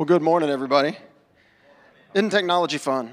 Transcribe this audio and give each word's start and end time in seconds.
Well, 0.00 0.06
good 0.06 0.22
morning, 0.22 0.48
everybody. 0.48 0.96
Isn't 2.14 2.30
technology 2.30 2.78
fun? 2.78 3.12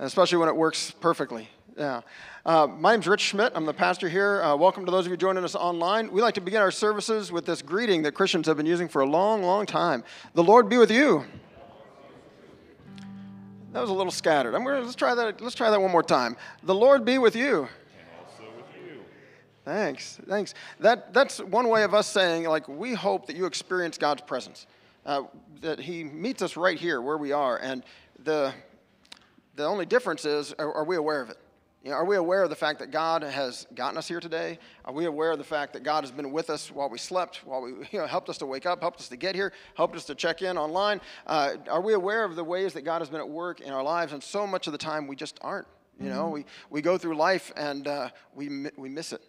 Especially 0.00 0.38
when 0.38 0.48
it 0.48 0.56
works 0.56 0.90
perfectly. 0.90 1.48
Yeah. 1.78 2.00
Uh, 2.44 2.66
my 2.66 2.94
name's 2.94 3.06
Rich 3.06 3.20
Schmidt. 3.20 3.52
I'm 3.54 3.64
the 3.64 3.72
pastor 3.72 4.08
here. 4.08 4.42
Uh, 4.42 4.56
welcome 4.56 4.84
to 4.86 4.90
those 4.90 5.06
of 5.06 5.12
you 5.12 5.16
joining 5.16 5.44
us 5.44 5.54
online. 5.54 6.10
We 6.10 6.20
like 6.20 6.34
to 6.34 6.40
begin 6.40 6.60
our 6.60 6.72
services 6.72 7.30
with 7.30 7.46
this 7.46 7.62
greeting 7.62 8.02
that 8.02 8.14
Christians 8.14 8.48
have 8.48 8.56
been 8.56 8.66
using 8.66 8.88
for 8.88 9.02
a 9.02 9.06
long, 9.06 9.44
long 9.44 9.66
time. 9.66 10.02
The 10.34 10.42
Lord 10.42 10.68
be 10.68 10.78
with 10.78 10.90
you. 10.90 11.24
That 13.72 13.80
was 13.80 13.90
a 13.90 13.94
little 13.94 14.10
scattered. 14.10 14.56
I'm 14.56 14.64
gonna, 14.64 14.80
let's 14.80 14.96
try 14.96 15.14
that. 15.14 15.40
Let's 15.40 15.54
try 15.54 15.70
that 15.70 15.80
one 15.80 15.92
more 15.92 16.02
time. 16.02 16.36
The 16.64 16.74
Lord 16.74 17.04
be 17.04 17.18
with 17.18 17.36
you. 17.36 17.68
Thanks, 19.64 20.18
thanks. 20.28 20.54
That, 20.80 21.14
that's 21.14 21.38
one 21.38 21.68
way 21.68 21.84
of 21.84 21.94
us 21.94 22.08
saying, 22.08 22.46
like, 22.46 22.66
we 22.66 22.94
hope 22.94 23.28
that 23.28 23.36
you 23.36 23.46
experience 23.46 23.96
God's 23.96 24.22
presence, 24.22 24.66
uh, 25.06 25.22
that 25.62 25.78
He 25.80 26.04
meets 26.04 26.42
us 26.42 26.56
right 26.56 26.78
here 26.78 27.00
where 27.00 27.16
we 27.16 27.32
are. 27.32 27.56
And 27.56 27.82
the, 28.22 28.52
the 29.54 29.64
only 29.64 29.86
difference 29.86 30.24
is, 30.24 30.52
are, 30.58 30.72
are 30.74 30.84
we 30.84 30.96
aware 30.96 31.22
of 31.22 31.30
it? 31.30 31.38
You 31.82 31.92
know, 31.92 31.98
are 31.98 32.04
we 32.04 32.16
aware 32.16 32.42
of 32.42 32.50
the 32.50 32.56
fact 32.56 32.80
that 32.80 32.90
God 32.90 33.22
has 33.22 33.64
gotten 33.76 33.96
us 33.96 34.08
here 34.08 34.18
today? 34.18 34.58
Are 34.84 34.92
we 34.92 35.04
aware 35.04 35.30
of 35.30 35.38
the 35.38 35.44
fact 35.44 35.72
that 35.74 35.84
God 35.84 36.02
has 36.02 36.10
been 36.10 36.32
with 36.32 36.50
us 36.50 36.68
while 36.68 36.88
we 36.88 36.98
slept, 36.98 37.46
while 37.46 37.62
we 37.62 37.70
you 37.92 38.00
know, 38.00 38.06
helped 38.06 38.28
us 38.28 38.38
to 38.38 38.46
wake 38.46 38.66
up, 38.66 38.80
helped 38.80 38.98
us 38.98 39.08
to 39.08 39.16
get 39.16 39.36
here, 39.36 39.52
helped 39.76 39.94
us 39.94 40.04
to 40.06 40.16
check 40.16 40.42
in 40.42 40.58
online? 40.58 41.00
Uh, 41.28 41.54
are 41.70 41.80
we 41.80 41.92
aware 41.92 42.24
of 42.24 42.34
the 42.34 42.42
ways 42.42 42.72
that 42.72 42.82
God 42.82 43.00
has 43.00 43.08
been 43.08 43.20
at 43.20 43.28
work 43.28 43.60
in 43.60 43.72
our 43.72 43.84
lives? 43.84 44.12
And 44.12 44.22
so 44.22 44.46
much 44.46 44.66
of 44.66 44.72
the 44.72 44.78
time 44.78 45.06
we 45.06 45.14
just 45.14 45.38
aren't. 45.42 45.68
You 45.98 46.10
know, 46.10 46.24
mm-hmm. 46.24 46.32
we, 46.32 46.44
we 46.68 46.82
go 46.82 46.98
through 46.98 47.16
life 47.16 47.52
and 47.56 47.88
uh, 47.88 48.10
we, 48.34 48.66
we 48.76 48.88
miss 48.88 49.12
it. 49.12 49.22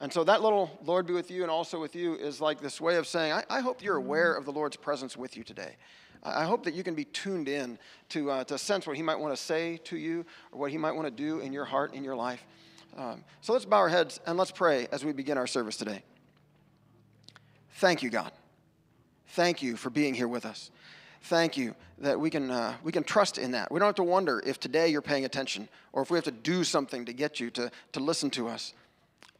And 0.00 0.12
so 0.12 0.24
that 0.24 0.42
little 0.42 0.76
Lord 0.84 1.06
be 1.06 1.12
with 1.12 1.30
you 1.30 1.42
and 1.42 1.50
also 1.50 1.80
with 1.80 1.94
you 1.94 2.14
is 2.14 2.40
like 2.40 2.60
this 2.60 2.80
way 2.80 2.96
of 2.96 3.06
saying, 3.06 3.32
I, 3.32 3.44
I 3.48 3.60
hope 3.60 3.82
you're 3.82 3.96
aware 3.96 4.34
of 4.34 4.44
the 4.44 4.52
Lord's 4.52 4.76
presence 4.76 5.16
with 5.16 5.36
you 5.36 5.44
today. 5.44 5.76
I 6.22 6.44
hope 6.44 6.64
that 6.64 6.74
you 6.74 6.82
can 6.82 6.94
be 6.94 7.04
tuned 7.04 7.48
in 7.48 7.78
to, 8.10 8.30
uh, 8.30 8.44
to 8.44 8.56
sense 8.56 8.86
what 8.86 8.96
He 8.96 9.02
might 9.02 9.18
want 9.18 9.36
to 9.36 9.42
say 9.42 9.78
to 9.84 9.96
you 9.96 10.24
or 10.52 10.60
what 10.60 10.70
He 10.70 10.78
might 10.78 10.92
want 10.92 11.06
to 11.06 11.10
do 11.10 11.40
in 11.40 11.52
your 11.52 11.66
heart, 11.66 11.94
in 11.94 12.02
your 12.02 12.16
life. 12.16 12.42
Um, 12.96 13.24
so 13.40 13.52
let's 13.52 13.64
bow 13.64 13.78
our 13.78 13.88
heads 13.88 14.20
and 14.26 14.38
let's 14.38 14.50
pray 14.50 14.88
as 14.90 15.04
we 15.04 15.12
begin 15.12 15.36
our 15.36 15.46
service 15.46 15.76
today. 15.76 16.02
Thank 17.74 18.02
you, 18.02 18.10
God. 18.10 18.32
Thank 19.28 19.62
you 19.62 19.76
for 19.76 19.90
being 19.90 20.14
here 20.14 20.28
with 20.28 20.46
us. 20.46 20.70
Thank 21.22 21.56
you 21.56 21.74
that 21.98 22.18
we 22.18 22.30
can, 22.30 22.50
uh, 22.50 22.74
we 22.82 22.92
can 22.92 23.02
trust 23.02 23.36
in 23.36 23.52
that. 23.52 23.70
We 23.72 23.78
don't 23.78 23.88
have 23.88 23.94
to 23.96 24.04
wonder 24.04 24.42
if 24.46 24.60
today 24.60 24.88
you're 24.88 25.02
paying 25.02 25.24
attention 25.24 25.68
or 25.92 26.02
if 26.02 26.10
we 26.10 26.16
have 26.16 26.24
to 26.24 26.30
do 26.30 26.64
something 26.64 27.04
to 27.06 27.12
get 27.12 27.40
you 27.40 27.50
to, 27.52 27.70
to 27.92 28.00
listen 28.00 28.30
to 28.30 28.48
us. 28.48 28.74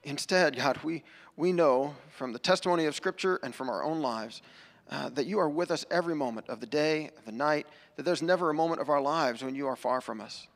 Instead, 0.04 0.56
God, 0.56 0.78
we, 0.82 1.02
we 1.36 1.52
know 1.52 1.94
from 2.10 2.32
the 2.32 2.38
testimony 2.38 2.86
of 2.86 2.94
Scripture 2.94 3.40
and 3.42 3.54
from 3.54 3.68
our 3.68 3.82
own 3.82 4.00
lives 4.00 4.42
uh, 4.90 5.08
that 5.10 5.26
you 5.26 5.38
are 5.38 5.48
with 5.48 5.70
us 5.70 5.86
every 5.90 6.14
moment 6.14 6.48
of 6.48 6.60
the 6.60 6.66
day, 6.66 7.10
of 7.16 7.24
the 7.24 7.32
night, 7.32 7.66
that 7.96 8.04
there's 8.04 8.22
never 8.22 8.50
a 8.50 8.54
moment 8.54 8.80
of 8.80 8.88
our 8.90 9.00
lives 9.00 9.42
when 9.42 9.54
you 9.54 9.66
are 9.66 9.76
far 9.76 10.00
from 10.00 10.20
us. 10.20 10.46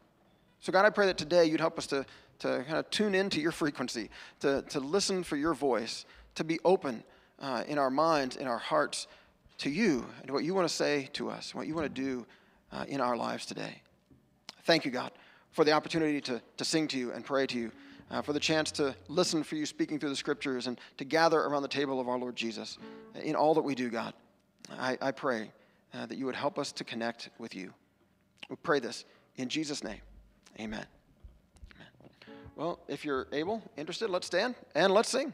So, 0.61 0.73
God, 0.73 0.85
I 0.85 0.91
pray 0.91 1.07
that 1.07 1.17
today 1.17 1.47
you'd 1.47 1.61
help 1.61 1.79
us 1.79 1.87
to, 1.89 2.05
to 2.41 2.65
kind 2.65 2.79
of 2.79 2.91
tune 2.91 3.15
into 3.15 3.41
your 3.41 3.53
frequency, 3.53 4.11
to, 4.41 4.63
to 4.69 4.81
listen 4.81 5.23
for 5.23 5.37
your 5.37 5.55
voice, 5.55 6.05
to 6.35 6.45
be 6.45 6.59
open 6.65 7.03
uh, 7.41 7.65
in 7.67 7.79
our 7.79 7.91
minds, 7.91 8.37
in 8.37 8.47
our 8.47 8.59
hearts 8.59 9.07
to 9.59 9.71
you 9.71 10.07
and 10.23 10.31
what 10.31 10.45
you 10.45 10.55
want 10.55 10.69
to 10.69 10.75
say 10.75 11.09
to 11.15 11.31
us, 11.31 11.55
what 11.55 11.67
you 11.67 11.75
want 11.75 11.93
to 11.93 12.03
do 12.03 12.27
uh, 12.73 12.85
in 12.89 13.01
our 13.01 13.17
lives 13.17 13.47
today. 13.47 13.83
Thank 14.65 14.85
you, 14.85 14.91
God, 14.91 15.13
for 15.53 15.65
the 15.65 15.73
opportunity 15.73 16.21
to, 16.23 16.43
to 16.59 16.65
sing 16.65 16.89
to 16.89 16.99
you 16.99 17.13
and 17.13 17.25
pray 17.25 17.47
to 17.47 17.59
you 17.59 17.73
uh, 18.11 18.23
for 18.23 18.33
the 18.33 18.41
chance 18.41 18.71
to 18.73 18.95
listen 19.09 19.43
for 19.43 19.57
you 19.57 19.67
speaking 19.67 19.99
through 19.99 20.09
the 20.09 20.17
scriptures 20.17 20.67
and 20.67 20.81
to 20.97 21.05
gather 21.05 21.41
around 21.41 21.63
the 21.63 21.69
table 21.69 22.01
of 22.01 22.09
our 22.09 22.19
Lord 22.19 22.37
Jesus. 22.37 22.79
In 23.23 23.35
all 23.35 23.55
that 23.55 23.63
we 23.63 23.75
do, 23.75 23.91
God, 23.91 24.15
I, 24.79 24.99
I 25.01 25.11
pray 25.11 25.51
uh, 25.95 26.07
that 26.07 26.17
you 26.17 26.27
would 26.27 26.37
help 26.37 26.59
us 26.59 26.73
to 26.73 26.85
connect 26.85 27.31
with 27.39 27.55
you. 27.55 27.73
We 28.49 28.57
pray 28.57 28.81
this 28.81 29.05
in 29.37 29.49
Jesus' 29.49 29.85
name. 29.85 30.01
Amen. 30.59 30.87
Amen. 31.75 32.11
Well, 32.57 32.81
if 32.89 33.05
you're 33.05 33.29
able, 33.33 33.63
interested, 33.77 34.11
let's 34.11 34.27
stand 34.27 34.55
and 34.75 34.93
let's 34.93 35.09
sing. 35.09 35.33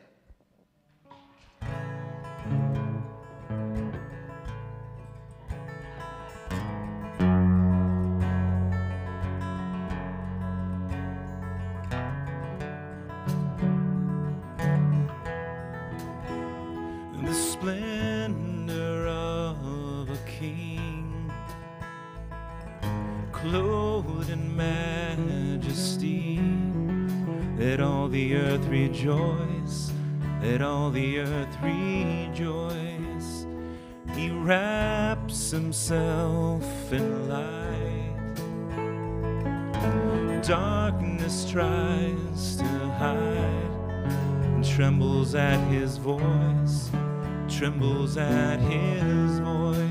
Rejoice, 29.05 29.93
let 30.43 30.63
all 30.63 30.91
the 30.91 31.19
earth 31.19 31.57
rejoice. 31.63 33.47
He 34.15 34.31
wraps 34.31 35.51
himself 35.51 36.65
in 36.91 37.29
light. 37.29 38.15
Darkness 40.43 41.51
tries 41.51 42.57
to 42.57 42.65
hide 42.99 43.71
and 44.45 44.65
trembles 44.65 45.35
at 45.35 45.59
his 45.69 45.99
voice, 45.99 46.91
trembles 47.49 48.17
at 48.17 48.59
his 48.61 49.39
voice. 49.41 49.84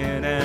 How 0.00 0.41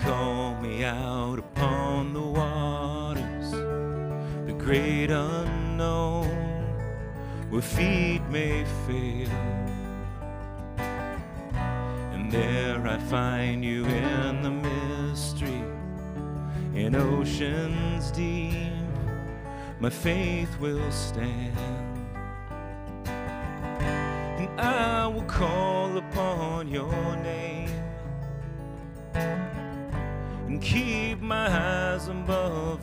call 0.00 0.54
me 0.56 0.84
out 0.84 1.38
upon 1.38 2.12
the 2.12 2.20
waters, 2.20 3.50
the 4.46 4.52
great 4.52 5.10
unknown, 5.10 6.28
where 7.50 7.62
feet 7.62 8.22
may 8.30 8.64
fail. 8.86 9.30
And 12.12 12.30
there 12.30 12.86
I 12.86 12.98
find 12.98 13.64
you 13.64 13.84
in 13.84 14.42
the 14.42 14.50
mystery, 14.50 15.62
in 16.74 16.94
oceans 16.94 18.10
deep, 18.10 18.72
my 19.80 19.90
faith 19.90 20.58
will 20.60 20.90
stand. 20.90 21.85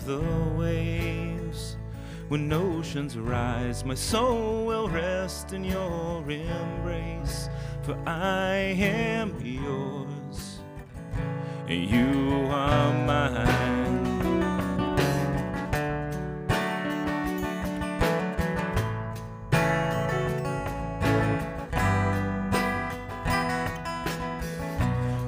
The 0.05 0.21
waves. 0.57 1.77
When 2.29 2.51
oceans 2.51 3.17
rise, 3.17 3.85
my 3.85 3.95
soul 3.95 4.65
will 4.65 4.89
rest 4.89 5.53
in 5.53 5.63
your 5.63 6.29
embrace, 6.29 7.49
for 7.83 7.97
I 8.05 8.55
am 8.55 9.39
yours, 9.41 10.59
and 11.67 11.89
you 11.89 12.47
are 12.49 12.93
mine. 13.05 14.13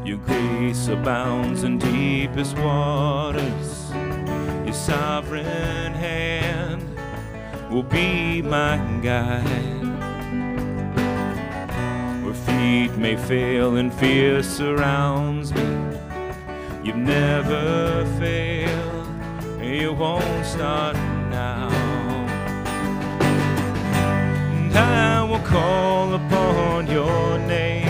Your 0.06 0.18
grace 0.18 0.88
abounds 0.88 1.63
in 1.63 1.78
deepest 1.80 2.57
waters. 2.57 3.64
Sovereign 4.85 5.93
hand 5.95 6.83
will 7.71 7.81
be 7.81 8.43
my 8.43 8.77
guide. 9.01 9.81
Where 12.23 12.35
feet 12.35 12.95
may 12.95 13.15
fail 13.15 13.77
and 13.77 13.91
fear 13.91 14.43
surrounds 14.43 15.51
me, 15.55 15.97
you've 16.83 16.97
never 16.97 18.05
failed, 18.19 19.07
you 19.59 19.91
won't 19.91 20.45
start 20.45 20.95
now. 21.31 21.67
And 24.53 24.77
I 24.77 25.23
will 25.23 25.39
call 25.39 26.13
upon 26.13 26.85
your 26.85 27.39
name 27.39 27.87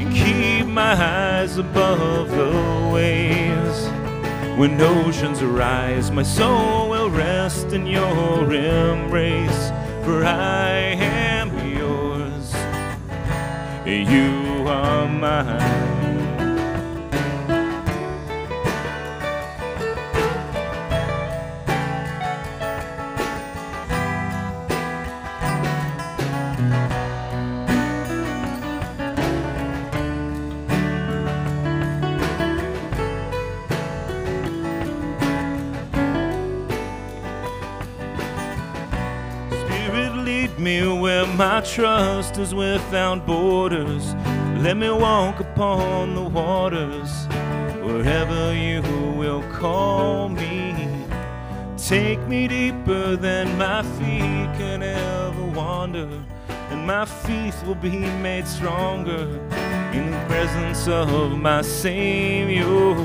and 0.00 0.10
keep 0.10 0.66
my 0.66 0.94
eyes 0.94 1.58
above 1.58 2.30
the 2.30 2.90
waves. 2.94 4.05
When 4.56 4.80
oceans 4.80 5.42
rise, 5.42 6.10
my 6.10 6.22
soul 6.22 6.88
will 6.88 7.10
rest 7.10 7.74
in 7.74 7.86
your 7.86 8.54
embrace, 8.54 9.70
for 10.02 10.24
I 10.24 10.96
am 10.96 11.50
yours, 11.76 12.54
and 13.84 14.08
you 14.08 14.66
are 14.66 15.06
mine. 15.06 15.85
Trust 41.72 42.38
is 42.38 42.54
without 42.54 43.26
borders. 43.26 44.14
Let 44.62 44.76
me 44.76 44.90
walk 44.90 45.40
upon 45.40 46.14
the 46.14 46.22
waters 46.22 47.26
wherever 47.82 48.54
you 48.54 48.82
will 49.16 49.42
call 49.52 50.28
me. 50.28 50.74
Take 51.76 52.20
me 52.26 52.48
deeper 52.48 53.16
than 53.16 53.58
my 53.58 53.82
feet 53.82 54.48
can 54.58 54.82
ever 54.82 55.44
wander, 55.54 56.08
and 56.70 56.86
my 56.86 57.04
faith 57.04 57.64
will 57.64 57.76
be 57.76 57.98
made 57.98 58.46
stronger 58.46 59.24
in 59.92 60.10
the 60.10 60.24
presence 60.28 60.88
of 60.88 61.38
my 61.38 61.62
Savior. 61.62 62.96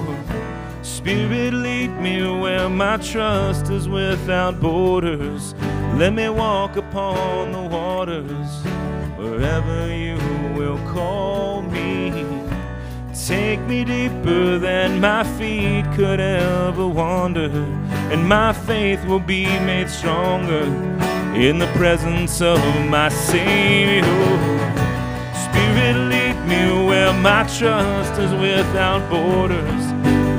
Spirit, 0.84 1.53
lead 1.53 1.89
me 2.00 2.24
where 2.39 2.70
my 2.70 2.98
trust 2.98 3.70
is 3.70 3.88
without 3.88 4.60
borders. 4.60 5.53
Let 5.98 6.14
me 6.14 6.30
walk 6.30 6.78
upon 6.78 7.52
the 7.52 7.62
waters 7.62 8.64
wherever 9.18 9.94
you 9.94 10.18
will 10.56 10.78
call 10.92 11.62
me. 11.62 12.26
Take 13.14 13.60
me 13.62 13.84
deeper 13.84 14.58
than 14.58 15.00
my 15.00 15.24
feet 15.38 15.86
could 15.94 16.20
ever 16.20 16.88
wander, 16.88 17.52
and 18.12 18.28
my 18.28 18.52
faith 18.52 19.06
will 19.06 19.20
be 19.20 19.46
made 19.46 19.90
stronger 19.90 20.64
in 21.36 21.60
the 21.60 21.68
presence 21.78 22.42
of 22.42 22.60
my 22.90 23.10
Savior. 23.10 24.04
Spirit, 25.44 25.98
lead 26.10 26.36
me 26.48 26.88
where 26.88 27.14
my 27.14 27.44
trust 27.58 28.20
is 28.20 28.32
without 28.34 29.08
borders. 29.10 29.84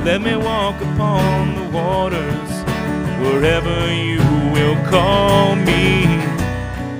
Let 0.03 0.21
me 0.21 0.35
walk 0.35 0.75
upon 0.81 1.55
the 1.55 1.69
waters 1.77 2.62
wherever 3.23 3.77
you 3.93 4.19
will 4.53 4.75
call 4.89 5.55
me. 5.55 6.05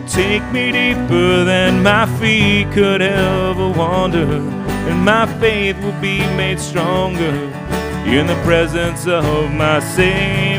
Take 0.07 0.43
me 0.51 0.71
deeper 0.71 1.43
than 1.43 1.83
my 1.83 2.05
feet 2.19 2.71
could 2.71 3.01
ever 3.01 3.69
wander, 3.69 4.31
and 4.89 4.99
my 5.03 5.25
faith 5.39 5.77
will 5.81 5.99
be 6.01 6.19
made 6.37 6.59
stronger 6.59 7.35
in 8.05 8.27
the 8.27 8.39
presence 8.43 9.07
of 9.07 9.51
my 9.51 9.79
Savior. 9.79 10.52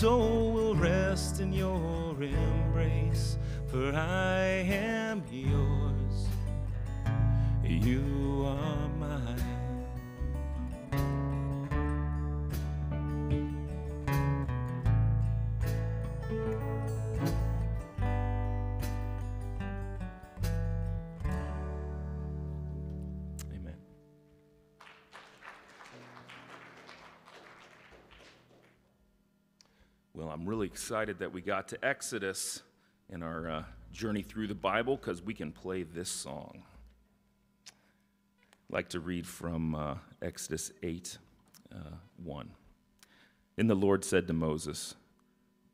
My 0.00 0.47
Well, 30.28 30.36
I'm 30.36 30.46
really 30.46 30.66
excited 30.66 31.20
that 31.20 31.32
we 31.32 31.40
got 31.40 31.68
to 31.68 31.82
Exodus 31.82 32.60
in 33.08 33.22
our 33.22 33.50
uh, 33.50 33.62
journey 33.92 34.20
through 34.20 34.48
the 34.48 34.54
Bible 34.54 34.94
because 34.98 35.22
we 35.22 35.32
can 35.32 35.52
play 35.52 35.84
this 35.84 36.10
song. 36.10 36.64
I'd 37.66 37.72
like 38.68 38.90
to 38.90 39.00
read 39.00 39.26
from 39.26 39.74
uh, 39.74 39.94
Exodus 40.20 40.70
8 40.82 41.16
uh, 41.74 41.78
1. 42.22 42.50
Then 43.56 43.68
the 43.68 43.74
Lord 43.74 44.04
said 44.04 44.26
to 44.26 44.34
Moses, 44.34 44.96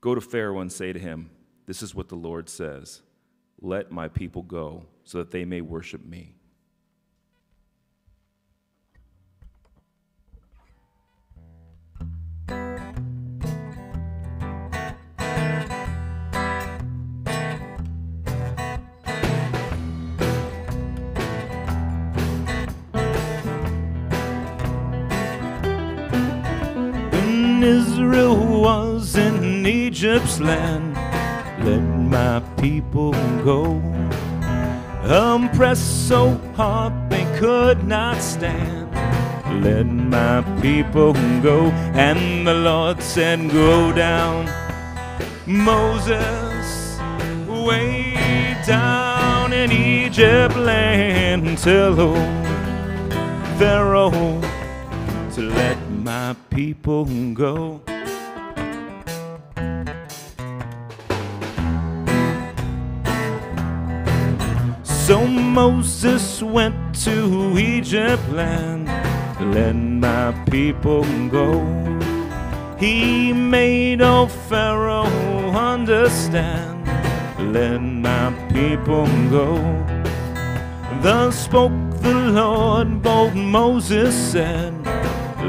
Go 0.00 0.14
to 0.14 0.20
Pharaoh 0.20 0.60
and 0.60 0.70
say 0.70 0.92
to 0.92 1.00
him, 1.00 1.30
This 1.66 1.82
is 1.82 1.92
what 1.92 2.08
the 2.08 2.14
Lord 2.14 2.48
says 2.48 3.02
Let 3.60 3.90
my 3.90 4.06
people 4.06 4.42
go 4.42 4.84
so 5.02 5.18
that 5.18 5.32
they 5.32 5.44
may 5.44 5.62
worship 5.62 6.06
me. 6.06 6.36
Was 28.64 29.14
in 29.14 29.66
Egypt's 29.66 30.40
land, 30.40 30.94
let 31.66 31.82
my 32.16 32.40
people 32.56 33.12
go. 33.44 33.78
Oppressed 35.02 36.08
so 36.08 36.40
hard 36.56 36.94
they 37.10 37.26
could 37.38 37.84
not 37.84 38.16
stand. 38.22 38.90
Let 39.62 39.84
my 39.84 40.40
people 40.62 41.12
go. 41.42 41.66
And 41.92 42.46
the 42.46 42.54
Lord 42.54 43.02
said, 43.02 43.50
Go 43.50 43.92
down. 43.92 44.48
Moses, 45.44 46.98
way 47.46 48.56
down 48.66 49.52
in 49.52 49.72
Egypt 49.72 50.56
land, 50.56 51.58
tell 51.58 52.14
Pharaoh 53.58 54.40
to 55.34 55.40
let 55.42 55.78
my 55.90 56.34
people 56.48 57.04
go. 57.34 57.82
So 65.14 65.28
Moses 65.28 66.42
went 66.42 66.74
to 67.04 67.56
Egypt 67.56 68.28
land, 68.32 68.88
let 69.54 69.76
my 69.76 70.32
people 70.50 71.04
go. 71.28 71.62
He 72.80 73.32
made 73.32 74.02
old 74.02 74.32
Pharaoh 74.32 75.52
understand, 75.52 76.84
let 77.54 77.78
my 77.78 78.34
people 78.52 79.06
go. 79.30 79.54
Thus 81.00 81.44
spoke 81.44 81.70
the 82.02 82.32
Lord, 82.32 83.00
bold 83.00 83.36
Moses 83.36 84.12
said, 84.32 84.74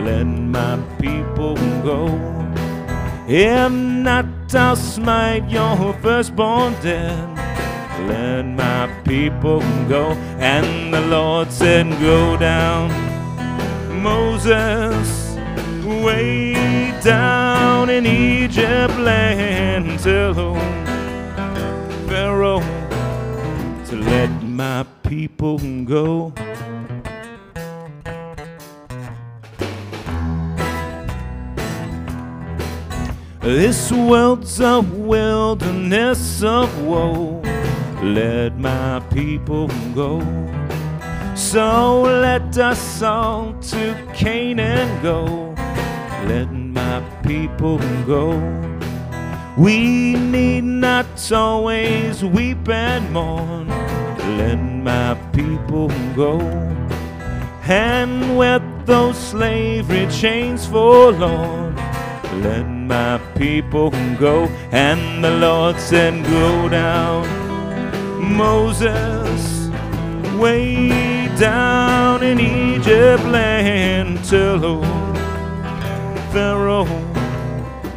Let 0.06 0.26
my 0.26 0.78
people 1.02 1.56
go. 1.82 2.06
If 3.28 3.72
not, 3.72 4.28
I'll 4.54 4.76
smite 4.76 5.50
your 5.50 5.94
firstborn 6.04 6.76
dead. 6.84 7.35
Let 8.08 8.44
my 8.44 8.88
people 9.04 9.60
go. 9.88 10.12
And 10.40 10.94
the 10.94 11.02
Lord 11.02 11.52
said, 11.52 11.90
Go 12.00 12.38
down, 12.38 12.92
Moses, 14.02 15.36
way 16.04 16.54
down 17.02 17.90
in 17.90 18.06
Egypt 18.06 18.98
land. 19.00 20.00
Tell 20.00 20.34
Pharaoh 22.08 22.62
to 23.88 23.96
let 23.96 24.30
my 24.44 24.86
people 25.04 25.58
go. 25.86 26.34
This 33.42 33.92
world's 33.92 34.60
a 34.60 34.82
wilderness 34.82 36.42
of 36.42 36.82
woe. 36.82 37.44
Let 38.14 38.60
my 38.60 39.00
people 39.12 39.68
go. 39.96 40.22
So 41.34 42.04
let 42.04 42.56
us 42.56 43.02
all 43.02 43.54
to 43.72 44.12
Canaan 44.14 45.02
go. 45.02 45.56
Let 46.28 46.52
my 46.52 47.02
people 47.24 47.80
go. 48.06 48.38
We 49.58 50.14
need 50.14 50.66
not 50.66 51.32
always 51.32 52.24
weep 52.24 52.70
and 52.70 53.12
mourn. 53.12 53.70
Let 54.38 54.58
my 54.58 55.16
people 55.34 55.90
go. 56.16 56.40
And 57.64 58.38
with 58.38 58.62
those 58.86 59.18
slavery 59.18 60.06
chains 60.12 60.68
forlorn, 60.68 61.76
let 62.44 62.64
my 62.64 63.18
people 63.36 63.90
go. 64.20 64.46
And 64.72 65.24
the 65.24 65.32
Lord 65.32 65.80
said, 65.80 66.24
Go 66.26 66.70
down, 66.70 67.24
Moses, 68.26 69.70
way 70.38 71.28
down 71.38 72.24
in 72.24 72.40
Egypt 72.40 73.24
land, 73.26 74.24
tell 74.26 74.64
old 74.66 75.18
Pharaoh 76.32 76.86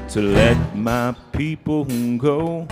to 0.09 0.21
let 0.23 0.77
my 0.77 1.15
people 1.33 1.85
go. 2.19 2.67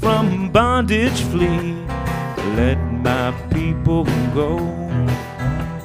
From 0.00 0.50
bondage 0.50 1.20
flee. 1.30 1.72
Let 2.56 2.76
my 3.08 3.32
people 3.52 4.02
go. 4.34 4.58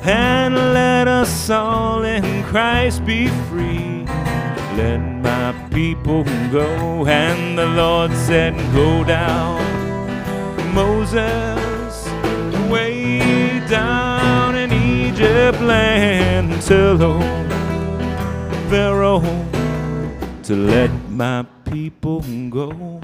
And 0.02 0.56
let 0.74 1.08
us 1.08 1.52
all 1.52 2.04
in 2.04 2.44
Christ 2.46 3.06
be 3.06 3.28
free. 3.50 4.06
Let 4.76 4.98
my 4.98 5.54
people 5.72 6.24
go. 6.52 7.06
And 7.06 7.56
the 7.56 7.68
Lord 7.68 8.12
said, 8.14 8.56
Go 8.74 9.04
down, 9.04 9.62
Moses, 10.74 12.08
way 12.72 13.20
down 13.70 14.56
in 14.56 14.72
Egypt 14.74 15.62
land. 15.62 16.60
Tell 16.64 17.00
old 17.04 17.52
Pharaoh 18.72 19.22
to 20.42 20.56
let 20.56 20.90
my 21.10 21.46
people 21.66 22.22
go. 22.50 23.00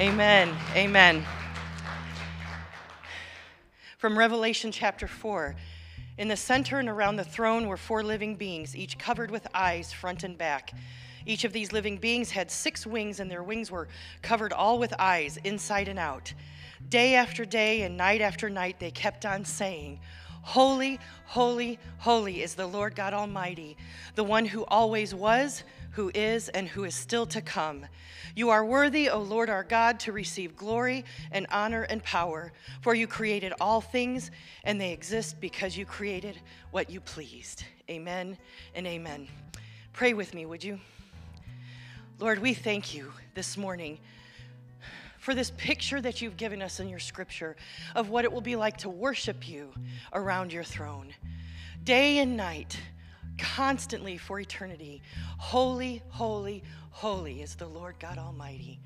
Amen. 0.00 0.56
Amen. 0.74 1.22
From 3.98 4.18
Revelation 4.18 4.72
chapter 4.72 5.06
4. 5.06 5.54
In 6.16 6.28
the 6.28 6.38
center 6.38 6.78
and 6.78 6.88
around 6.88 7.16
the 7.16 7.24
throne 7.24 7.68
were 7.68 7.76
four 7.76 8.02
living 8.02 8.34
beings, 8.34 8.74
each 8.74 8.96
covered 8.96 9.30
with 9.30 9.46
eyes, 9.52 9.92
front 9.92 10.24
and 10.24 10.38
back. 10.38 10.72
Each 11.26 11.44
of 11.44 11.52
these 11.52 11.70
living 11.72 11.98
beings 11.98 12.30
had 12.30 12.50
six 12.50 12.86
wings, 12.86 13.20
and 13.20 13.30
their 13.30 13.42
wings 13.42 13.70
were 13.70 13.88
covered 14.22 14.54
all 14.54 14.78
with 14.78 14.94
eyes, 14.98 15.36
inside 15.44 15.86
and 15.86 15.98
out. 15.98 16.32
Day 16.88 17.14
after 17.14 17.44
day 17.44 17.82
and 17.82 17.98
night 17.98 18.22
after 18.22 18.48
night, 18.48 18.80
they 18.80 18.90
kept 18.90 19.26
on 19.26 19.44
saying, 19.44 20.00
Holy, 20.42 20.98
holy, 21.26 21.78
holy 21.98 22.42
is 22.42 22.54
the 22.54 22.66
Lord 22.66 22.94
God 22.94 23.14
Almighty, 23.14 23.76
the 24.14 24.24
one 24.24 24.44
who 24.44 24.64
always 24.64 25.14
was, 25.14 25.64
who 25.92 26.10
is, 26.14 26.48
and 26.48 26.68
who 26.68 26.84
is 26.84 26.94
still 26.94 27.26
to 27.26 27.40
come. 27.40 27.86
You 28.34 28.50
are 28.50 28.64
worthy, 28.64 29.08
O 29.10 29.20
Lord 29.20 29.50
our 29.50 29.64
God, 29.64 30.00
to 30.00 30.12
receive 30.12 30.56
glory 30.56 31.04
and 31.32 31.46
honor 31.50 31.82
and 31.82 32.02
power, 32.02 32.52
for 32.80 32.94
you 32.94 33.06
created 33.06 33.52
all 33.60 33.80
things, 33.80 34.30
and 34.64 34.80
they 34.80 34.92
exist 34.92 35.40
because 35.40 35.76
you 35.76 35.84
created 35.84 36.38
what 36.70 36.90
you 36.90 37.00
pleased. 37.00 37.64
Amen 37.90 38.38
and 38.74 38.86
amen. 38.86 39.28
Pray 39.92 40.14
with 40.14 40.32
me, 40.32 40.46
would 40.46 40.62
you? 40.62 40.78
Lord, 42.18 42.38
we 42.38 42.54
thank 42.54 42.94
you 42.94 43.12
this 43.34 43.56
morning 43.56 43.98
for 45.20 45.34
this 45.34 45.52
picture 45.56 46.00
that 46.00 46.20
you've 46.20 46.38
given 46.38 46.62
us 46.62 46.80
in 46.80 46.88
your 46.88 46.98
scripture 46.98 47.54
of 47.94 48.08
what 48.08 48.24
it 48.24 48.32
will 48.32 48.40
be 48.40 48.56
like 48.56 48.78
to 48.78 48.88
worship 48.88 49.48
you 49.48 49.72
around 50.14 50.52
your 50.52 50.64
throne. 50.64 51.14
Day 51.84 52.18
and 52.18 52.36
night, 52.36 52.80
constantly 53.38 54.16
for 54.16 54.40
eternity. 54.40 55.02
Holy, 55.38 56.02
holy, 56.08 56.64
holy 56.90 57.42
is 57.42 57.54
the 57.54 57.68
Lord 57.68 57.96
God 58.00 58.16
Almighty. 58.18 58.80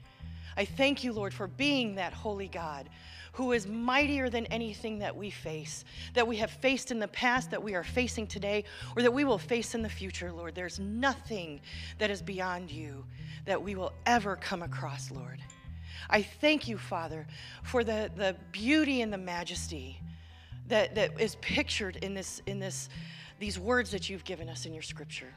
I 0.56 0.64
thank 0.64 1.04
you, 1.04 1.12
Lord, 1.12 1.32
for 1.32 1.46
being 1.46 1.94
that 1.94 2.12
holy 2.12 2.48
God 2.48 2.88
who 3.32 3.52
is 3.52 3.66
mightier 3.66 4.30
than 4.30 4.46
anything 4.46 5.00
that 5.00 5.14
we 5.16 5.30
face, 5.30 5.84
that 6.14 6.26
we 6.26 6.36
have 6.36 6.50
faced 6.50 6.92
in 6.92 7.00
the 7.00 7.08
past, 7.08 7.50
that 7.50 7.62
we 7.62 7.74
are 7.74 7.82
facing 7.82 8.26
today, 8.26 8.64
or 8.96 9.02
that 9.02 9.12
we 9.12 9.24
will 9.24 9.38
face 9.38 9.74
in 9.74 9.82
the 9.82 9.88
future, 9.88 10.30
Lord. 10.30 10.54
There's 10.54 10.78
nothing 10.78 11.60
that 11.98 12.10
is 12.10 12.22
beyond 12.22 12.70
you 12.70 13.04
that 13.44 13.60
we 13.60 13.74
will 13.74 13.92
ever 14.06 14.36
come 14.36 14.62
across, 14.62 15.10
Lord. 15.10 15.40
I 16.10 16.22
thank 16.22 16.68
you, 16.68 16.78
Father, 16.78 17.26
for 17.62 17.84
the, 17.84 18.10
the 18.16 18.36
beauty 18.52 19.00
and 19.00 19.12
the 19.12 19.18
majesty 19.18 20.00
that, 20.68 20.94
that 20.94 21.20
is 21.20 21.36
pictured 21.36 21.96
in, 21.96 22.14
this, 22.14 22.42
in 22.46 22.58
this, 22.58 22.88
these 23.38 23.58
words 23.58 23.90
that 23.90 24.08
you've 24.08 24.24
given 24.24 24.48
us 24.48 24.66
in 24.66 24.72
your 24.72 24.82
scripture. 24.82 25.32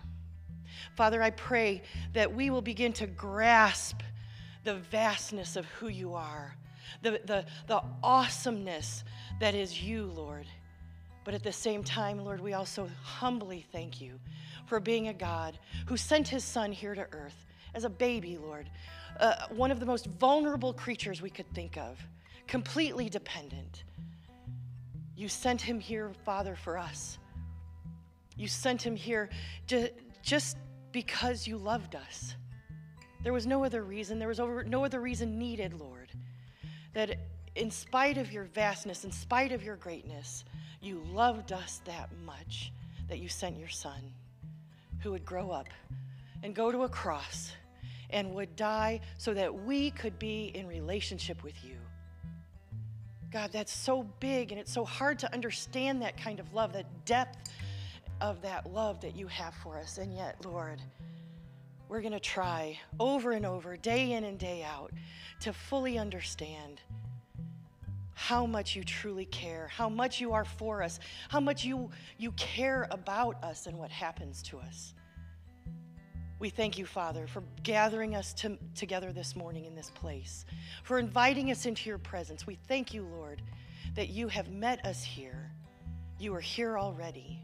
Father, 0.96 1.22
I 1.22 1.32
pray 1.32 1.82
that 2.14 2.34
we 2.34 2.50
will 2.50 2.62
begin 2.62 2.94
to 2.94 3.08
grasp 3.08 4.02
the 4.64 4.76
vastness 4.76 5.56
of 5.56 5.66
who 5.66 5.88
you 5.88 6.14
are, 6.14 6.56
the, 7.02 7.22
the, 7.26 7.46
the 7.68 7.82
awesomeness 8.04 9.04
that 9.40 9.56
is 9.56 9.82
you, 9.82 10.06
Lord. 10.06 10.46
But 11.24 11.34
at 11.34 11.44
the 11.44 11.52
same 11.52 11.84
time, 11.84 12.24
Lord, 12.24 12.40
we 12.40 12.54
also 12.54 12.90
humbly 13.04 13.66
thank 13.72 14.00
you 14.00 14.20
for 14.66 14.80
being 14.80 15.10
a 15.10 15.14
God 15.14 15.60
who 15.86 15.98
sent 15.98 16.28
his 16.28 16.44
son 16.44 16.72
here 16.72 16.96
to 16.96 17.08
earth 17.12 17.46
as 17.74 17.84
a 17.84 17.90
baby, 17.90 18.38
Lord, 18.38 18.70
uh, 19.20 19.48
one 19.50 19.72
of 19.72 19.80
the 19.80 19.86
most 19.86 20.06
vulnerable 20.06 20.74
creatures 20.74 21.22
we 21.22 21.30
could 21.30 21.52
think 21.54 21.78
of, 21.78 22.00
completely 22.48 23.10
dependent. 23.10 23.84
You 25.16 25.28
sent 25.28 25.62
him 25.62 25.80
here, 25.80 26.12
Father, 26.26 26.56
for 26.56 26.78
us. 26.78 27.18
You 28.36 28.48
sent 28.48 28.82
him 28.82 28.96
here 28.96 29.30
to, 29.68 29.90
just 30.22 30.58
because 30.92 31.48
you 31.48 31.58
loved 31.58 31.96
us. 31.96 32.36
There 33.24 33.34
was 33.34 33.48
no 33.48 33.64
other 33.66 33.84
reason. 33.84 34.20
There 34.20 34.28
was 34.28 34.40
over, 34.40 34.64
no 34.64 34.86
other 34.86 35.02
reason 35.02 35.40
needed, 35.40 35.74
Lord. 35.74 36.12
That 36.94 37.18
in 37.56 37.72
spite 37.72 38.18
of 38.18 38.32
your 38.32 38.44
vastness, 38.44 39.04
in 39.04 39.12
spite 39.12 39.52
of 39.52 39.64
your 39.64 39.76
greatness, 39.76 40.46
you 40.82 41.04
loved 41.12 41.52
us 41.52 41.82
that 41.86 42.10
much 42.26 42.72
that 43.10 43.20
you 43.20 43.28
sent 43.28 43.58
your 43.58 43.70
son 43.70 44.14
who 45.02 45.12
would 45.12 45.26
grow 45.26 45.50
up 45.50 45.68
and 46.44 46.54
go 46.54 46.72
to 46.72 46.84
a 46.84 46.90
cross 46.90 47.52
and 48.10 48.34
would 48.34 48.56
die 48.56 49.00
so 49.18 49.34
that 49.34 49.54
we 49.64 49.92
could 49.92 50.18
be 50.18 50.52
in 50.56 50.68
relationship 50.68 51.44
with 51.44 51.64
you. 51.64 51.76
God, 53.32 53.52
that's 53.52 53.74
so 53.74 54.04
big 54.20 54.52
and 54.52 54.60
it's 54.60 54.72
so 54.72 54.86
hard 54.86 55.20
to 55.20 55.34
understand 55.34 56.02
that 56.02 56.18
kind 56.18 56.40
of 56.40 56.54
love, 56.54 56.74
that 56.74 57.06
depth 57.06 57.50
of 58.22 58.42
that 58.42 58.72
love 58.72 59.02
that 59.02 59.16
you 59.16 59.28
have 59.28 59.54
for 59.56 59.78
us. 59.78 59.98
And 59.98 60.14
yet, 60.14 60.46
Lord, 60.46 60.82
we're 61.90 62.02
going 62.02 62.14
to 62.14 62.20
try 62.20 62.80
over 63.00 63.32
and 63.32 63.46
over, 63.46 63.78
day 63.78 64.14
in 64.14 64.24
and 64.24 64.40
day 64.40 64.64
out, 64.64 64.92
to 65.42 65.54
fully 65.54 65.98
understand 65.98 66.82
how 68.14 68.46
much 68.46 68.76
you 68.76 68.84
truly 68.84 69.26
care, 69.26 69.70
how 69.72 69.88
much 69.88 70.20
you 70.20 70.34
are 70.34 70.46
for 70.46 70.82
us, 70.82 71.00
how 71.30 71.40
much 71.40 71.64
you, 71.64 71.90
you 72.18 72.32
care 72.32 72.88
about 72.90 73.42
us 73.44 73.68
and 73.68 73.78
what 73.78 73.92
happens 73.92 74.42
to 74.42 74.58
us. 74.58 74.94
We 76.40 76.50
thank 76.52 76.78
you, 76.78 76.86
Father, 76.86 77.26
for 77.26 77.42
gathering 77.64 78.16
us 78.16 78.32
to, 78.36 78.58
together 78.76 79.12
this 79.12 79.36
morning 79.36 79.66
in 79.66 79.74
this 79.74 79.90
place, 79.90 80.46
for 80.84 81.00
inviting 81.00 81.50
us 81.50 81.66
into 81.66 81.90
your 81.90 81.98
presence. 81.98 82.46
We 82.46 82.60
thank 82.68 82.94
you, 82.94 83.04
Lord, 83.04 83.42
that 83.96 84.10
you 84.10 84.28
have 84.28 84.52
met 84.52 84.86
us 84.86 85.04
here. 85.04 85.52
You 86.20 86.36
are 86.36 86.40
here 86.40 86.78
already. 86.78 87.42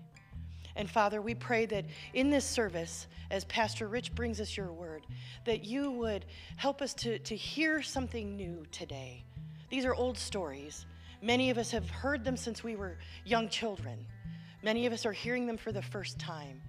And 0.75 0.87
Father, 0.87 1.23
we 1.23 1.33
pray 1.33 1.65
that 1.67 1.85
in 2.13 2.29
this 2.29 2.45
service, 2.45 3.07
as 3.31 3.45
Pastor 3.45 3.87
Rich 3.87 4.13
brings 4.13 4.39
us 4.39 4.55
your 4.55 4.71
word, 4.71 5.07
that 5.45 5.63
you 5.63 5.89
would 5.91 6.25
help 6.57 6.79
us 6.79 6.93
to, 6.95 7.17
to 7.17 7.35
hear 7.35 7.81
something 7.81 8.35
new 8.35 8.63
today. 8.71 9.23
These 9.69 9.85
are 9.85 9.95
old 9.95 10.19
stories. 10.19 10.85
Many 11.19 11.49
of 11.49 11.57
us 11.57 11.71
have 11.71 11.89
heard 11.89 12.23
them 12.23 12.37
since 12.37 12.63
we 12.63 12.75
were 12.75 12.97
young 13.25 13.49
children. 13.49 14.05
Many 14.61 14.85
of 14.85 14.93
us 14.93 15.03
are 15.05 15.11
hearing 15.11 15.47
them 15.47 15.57
for 15.57 15.71
the 15.71 15.81
first 15.81 16.19
time. 16.19 16.61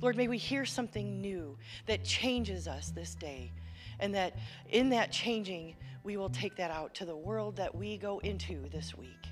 Lord, 0.00 0.16
may 0.16 0.28
we 0.28 0.38
hear 0.38 0.64
something 0.64 1.20
new 1.20 1.58
that 1.86 2.04
changes 2.04 2.66
us 2.66 2.90
this 2.90 3.14
day, 3.14 3.52
and 3.98 4.14
that 4.14 4.36
in 4.70 4.90
that 4.90 5.12
changing, 5.12 5.76
we 6.02 6.16
will 6.16 6.30
take 6.30 6.56
that 6.56 6.70
out 6.70 6.94
to 6.96 7.04
the 7.04 7.16
world 7.16 7.56
that 7.56 7.74
we 7.74 7.98
go 7.98 8.18
into 8.20 8.68
this 8.70 8.96
week. 8.96 9.26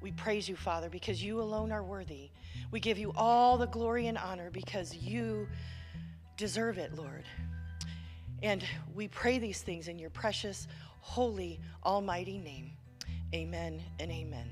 We 0.00 0.12
praise 0.12 0.48
you, 0.48 0.56
Father, 0.56 0.88
because 0.88 1.22
you 1.22 1.40
alone 1.40 1.72
are 1.72 1.82
worthy. 1.82 2.30
We 2.70 2.80
give 2.80 2.98
you 2.98 3.12
all 3.16 3.58
the 3.58 3.66
glory 3.66 4.06
and 4.06 4.16
honor 4.16 4.50
because 4.50 4.94
you 4.94 5.46
deserve 6.36 6.78
it, 6.78 6.94
Lord. 6.94 7.24
And 8.42 8.64
we 8.94 9.08
pray 9.08 9.38
these 9.38 9.60
things 9.60 9.88
in 9.88 9.98
your 9.98 10.10
precious, 10.10 10.66
holy, 11.00 11.60
almighty 11.84 12.38
name. 12.38 12.72
Amen 13.34 13.82
and 13.98 14.10
amen. 14.10 14.48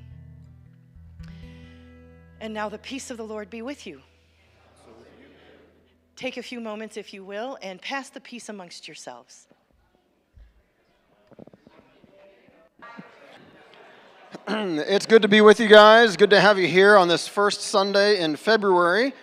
And 2.40 2.55
now 2.55 2.68
the 2.68 2.79
peace 2.79 3.11
of 3.11 3.16
the 3.16 3.24
Lord 3.24 3.51
be 3.51 3.62
with 3.62 3.87
you. 3.87 4.03
Take 6.18 6.37
a 6.37 6.42
few 6.42 6.61
moments, 6.61 6.96
if 6.96 7.14
you 7.14 7.22
will, 7.24 7.57
and 7.62 7.81
pass 7.81 8.11
the 8.11 8.18
peace 8.18 8.48
amongst 8.48 8.88
yourselves. 8.88 9.46
it's 14.48 15.07
good 15.07 15.22
to 15.22 15.28
be 15.28 15.40
with 15.40 15.61
you 15.61 15.68
guys. 15.68 16.16
Good 16.16 16.31
to 16.31 16.40
have 16.40 16.59
you 16.59 16.66
here 16.66 16.96
on 16.96 17.07
this 17.07 17.28
first 17.28 17.61
Sunday 17.61 18.18
in 18.18 18.35
February. 18.35 19.14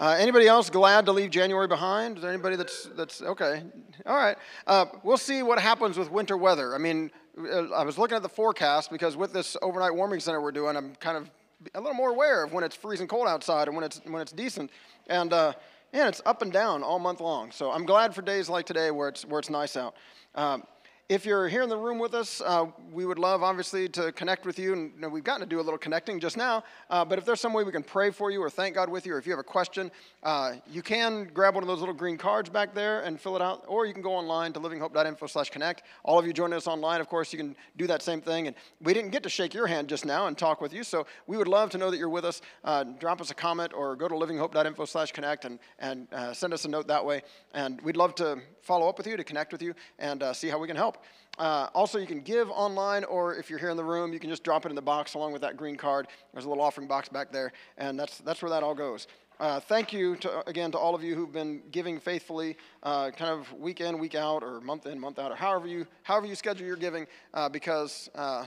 Uh, 0.00 0.14
anybody 0.16 0.46
else 0.46 0.70
glad 0.70 1.06
to 1.06 1.12
leave 1.12 1.30
January 1.30 1.66
behind? 1.66 2.18
Is 2.18 2.22
there 2.22 2.30
anybody 2.30 2.54
that's 2.54 2.84
that's 2.96 3.20
okay? 3.20 3.64
All 4.06 4.16
right. 4.16 4.36
Uh, 4.64 4.86
we'll 5.02 5.16
see 5.16 5.42
what 5.42 5.58
happens 5.58 5.98
with 5.98 6.08
winter 6.08 6.36
weather. 6.36 6.72
I 6.72 6.78
mean, 6.78 7.10
uh, 7.36 7.70
I 7.70 7.82
was 7.82 7.98
looking 7.98 8.14
at 8.14 8.22
the 8.22 8.28
forecast 8.28 8.92
because 8.92 9.16
with 9.16 9.32
this 9.32 9.56
overnight 9.60 9.92
warming 9.92 10.20
center 10.20 10.40
we're 10.40 10.52
doing, 10.52 10.76
I'm 10.76 10.94
kind 11.00 11.16
of 11.16 11.28
a 11.74 11.80
little 11.80 11.96
more 11.96 12.10
aware 12.10 12.44
of 12.44 12.52
when 12.52 12.62
it's 12.62 12.76
freezing 12.76 13.08
cold 13.08 13.26
outside 13.26 13.66
and 13.66 13.76
when 13.76 13.84
it's 13.84 14.00
when 14.06 14.22
it's 14.22 14.30
decent. 14.30 14.70
And 15.08 15.32
uh, 15.32 15.54
yeah, 15.92 16.08
it's 16.08 16.22
up 16.26 16.42
and 16.42 16.52
down 16.52 16.82
all 16.82 16.98
month 16.98 17.20
long. 17.20 17.50
So 17.50 17.70
I'm 17.70 17.86
glad 17.86 18.14
for 18.14 18.22
days 18.22 18.48
like 18.48 18.66
today 18.66 18.90
where 18.90 19.08
it's, 19.08 19.24
where 19.24 19.38
it's 19.38 19.50
nice 19.50 19.76
out. 19.76 19.94
Um, 20.34 20.64
if 21.08 21.24
you're 21.24 21.48
here 21.48 21.62
in 21.62 21.70
the 21.70 21.76
room 21.76 21.98
with 21.98 22.12
us, 22.12 22.42
uh, 22.42 22.66
we 22.92 23.06
would 23.06 23.18
love, 23.18 23.42
obviously, 23.42 23.88
to 23.88 24.12
connect 24.12 24.44
with 24.44 24.58
you. 24.58 24.74
And 24.74 24.92
you 24.94 25.00
know, 25.00 25.08
we've 25.08 25.24
gotten 25.24 25.40
to 25.40 25.46
do 25.46 25.58
a 25.58 25.62
little 25.62 25.78
connecting 25.78 26.20
just 26.20 26.36
now. 26.36 26.64
Uh, 26.90 27.02
but 27.02 27.18
if 27.18 27.24
there's 27.24 27.40
some 27.40 27.54
way 27.54 27.64
we 27.64 27.72
can 27.72 27.82
pray 27.82 28.10
for 28.10 28.30
you 28.30 28.42
or 28.42 28.50
thank 28.50 28.74
God 28.74 28.90
with 28.90 29.06
you, 29.06 29.14
or 29.14 29.18
if 29.18 29.24
you 29.24 29.32
have 29.32 29.38
a 29.38 29.42
question, 29.42 29.90
uh, 30.22 30.52
you 30.70 30.82
can 30.82 31.24
grab 31.32 31.54
one 31.54 31.64
of 31.64 31.68
those 31.68 31.80
little 31.80 31.94
green 31.94 32.18
cards 32.18 32.50
back 32.50 32.74
there 32.74 33.00
and 33.00 33.18
fill 33.18 33.36
it 33.36 33.42
out. 33.42 33.64
Or 33.66 33.86
you 33.86 33.94
can 33.94 34.02
go 34.02 34.12
online 34.12 34.52
to 34.52 34.60
livinghope.info 34.60 35.26
slash 35.28 35.48
connect. 35.48 35.84
All 36.04 36.18
of 36.18 36.26
you 36.26 36.34
joining 36.34 36.58
us 36.58 36.66
online, 36.66 37.00
of 37.00 37.08
course, 37.08 37.32
you 37.32 37.38
can 37.38 37.56
do 37.78 37.86
that 37.86 38.02
same 38.02 38.20
thing. 38.20 38.46
And 38.46 38.54
we 38.82 38.92
didn't 38.92 39.10
get 39.10 39.22
to 39.22 39.30
shake 39.30 39.54
your 39.54 39.66
hand 39.66 39.88
just 39.88 40.04
now 40.04 40.26
and 40.26 40.36
talk 40.36 40.60
with 40.60 40.74
you. 40.74 40.84
So 40.84 41.06
we 41.26 41.38
would 41.38 41.48
love 41.48 41.70
to 41.70 41.78
know 41.78 41.90
that 41.90 41.96
you're 41.96 42.10
with 42.10 42.26
us. 42.26 42.42
Uh, 42.64 42.84
drop 42.84 43.22
us 43.22 43.30
a 43.30 43.34
comment 43.34 43.72
or 43.74 43.96
go 43.96 44.08
to 44.08 44.14
livinghope.info 44.14 44.84
slash 44.84 45.12
connect 45.12 45.46
and, 45.46 45.58
and 45.78 46.06
uh, 46.12 46.34
send 46.34 46.52
us 46.52 46.66
a 46.66 46.68
note 46.68 46.86
that 46.88 47.02
way. 47.02 47.22
And 47.54 47.80
we'd 47.80 47.96
love 47.96 48.14
to 48.16 48.42
follow 48.60 48.90
up 48.90 48.98
with 48.98 49.06
you, 49.06 49.16
to 49.16 49.24
connect 49.24 49.52
with 49.52 49.62
you, 49.62 49.72
and 49.98 50.22
uh, 50.22 50.34
see 50.34 50.48
how 50.48 50.58
we 50.58 50.66
can 50.66 50.76
help. 50.76 50.97
Uh, 51.38 51.68
also, 51.74 51.98
you 51.98 52.06
can 52.06 52.20
give 52.20 52.50
online, 52.50 53.04
or 53.04 53.36
if 53.36 53.48
you're 53.48 53.58
here 53.58 53.70
in 53.70 53.76
the 53.76 53.84
room, 53.84 54.12
you 54.12 54.18
can 54.18 54.28
just 54.28 54.42
drop 54.42 54.66
it 54.66 54.70
in 54.70 54.74
the 54.74 54.82
box 54.82 55.14
along 55.14 55.32
with 55.32 55.42
that 55.42 55.56
green 55.56 55.76
card. 55.76 56.08
There's 56.32 56.44
a 56.44 56.48
little 56.48 56.64
offering 56.64 56.88
box 56.88 57.08
back 57.08 57.30
there, 57.30 57.52
and 57.76 57.98
that's, 57.98 58.18
that's 58.18 58.42
where 58.42 58.50
that 58.50 58.62
all 58.62 58.74
goes. 58.74 59.06
Uh, 59.40 59.60
thank 59.60 59.92
you 59.92 60.16
to, 60.16 60.48
again 60.48 60.72
to 60.72 60.78
all 60.78 60.96
of 60.96 61.02
you 61.04 61.14
who've 61.14 61.32
been 61.32 61.62
giving 61.70 62.00
faithfully, 62.00 62.56
uh, 62.82 63.12
kind 63.12 63.30
of 63.30 63.52
week 63.52 63.80
in, 63.80 63.98
week 63.98 64.16
out, 64.16 64.42
or 64.42 64.60
month 64.60 64.86
in, 64.86 64.98
month 64.98 65.20
out, 65.20 65.30
or 65.30 65.36
however 65.36 65.68
you 65.68 65.86
however 66.02 66.26
you 66.26 66.34
schedule 66.34 66.66
your 66.66 66.76
giving, 66.76 67.06
uh, 67.34 67.48
because 67.48 68.10
uh, 68.16 68.46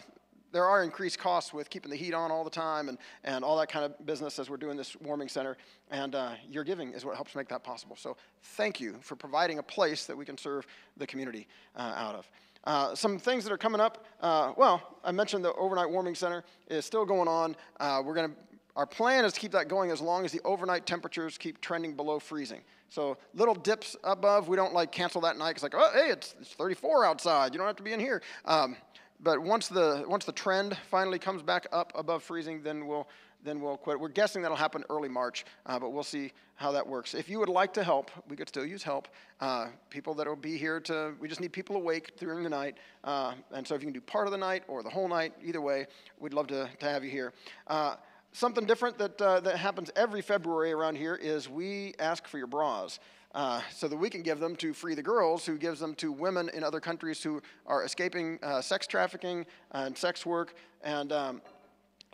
there 0.52 0.66
are 0.66 0.84
increased 0.84 1.18
costs 1.18 1.54
with 1.54 1.70
keeping 1.70 1.90
the 1.90 1.96
heat 1.96 2.14
on 2.14 2.30
all 2.30 2.44
the 2.44 2.50
time 2.50 2.90
and, 2.90 2.98
and 3.24 3.44
all 3.44 3.58
that 3.58 3.70
kind 3.70 3.86
of 3.86 4.06
business 4.06 4.38
as 4.38 4.50
we're 4.50 4.58
doing 4.58 4.76
this 4.76 4.98
warming 5.00 5.30
center. 5.30 5.56
And 5.92 6.14
uh, 6.14 6.34
your 6.50 6.66
giving 6.66 6.92
is 6.92 7.06
what 7.06 7.16
helps 7.16 7.36
make 7.36 7.48
that 7.48 7.64
possible. 7.64 7.96
So 7.96 8.18
thank 8.42 8.82
you 8.82 8.98
for 9.00 9.16
providing 9.16 9.60
a 9.60 9.64
place 9.64 10.06
that 10.06 10.18
we 10.18 10.26
can 10.26 10.38
serve 10.38 10.68
the 10.98 11.08
community 11.08 11.48
uh, 11.78 11.94
out 11.96 12.16
of. 12.16 12.30
Uh, 12.64 12.94
some 12.94 13.18
things 13.18 13.44
that 13.44 13.52
are 13.52 13.58
coming 13.58 13.82
up. 13.82 14.06
Uh, 14.22 14.54
well, 14.56 14.98
I 15.04 15.12
mentioned 15.12 15.44
the 15.44 15.54
overnight 15.54 15.90
warming 15.90 16.16
center 16.16 16.44
is 16.70 16.86
still 16.86 17.06
going 17.06 17.28
on. 17.28 17.56
Uh, 17.80 18.02
we're 18.06 18.14
going 18.14 18.30
to. 18.30 18.36
Our 18.76 18.86
plan 18.86 19.26
is 19.26 19.34
to 19.34 19.40
keep 19.40 19.52
that 19.52 19.68
going 19.68 19.92
as 19.92 20.00
long 20.00 20.24
as 20.24 20.32
the 20.32 20.40
overnight 20.46 20.86
temperatures 20.86 21.38
keep 21.38 21.60
trending 21.60 21.94
below 21.94 22.20
freezing. 22.20 22.62
So 22.88 23.18
little 23.34 23.54
dips 23.54 23.98
above, 24.04 24.48
we 24.48 24.56
don't 24.56 24.74
like 24.74 24.94
cancel 24.94 25.20
that 25.22 25.38
night. 25.38 25.52
It's 25.52 25.64
like, 25.64 25.74
oh, 25.76 25.92
hey, 25.94 26.10
it's, 26.10 26.36
it's 26.40 26.54
34 26.54 27.06
outside. 27.06 27.54
You 27.54 27.58
don't 27.58 27.68
have 27.68 27.76
to 27.78 27.84
be 27.84 27.92
in 27.92 28.00
here. 28.00 28.22
Um, 28.46 28.78
but 29.20 29.40
once 29.40 29.68
the 29.68 30.04
once 30.08 30.26
the 30.26 30.32
trend 30.32 30.78
finally 30.90 31.20
comes 31.20 31.44
back 31.44 31.68
up 31.72 31.92
above 31.96 32.24
freezing, 32.24 32.64
then 32.64 32.88
we'll 32.88 33.08
then 33.44 33.62
we'll 33.62 33.78
quit. 33.78 34.00
We're 34.00 34.10
guessing 34.10 34.42
that'll 34.42 34.58
happen 34.58 34.84
early 34.90 35.10
March, 35.10 35.46
uh, 35.66 35.80
but 35.80 35.92
we'll 35.92 36.04
see 36.04 36.32
how 36.56 36.72
that 36.72 36.86
works. 36.86 37.14
If 37.14 37.28
you 37.28 37.40
would 37.40 37.50
like 37.50 37.74
to 37.74 37.84
help, 37.84 38.12
we 38.30 38.36
could 38.36 38.48
still 38.48 38.66
use 38.66 38.84
help. 38.84 39.08
Uh, 39.40 39.68
people 39.90 40.14
that 40.16 40.28
will 40.28 40.36
be 40.36 40.58
here 40.58 40.80
to, 40.82 41.14
we 41.20 41.28
just 41.28 41.42
need 41.42 41.52
people 41.52 41.76
awake 41.76 42.18
during 42.18 42.44
the 42.44 42.50
night. 42.50 42.78
Uh, 43.04 43.34
and 43.52 43.68
so 43.68 43.76
if 43.76 43.82
you 43.82 43.88
can 43.88 43.94
do 43.94 44.02
part 44.02 44.28
of 44.28 44.32
the 44.32 44.38
night 44.38 44.64
or 44.68 44.84
the 44.84 44.90
whole 44.90 45.08
night, 45.08 45.34
either 45.44 45.62
way, 45.62 45.88
we'd 46.20 46.34
love 46.34 46.48
to, 46.48 46.70
to 46.80 46.86
have 46.86 47.04
you 47.04 47.10
here. 47.10 47.34
Uh, 47.68 47.96
something 48.32 48.66
different 48.66 48.98
that, 48.98 49.20
uh, 49.22 49.40
that 49.40 49.58
happens 49.58 49.90
every 49.96 50.22
February 50.22 50.72
around 50.72 50.96
here 50.96 51.16
is 51.16 51.50
we 51.50 51.94
ask 52.00 52.28
for 52.28 52.38
your 52.38 52.48
bras. 52.48 53.00
Uh, 53.34 53.62
so 53.74 53.88
that 53.88 53.96
we 53.96 54.10
can 54.10 54.22
give 54.22 54.42
them 54.42 54.58
to 54.58 54.74
Free 54.74 54.94
the 54.94 55.02
Girls, 55.02 55.46
who 55.46 55.58
gives 55.58 55.80
them 55.80 55.96
to 55.96 56.12
women 56.12 56.50
in 56.54 56.66
other 56.66 56.82
countries 56.82 57.24
who 57.24 57.42
are 57.66 57.86
escaping 57.86 58.38
uh, 58.44 58.60
sex 58.60 58.86
trafficking 58.86 59.46
and 59.72 59.98
sex 59.98 60.26
work. 60.26 60.54
And 60.84 61.14
um, 61.14 61.42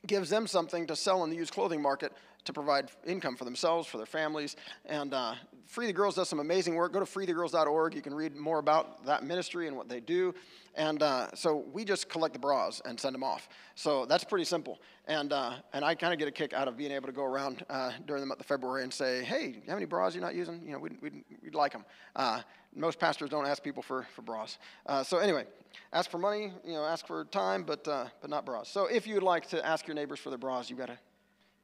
gives 0.05 0.29
them 0.29 0.47
something 0.47 0.85
to 0.87 0.95
sell 0.95 1.23
in 1.23 1.29
the 1.29 1.35
used 1.35 1.53
clothing 1.53 1.81
market 1.81 2.11
to 2.47 2.53
provide 2.53 2.89
income 3.05 3.35
for 3.35 3.45
themselves, 3.45 3.87
for 3.87 3.97
their 3.97 4.05
families. 4.05 4.55
And 4.85 5.13
uh, 5.13 5.35
Free 5.65 5.85
the 5.85 5.93
Girls 5.93 6.15
does 6.15 6.27
some 6.27 6.39
amazing 6.39 6.75
work. 6.75 6.93
Go 6.93 6.99
to 6.99 7.05
freethegirls.org. 7.05 7.93
You 7.93 8.01
can 8.01 8.13
read 8.13 8.35
more 8.35 8.59
about 8.59 9.05
that 9.05 9.23
ministry 9.23 9.67
and 9.67 9.77
what 9.77 9.87
they 9.87 9.99
do. 9.99 10.33
And 10.75 11.01
uh, 11.01 11.27
so 11.33 11.65
we 11.73 11.83
just 11.83 12.07
collect 12.07 12.33
the 12.33 12.39
bras 12.39 12.81
and 12.85 12.99
send 12.99 13.15
them 13.15 13.23
off. 13.23 13.49
So 13.75 14.05
that's 14.05 14.23
pretty 14.23 14.45
simple. 14.45 14.79
And, 15.07 15.33
uh, 15.33 15.53
and 15.73 15.83
I 15.83 15.95
kind 15.95 16.13
of 16.13 16.19
get 16.19 16.27
a 16.27 16.31
kick 16.31 16.53
out 16.53 16.67
of 16.67 16.77
being 16.77 16.91
able 16.91 17.07
to 17.07 17.13
go 17.13 17.23
around 17.23 17.65
uh, 17.69 17.91
during 18.05 18.21
the 18.21 18.27
month 18.27 18.39
of 18.39 18.45
February 18.45 18.83
and 18.83 18.93
say, 18.93 19.23
hey, 19.23 19.47
you 19.47 19.69
have 19.69 19.77
any 19.77 19.85
bras 19.85 20.13
you're 20.13 20.23
not 20.23 20.35
using? 20.35 20.61
You 20.65 20.73
know, 20.73 20.79
we'd, 20.79 21.01
we'd, 21.01 21.23
we'd 21.43 21.55
like 21.55 21.73
them. 21.73 21.83
Uh, 22.15 22.41
most 22.75 22.99
pastors 22.99 23.29
don't 23.29 23.47
ask 23.47 23.63
people 23.63 23.81
for, 23.81 24.07
for 24.15 24.21
bras. 24.21 24.59
Uh, 24.85 25.03
so 25.03 25.17
anyway, 25.17 25.45
ask 25.93 26.11
for 26.11 26.19
money, 26.19 26.53
you 26.63 26.73
know, 26.73 26.85
ask 26.85 27.07
for 27.07 27.25
time, 27.25 27.63
but, 27.63 27.83
but 27.83 28.29
not 28.29 28.45
bras. 28.45 28.69
So 28.69 28.85
if 28.85 29.07
you'd 29.07 29.23
like 29.23 29.49
to 29.49 29.65
ask 29.65 29.87
your 29.87 29.95
neighbors 29.95 30.19
for 30.19 30.29
their 30.29 30.37
bras, 30.37 30.69
you've 30.69 30.79
got 30.79 30.87
to 30.87 30.99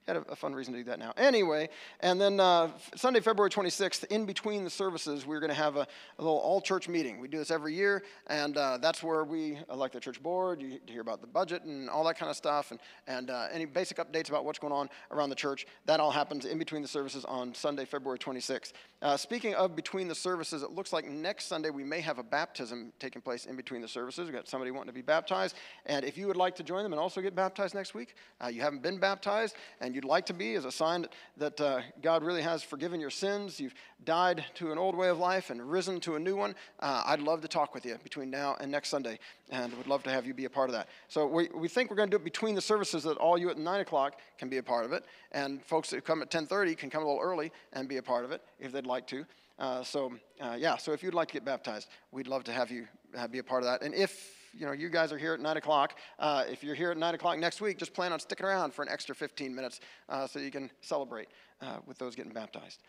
had 0.08 0.18
a, 0.18 0.22
a, 0.32 0.36
fun 0.36 0.54
reason 0.54 0.74
to 0.74 0.80
do 0.80 0.84
that 0.86 1.00
now. 1.00 1.14
Anyway, 1.16 1.70
and 2.02 2.20
then 2.20 2.40
uh, 2.40 2.70
Sunday, 2.96 3.22
February 3.22 3.50
26th, 3.50 4.04
in 4.06 4.26
between 4.26 4.64
the 4.64 4.70
services, 4.70 5.26
we're 5.26 5.40
going 5.40 5.50
to 5.50 5.56
have 5.56 5.78
a, 5.78 5.88
a, 6.20 6.22
little 6.22 6.38
all 6.38 6.60
church 6.60 6.90
meeting. 6.90 7.20
We 7.20 7.28
do 7.28 7.38
this 7.38 7.52
every 7.52 7.74
year, 7.74 8.04
and 8.28 8.58
uh, 8.58 8.78
that's 8.80 9.02
where 9.02 9.24
we 9.24 9.60
elect 9.72 9.94
the 9.94 10.00
church 10.00 10.22
board. 10.22 10.62
You 10.62 10.80
hear 10.88 11.02
about 11.02 11.22
the 11.22 11.28
budget 11.28 11.64
and 11.64 11.90
all 11.90 12.04
that 12.06 12.18
kind 12.18 12.30
of 12.30 12.36
stuff, 12.36 12.72
and, 12.72 12.80
and 13.08 13.30
uh, 13.30 13.48
any 13.52 13.66
basic 13.66 13.98
updates 13.98 14.30
about 14.30 14.44
what's 14.44 14.60
going 14.60 14.74
on 14.74 14.90
around 15.12 15.30
the 15.30 15.36
church. 15.36 15.66
That 15.86 16.00
all 16.00 16.12
happens 16.12 16.46
in 16.46 16.58
between 16.58 16.82
the 16.82 16.88
services 16.88 17.24
on 17.26 17.54
Sunday, 17.54 17.86
February 17.86 18.20
26th. 18.20 18.74
Uh, 19.02 19.16
speaking 19.16 19.56
of 19.56 19.76
between 19.76 20.08
the 20.08 20.16
services, 20.16 20.64
it 20.64 20.72
looks 20.72 20.92
like 20.92 21.06
next 21.06 21.46
Sunday 21.46 21.70
we 21.70 21.84
may 21.84 22.02
have 22.02 22.20
a 22.20 22.24
baptism 22.24 22.92
taking 23.00 23.22
place 23.22 23.46
in 23.46 23.56
between 23.56 23.82
the 23.82 23.88
services. 23.88 24.26
We've 24.26 24.36
got 24.36 24.48
somebody 24.48 24.72
wanting 24.72 24.88
to 24.88 24.94
be 24.94 25.02
baptized, 25.02 25.56
and 25.86 26.04
if 26.04 26.18
you 26.18 26.28
would 26.28 26.38
like 26.38 26.56
to 26.56 26.64
join 26.64 26.84
them 26.84 26.92
and 26.92 27.00
also 27.00 27.22
get 27.22 27.36
baptized 27.36 27.74
next 27.74 27.94
week, 27.94 28.16
uh, 28.44 28.48
you 28.48 28.62
haven't 28.62 28.82
been 28.82 29.00
baptized, 29.00 29.56
and 29.80 29.93
you'd 29.94 30.06
like 30.06 30.26
to 30.28 30.34
be 30.34 30.54
is 30.54 30.66
a 30.66 30.72
sign 30.72 31.06
that 31.38 31.60
uh, 31.60 31.82
God 32.02 32.24
really 32.24 32.42
has 32.42 32.64
forgiven 32.64 33.00
your 33.00 33.10
sins, 33.10 33.60
you've 33.60 33.74
died 34.06 34.44
to 34.56 34.72
an 34.72 34.78
old 34.78 34.96
way 34.96 35.10
of 35.10 35.18
life 35.18 35.50
and 35.50 35.62
risen 35.62 36.00
to 36.02 36.16
a 36.16 36.20
new 36.20 36.36
one, 36.36 36.56
uh, 36.80 37.04
I'd 37.06 37.22
love 37.22 37.42
to 37.42 37.48
talk 37.48 37.74
with 37.74 37.86
you 37.86 37.98
between 38.04 38.30
now 38.30 38.56
and 38.60 38.72
next 38.72 38.90
Sunday, 38.90 39.20
and 39.50 39.74
would 39.78 39.88
love 39.88 40.04
to 40.04 40.10
have 40.10 40.26
you 40.26 40.34
be 40.34 40.46
a 40.46 40.50
part 40.50 40.70
of 40.70 40.74
that. 40.74 40.88
So 41.08 41.26
we, 41.26 41.50
we 41.54 41.68
think 41.68 41.90
we're 41.90 41.96
going 41.96 42.10
to 42.10 42.18
do 42.18 42.22
it 42.22 42.26
between 42.26 42.56
the 42.56 42.62
services 42.62 43.04
that 43.04 43.18
all 43.18 43.38
you 43.38 43.50
at 43.50 43.58
9 43.58 43.80
o'clock 43.82 44.20
can 44.38 44.50
be 44.50 44.58
a 44.58 44.64
part 44.64 44.86
of 44.86 44.94
it, 44.94 45.06
and 45.32 45.64
folks 45.64 45.90
that 45.92 46.04
come 46.06 46.22
at 46.22 46.30
10.30 46.30 46.78
can 46.78 46.90
come 46.90 47.04
a 47.04 47.06
little 47.06 47.22
early 47.22 47.52
and 47.74 47.88
be 47.88 47.98
a 47.98 48.04
part 48.04 48.26
of 48.26 48.32
it 48.32 48.42
if 48.60 48.72
they'd 48.72 48.86
like 48.86 49.08
to. 49.08 49.26
Uh, 49.60 49.84
so 49.84 50.12
uh, 50.42 50.56
yeah, 50.58 50.78
so 50.78 50.92
if 50.92 51.04
you'd 51.04 51.14
like 51.14 51.28
to 51.28 51.34
get 51.34 51.46
baptized, 51.46 51.88
we'd 52.12 52.28
love 52.28 52.44
to 52.44 52.52
have 52.52 52.72
you 52.72 52.88
uh, 53.18 53.28
be 53.28 53.40
a 53.40 53.44
part 53.44 53.64
of 53.64 53.68
that. 53.68 53.82
And 53.84 53.94
if 53.94 54.43
you 54.54 54.66
know, 54.66 54.72
you 54.72 54.90
guys 54.90 55.12
are 55.12 55.18
here 55.18 55.34
at 55.34 55.40
9 55.40 55.58
o'clock. 55.58 55.98
Uh, 56.20 56.44
if 56.50 56.64
you're 56.64 56.76
here 56.76 56.92
at 56.92 56.98
9 56.98 57.16
o'clock 57.16 57.40
next 57.40 57.62
week, 57.62 57.78
just 57.78 57.94
plan 57.94 58.14
on 58.14 58.20
sticking 58.20 58.46
around 58.46 58.74
for 58.74 58.84
an 58.84 58.90
extra 58.90 59.16
15 59.16 59.54
minutes 59.54 59.80
uh, 60.10 60.28
so 60.28 60.40
you 60.40 60.52
can 60.52 60.70
celebrate 60.82 61.28
uh, 61.62 61.78
with 61.86 61.98
those 61.98 62.16
getting 62.16 62.32
baptized. 62.32 62.80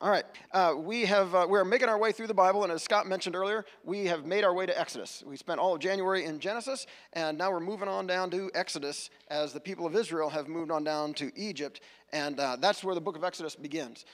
All 0.00 0.10
right, 0.10 0.24
uh, 0.52 0.72
we 0.78 1.04
have, 1.04 1.34
uh, 1.34 1.46
we're 1.46 1.62
making 1.62 1.90
our 1.90 1.98
way 1.98 2.10
through 2.10 2.28
the 2.28 2.32
Bible, 2.34 2.62
and 2.64 2.72
as 2.72 2.82
Scott 2.82 3.06
mentioned 3.06 3.36
earlier, 3.36 3.66
we 3.84 4.06
have 4.06 4.24
made 4.24 4.44
our 4.44 4.54
way 4.54 4.64
to 4.64 4.78
Exodus. 4.80 5.22
We 5.26 5.36
spent 5.36 5.60
all 5.60 5.74
of 5.74 5.80
January 5.80 6.24
in 6.24 6.40
Genesis, 6.40 6.86
and 7.12 7.36
now 7.36 7.50
we're 7.50 7.60
moving 7.60 7.86
on 7.86 8.06
down 8.06 8.30
to 8.30 8.50
Exodus 8.54 9.10
as 9.28 9.52
the 9.52 9.60
people 9.60 9.84
of 9.84 9.94
Israel 9.94 10.30
have 10.30 10.48
moved 10.48 10.70
on 10.70 10.84
down 10.84 11.12
to 11.14 11.30
Egypt, 11.36 11.82
and 12.14 12.40
uh, 12.40 12.56
that's 12.58 12.82
where 12.82 12.94
the 12.94 13.00
book 13.02 13.16
of 13.16 13.24
Exodus 13.24 13.54
begins. 13.54 14.06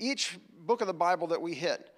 each 0.00 0.36
book 0.66 0.80
of 0.80 0.88
the 0.88 0.94
Bible 0.94 1.28
that 1.28 1.40
we 1.40 1.54
hit, 1.54 1.90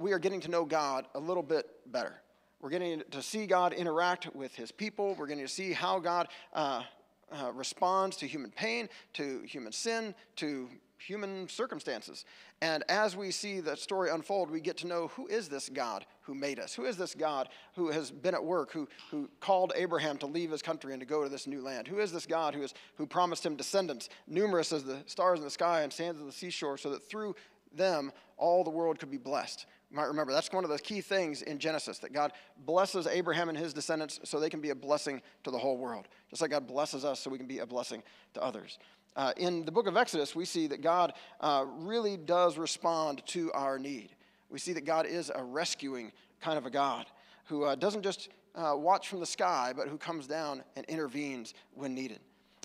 we 0.00 0.12
are 0.12 0.18
getting 0.18 0.40
to 0.40 0.48
know 0.48 0.64
God 0.64 1.06
a 1.14 1.20
little 1.20 1.44
bit 1.44 1.66
better. 1.86 2.20
We're 2.60 2.70
getting 2.70 3.02
to 3.12 3.22
see 3.22 3.46
God 3.46 3.72
interact 3.72 4.34
with 4.34 4.54
his 4.54 4.72
people. 4.72 5.14
We're 5.14 5.28
getting 5.28 5.46
to 5.46 5.52
see 5.52 5.72
how 5.72 6.00
God 6.00 6.28
uh, 6.52 6.82
uh, 7.30 7.52
responds 7.52 8.16
to 8.18 8.26
human 8.26 8.50
pain, 8.50 8.88
to 9.14 9.42
human 9.42 9.72
sin, 9.72 10.14
to 10.36 10.68
human 10.98 11.48
circumstances. 11.48 12.24
And 12.60 12.82
as 12.88 13.16
we 13.16 13.30
see 13.30 13.60
the 13.60 13.76
story 13.76 14.10
unfold, 14.10 14.50
we 14.50 14.60
get 14.60 14.76
to 14.78 14.86
know 14.86 15.08
who 15.08 15.28
is 15.28 15.48
this 15.48 15.68
God 15.68 16.04
who 16.22 16.34
made 16.34 16.58
us? 16.58 16.74
Who 16.74 16.84
is 16.84 16.96
this 16.96 17.14
God 17.14 17.48
who 17.76 17.90
has 17.90 18.10
been 18.10 18.34
at 18.34 18.44
work, 18.44 18.72
who, 18.72 18.88
who 19.10 19.28
called 19.40 19.72
Abraham 19.76 20.18
to 20.18 20.26
leave 20.26 20.50
his 20.50 20.62
country 20.62 20.92
and 20.92 21.00
to 21.00 21.06
go 21.06 21.22
to 21.22 21.28
this 21.28 21.46
new 21.46 21.62
land? 21.62 21.86
Who 21.86 22.00
is 22.00 22.12
this 22.12 22.26
God 22.26 22.54
who, 22.54 22.62
is, 22.62 22.74
who 22.96 23.06
promised 23.06 23.46
him 23.46 23.54
descendants, 23.54 24.08
numerous 24.26 24.72
as 24.72 24.82
the 24.82 24.98
stars 25.06 25.38
in 25.38 25.44
the 25.44 25.50
sky 25.50 25.82
and 25.82 25.92
sands 25.92 26.20
of 26.20 26.26
the 26.26 26.32
seashore, 26.32 26.76
so 26.76 26.90
that 26.90 27.08
through 27.08 27.36
them 27.72 28.10
all 28.36 28.64
the 28.64 28.70
world 28.70 28.98
could 28.98 29.10
be 29.10 29.18
blessed? 29.18 29.66
You 29.90 29.96
might 29.96 30.04
remember 30.04 30.32
that's 30.32 30.52
one 30.52 30.64
of 30.64 30.70
the 30.70 30.78
key 30.78 31.00
things 31.00 31.40
in 31.42 31.58
Genesis 31.58 31.98
that 32.00 32.12
God 32.12 32.32
blesses 32.66 33.06
Abraham 33.06 33.48
and 33.48 33.56
his 33.56 33.72
descendants 33.72 34.20
so 34.24 34.38
they 34.38 34.50
can 34.50 34.60
be 34.60 34.70
a 34.70 34.74
blessing 34.74 35.22
to 35.44 35.50
the 35.50 35.58
whole 35.58 35.78
world, 35.78 36.08
just 36.28 36.42
like 36.42 36.50
God 36.50 36.66
blesses 36.66 37.04
us 37.04 37.20
so 37.20 37.30
we 37.30 37.38
can 37.38 37.46
be 37.46 37.60
a 37.60 37.66
blessing 37.66 38.02
to 38.34 38.42
others. 38.42 38.78
Uh, 39.16 39.32
in 39.38 39.64
the 39.64 39.72
book 39.72 39.86
of 39.86 39.96
Exodus, 39.96 40.36
we 40.36 40.44
see 40.44 40.66
that 40.66 40.82
God 40.82 41.14
uh, 41.40 41.64
really 41.78 42.16
does 42.16 42.58
respond 42.58 43.24
to 43.26 43.50
our 43.52 43.78
need. 43.78 44.10
We 44.50 44.58
see 44.58 44.74
that 44.74 44.84
God 44.84 45.06
is 45.06 45.30
a 45.34 45.42
rescuing 45.42 46.12
kind 46.40 46.58
of 46.58 46.66
a 46.66 46.70
God 46.70 47.06
who 47.46 47.64
uh, 47.64 47.74
doesn't 47.74 48.02
just 48.02 48.28
uh, 48.54 48.74
watch 48.76 49.08
from 49.08 49.20
the 49.20 49.26
sky, 49.26 49.72
but 49.74 49.88
who 49.88 49.96
comes 49.96 50.26
down 50.26 50.62
and 50.76 50.84
intervenes 50.86 51.54
when 51.74 51.94
needed. 51.94 52.20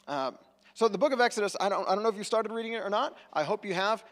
Uh, 0.08 0.32
so, 0.74 0.88
the 0.88 0.98
book 0.98 1.14
of 1.14 1.22
Exodus, 1.22 1.56
I 1.60 1.70
don't, 1.70 1.88
I 1.88 1.94
don't 1.94 2.04
know 2.04 2.10
if 2.10 2.18
you 2.18 2.24
started 2.24 2.52
reading 2.52 2.74
it 2.74 2.82
or 2.84 2.90
not. 2.90 3.16
I 3.32 3.44
hope 3.44 3.64
you 3.64 3.74
have. 3.76 4.04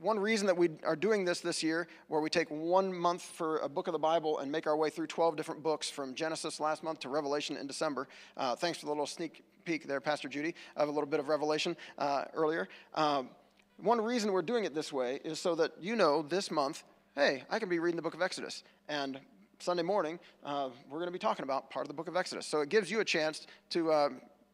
One 0.00 0.20
reason 0.20 0.46
that 0.46 0.56
we 0.56 0.70
are 0.84 0.94
doing 0.94 1.24
this 1.24 1.40
this 1.40 1.60
year, 1.60 1.88
where 2.06 2.20
we 2.20 2.30
take 2.30 2.48
one 2.50 2.94
month 2.96 3.22
for 3.22 3.58
a 3.58 3.68
book 3.68 3.88
of 3.88 3.92
the 3.92 3.98
Bible 3.98 4.38
and 4.38 4.50
make 4.50 4.68
our 4.68 4.76
way 4.76 4.90
through 4.90 5.08
12 5.08 5.34
different 5.34 5.60
books 5.60 5.90
from 5.90 6.14
Genesis 6.14 6.60
last 6.60 6.84
month 6.84 7.00
to 7.00 7.08
Revelation 7.08 7.56
in 7.56 7.66
December. 7.66 8.06
Uh, 8.36 8.54
thanks 8.54 8.78
for 8.78 8.86
the 8.86 8.92
little 8.92 9.08
sneak 9.08 9.42
peek 9.64 9.88
there, 9.88 10.00
Pastor 10.00 10.28
Judy, 10.28 10.54
of 10.76 10.88
a 10.88 10.92
little 10.92 11.08
bit 11.08 11.18
of 11.18 11.28
Revelation 11.28 11.76
uh, 11.98 12.26
earlier. 12.34 12.68
Um, 12.94 13.30
one 13.78 14.00
reason 14.00 14.30
we're 14.30 14.40
doing 14.40 14.62
it 14.62 14.72
this 14.72 14.92
way 14.92 15.18
is 15.24 15.40
so 15.40 15.56
that 15.56 15.72
you 15.80 15.96
know 15.96 16.22
this 16.22 16.52
month, 16.52 16.84
hey, 17.16 17.42
I 17.50 17.58
can 17.58 17.68
be 17.68 17.80
reading 17.80 17.96
the 17.96 18.02
book 18.02 18.14
of 18.14 18.22
Exodus. 18.22 18.62
And 18.88 19.18
Sunday 19.58 19.82
morning, 19.82 20.20
uh, 20.44 20.68
we're 20.88 20.98
going 20.98 21.08
to 21.08 21.12
be 21.12 21.18
talking 21.18 21.42
about 21.42 21.70
part 21.70 21.84
of 21.84 21.88
the 21.88 21.94
book 21.94 22.06
of 22.06 22.16
Exodus. 22.16 22.46
So 22.46 22.60
it 22.60 22.68
gives 22.68 22.88
you 22.88 23.00
a 23.00 23.04
chance 23.04 23.48
to 23.70 23.90
uh, 23.90 24.08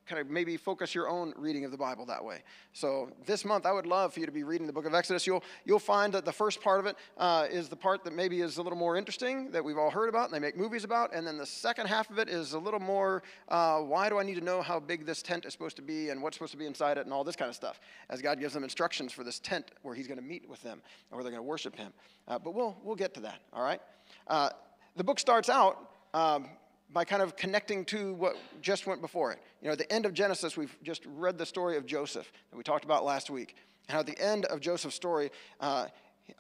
kind 0.06 0.20
of 0.20 0.28
maybe 0.28 0.56
focus 0.56 0.94
your 0.94 1.08
own 1.08 1.32
reading 1.36 1.64
of 1.64 1.70
the 1.70 1.76
Bible 1.76 2.04
that 2.06 2.24
way. 2.24 2.42
So 2.72 3.10
this 3.26 3.44
month, 3.44 3.66
I 3.66 3.72
would 3.72 3.86
love 3.86 4.14
for 4.14 4.20
you 4.20 4.26
to 4.26 4.32
be 4.32 4.42
reading 4.42 4.66
the 4.66 4.72
book 4.72 4.86
of 4.86 4.94
Exodus. 4.94 5.26
You'll, 5.26 5.42
you'll 5.64 5.78
find 5.78 6.12
that 6.14 6.24
the 6.24 6.32
first 6.32 6.60
part 6.60 6.80
of 6.80 6.86
it 6.86 6.96
uh, 7.16 7.46
is 7.50 7.68
the 7.68 7.76
part 7.76 8.04
that 8.04 8.12
maybe 8.12 8.40
is 8.40 8.58
a 8.58 8.62
little 8.62 8.78
more 8.78 8.96
interesting 8.96 9.50
that 9.52 9.64
we've 9.64 9.78
all 9.78 9.90
heard 9.90 10.08
about 10.08 10.26
and 10.26 10.34
they 10.34 10.38
make 10.38 10.56
movies 10.56 10.84
about. 10.84 11.14
And 11.14 11.26
then 11.26 11.38
the 11.38 11.46
second 11.46 11.86
half 11.86 12.10
of 12.10 12.18
it 12.18 12.28
is 12.28 12.52
a 12.52 12.58
little 12.58 12.80
more 12.80 13.22
uh, 13.48 13.80
why 13.80 14.08
do 14.08 14.18
I 14.18 14.22
need 14.22 14.36
to 14.36 14.44
know 14.44 14.62
how 14.62 14.78
big 14.80 15.06
this 15.06 15.22
tent 15.22 15.44
is 15.44 15.52
supposed 15.52 15.76
to 15.76 15.82
be 15.82 16.10
and 16.10 16.22
what's 16.22 16.36
supposed 16.36 16.52
to 16.52 16.58
be 16.58 16.66
inside 16.66 16.98
it 16.98 17.04
and 17.04 17.12
all 17.12 17.24
this 17.24 17.36
kind 17.36 17.48
of 17.48 17.54
stuff 17.54 17.80
as 18.10 18.20
God 18.20 18.40
gives 18.40 18.54
them 18.54 18.64
instructions 18.64 19.12
for 19.12 19.24
this 19.24 19.38
tent 19.38 19.70
where 19.82 19.94
He's 19.94 20.06
going 20.06 20.18
to 20.18 20.24
meet 20.24 20.48
with 20.48 20.62
them 20.62 20.82
or 21.10 21.16
where 21.16 21.24
they're 21.24 21.32
going 21.32 21.44
to 21.44 21.48
worship 21.48 21.76
Him. 21.76 21.92
Uh, 22.28 22.38
but 22.38 22.54
we'll, 22.54 22.76
we'll 22.82 22.96
get 22.96 23.14
to 23.14 23.20
that, 23.20 23.40
all 23.52 23.62
right? 23.62 23.80
Uh, 24.26 24.50
the 24.96 25.04
book 25.04 25.18
starts 25.18 25.48
out. 25.48 25.90
Um, 26.12 26.48
by 26.92 27.04
kind 27.04 27.22
of 27.22 27.36
connecting 27.36 27.84
to 27.86 28.14
what 28.14 28.36
just 28.60 28.86
went 28.86 29.00
before 29.00 29.32
it. 29.32 29.40
You 29.60 29.66
know, 29.66 29.72
at 29.72 29.78
the 29.78 29.92
end 29.92 30.06
of 30.06 30.14
Genesis, 30.14 30.56
we've 30.56 30.76
just 30.82 31.02
read 31.06 31.38
the 31.38 31.46
story 31.46 31.76
of 31.76 31.86
Joseph 31.86 32.30
that 32.50 32.56
we 32.56 32.62
talked 32.62 32.84
about 32.84 33.04
last 33.04 33.30
week. 33.30 33.56
And 33.88 33.98
at 33.98 34.06
the 34.06 34.18
end 34.18 34.44
of 34.46 34.60
Joseph's 34.60 34.94
story, 34.94 35.30
uh, 35.60 35.86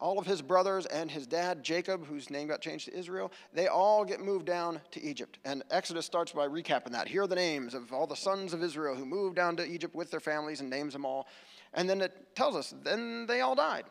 all 0.00 0.18
of 0.18 0.26
his 0.26 0.40
brothers 0.40 0.86
and 0.86 1.10
his 1.10 1.26
dad, 1.26 1.62
Jacob, 1.62 2.06
whose 2.06 2.30
name 2.30 2.48
got 2.48 2.60
changed 2.60 2.86
to 2.86 2.96
Israel, 2.96 3.30
they 3.52 3.66
all 3.66 4.04
get 4.04 4.20
moved 4.20 4.46
down 4.46 4.80
to 4.92 5.02
Egypt. 5.02 5.38
And 5.44 5.62
Exodus 5.70 6.06
starts 6.06 6.32
by 6.32 6.48
recapping 6.48 6.92
that. 6.92 7.08
Here 7.08 7.22
are 7.22 7.26
the 7.26 7.34
names 7.34 7.74
of 7.74 7.92
all 7.92 8.06
the 8.06 8.16
sons 8.16 8.54
of 8.54 8.62
Israel 8.62 8.94
who 8.94 9.04
moved 9.04 9.36
down 9.36 9.56
to 9.56 9.66
Egypt 9.66 9.94
with 9.94 10.10
their 10.10 10.20
families 10.20 10.60
and 10.60 10.70
names 10.70 10.94
them 10.94 11.04
all. 11.04 11.26
And 11.74 11.88
then 11.88 12.00
it 12.00 12.34
tells 12.34 12.56
us, 12.56 12.74
then 12.82 13.26
they 13.26 13.42
all 13.42 13.54
died, 13.54 13.84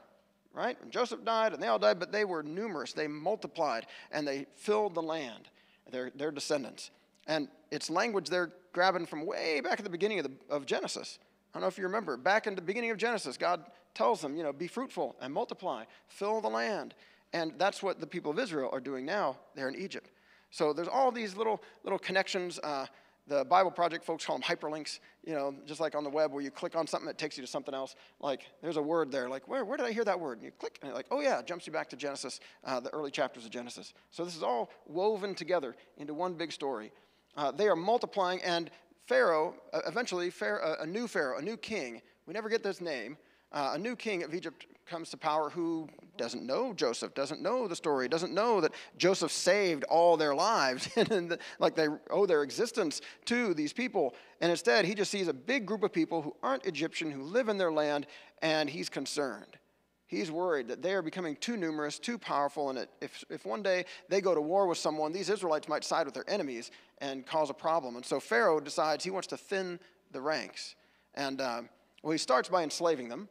right? 0.53 0.77
And 0.81 0.91
Joseph 0.91 1.23
died 1.23 1.53
and 1.53 1.61
they 1.61 1.67
all 1.67 1.79
died, 1.79 1.99
but 1.99 2.11
they 2.11 2.25
were 2.25 2.41
numerous. 2.41 2.93
They 2.93 3.07
multiplied 3.07 3.85
and 4.11 4.27
they 4.27 4.47
filled 4.55 4.95
the 4.95 5.01
land 5.01 5.49
their, 5.91 6.12
their 6.15 6.32
descendants. 6.32 6.91
And 7.28 7.48
it's 7.72 7.89
language 7.89 8.30
they're 8.30 8.52
grabbing 8.74 9.06
from 9.06 9.26
way 9.26 9.62
back 9.62 9.80
at 9.80 9.84
the 9.84 9.89
beginning 9.89 10.19
of, 10.19 10.26
the, 10.26 10.54
of 10.54 10.65
Genesis. 10.65 11.19
I 11.54 11.58
don't 11.58 11.62
know 11.62 11.67
if 11.67 11.78
you 11.78 11.84
remember. 11.84 12.17
Back 12.17 12.48
in 12.48 12.56
the 12.56 12.62
beginning 12.62 12.91
of 12.91 12.98
Genesis, 12.98 13.38
God 13.38 13.63
tells 13.93 14.22
them, 14.22 14.36
you 14.36 14.43
know, 14.43 14.52
be 14.52 14.67
fruitful 14.67 15.15
and 15.22 15.34
multiply, 15.34 15.84
fill 16.08 16.41
the 16.41 16.50
land. 16.50 16.96
And 17.32 17.54
that's 17.58 17.82
what 17.82 18.00
the 18.00 18.08
people 18.08 18.32
of 18.32 18.39
Israel 18.39 18.69
are 18.74 18.80
doing 18.80 19.06
now 19.06 19.38
there 19.56 19.69
in 19.69 19.76
Egypt. 19.76 20.10
So 20.52 20.74
there's 20.74 20.88
all 20.88 21.12
these 21.12 21.36
little, 21.36 21.62
little 21.84 22.00
connections. 22.00 22.60
Uh, 22.60 22.86
the 23.27 23.45
Bible 23.45 23.71
Project 23.71 24.03
folks 24.03 24.25
call 24.25 24.38
them 24.38 24.43
hyperlinks, 24.43 24.99
you 25.25 25.33
know, 25.33 25.55
just 25.65 25.79
like 25.79 25.95
on 25.95 26.03
the 26.03 26.09
web 26.09 26.31
where 26.31 26.43
you 26.43 26.51
click 26.51 26.75
on 26.75 26.86
something 26.86 27.07
that 27.07 27.17
takes 27.17 27.38
you 27.38 27.43
to 27.43 27.47
something 27.47 27.73
else. 27.73 27.95
Like 28.19 28.41
there's 28.62 28.77
a 28.77 28.81
word 28.81 29.12
there, 29.12 29.29
like 29.29 29.47
where, 29.47 29.63
where 29.63 29.77
did 29.77 29.86
I 29.86 29.91
hear 29.91 30.03
that 30.03 30.19
word? 30.19 30.39
And 30.39 30.45
you 30.45 30.51
click, 30.51 30.79
and 30.81 30.89
it's 30.89 30.95
like, 30.95 31.07
oh 31.12 31.21
yeah, 31.21 31.39
it 31.39 31.47
jumps 31.47 31.65
you 31.65 31.73
back 31.73 31.89
to 31.91 31.95
Genesis, 31.95 32.39
uh, 32.65 32.79
the 32.79 32.89
early 32.89 33.12
chapters 33.12 33.45
of 33.45 33.51
Genesis. 33.51 33.93
So 34.12 34.25
this 34.25 34.36
is 34.36 34.43
all 34.43 34.71
woven 34.86 35.36
together 35.36 35.75
into 35.97 36.13
one 36.13 36.33
big 36.33 36.51
story. 36.51 36.91
Uh, 37.36 37.51
they 37.51 37.67
are 37.67 37.75
multiplying, 37.75 38.41
and 38.43 38.69
Pharaoh, 39.07 39.55
uh, 39.73 39.79
eventually, 39.88 40.29
Pharaoh, 40.29 40.77
a 40.79 40.86
new 40.86 41.07
Pharaoh, 41.07 41.39
a 41.39 41.41
new 41.41 41.57
king, 41.57 42.01
we 42.25 42.33
never 42.33 42.47
get 42.47 42.63
this 42.63 42.79
name, 42.79 43.17
uh, 43.51 43.71
a 43.73 43.77
new 43.77 43.95
king 43.95 44.23
of 44.23 44.33
Egypt 44.33 44.65
comes 44.86 45.10
to 45.10 45.17
power 45.17 45.50
who 45.50 45.88
doesn't 46.17 46.46
know 46.46 46.74
Joseph, 46.74 47.13
doesn't 47.13 47.41
know 47.41 47.67
the 47.67 47.76
story, 47.76 48.08
doesn't 48.08 48.34
know 48.34 48.62
that 48.62 48.74
Joseph 48.98 49.32
saved 49.32 49.84
all 49.86 50.17
their 50.17 50.36
lives, 50.36 50.89
and 50.96 51.38
like 51.60 51.76
they 51.76 51.88
owe 52.10 52.26
their 52.26 52.43
existence 52.43 53.02
to 53.26 53.54
these 53.54 53.74
people. 53.74 54.13
And 54.41 54.52
instead, 54.52 54.86
he 54.86 54.96
just 54.96 55.12
sees 55.12 55.28
a 55.28 55.34
big 55.34 55.65
group 55.65 55.84
of 55.84 55.91
people 55.91 56.22
who 56.22 56.36
aren't 56.43 56.65
Egyptian, 56.65 57.12
who 57.12 57.24
live 57.24 57.50
in 57.50 57.58
their 57.58 57.72
land, 57.72 58.08
and 58.41 58.69
he's 58.69 58.89
concerned. 58.89 59.58
He's 60.06 60.30
worried 60.30 60.67
that 60.67 60.84
they 60.84 60.93
are 60.93 61.02
becoming 61.02 61.36
too 61.38 61.58
numerous, 61.58 61.98
too 61.98 62.19
powerful, 62.19 62.69
and 62.69 62.88
if, 63.02 63.24
if 63.30 63.46
one 63.46 63.63
day 63.63 63.86
they 64.10 64.22
go 64.22 64.36
to 64.36 64.41
war 64.41 64.67
with 64.67 64.78
someone, 64.78 65.12
these 65.12 65.30
Israelites 65.30 65.67
might 65.67 65.84
side 65.84 66.06
with 66.06 66.13
their 66.13 66.30
enemies 66.30 66.69
and 67.00 67.26
cause 67.26 67.50
a 67.50 67.54
problem. 67.54 67.96
And 67.96 68.06
so 68.06 68.19
Pharaoh 68.19 68.60
decides 68.60 69.04
he 69.04 69.10
wants 69.10 69.28
to 69.28 69.38
thin 69.38 69.80
the 70.12 70.22
ranks. 70.22 70.76
And 71.15 71.41
uh, 71.41 71.62
well, 72.04 72.12
he 72.12 72.17
starts 72.17 72.50
by 72.50 72.63
enslaving 72.63 73.10
them 73.10 73.28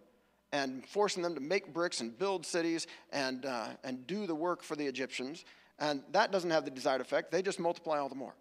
and 0.53 0.87
forcing 0.87 1.23
them 1.23 1.35
to 1.35 1.41
make 1.41 1.73
bricks 1.73 2.01
and 2.01 2.17
build 2.19 2.45
cities 2.45 2.87
and, 3.13 3.47
uh, 3.47 3.69
and 3.85 4.07
do 4.07 4.27
the 4.27 4.35
work 4.35 4.63
for 4.63 4.77
the 4.77 4.87
Egyptians. 4.87 5.45
And 5.79 6.03
that 6.13 6.31
doesn't 6.31 6.51
have 6.51 6.65
the 6.65 6.71
desired 6.71 7.01
effect. 7.01 7.31
They 7.31 7.43
just 7.43 7.59
multiply 7.59 7.99
all 7.99 8.09
the 8.09 8.15
more. 8.15 8.35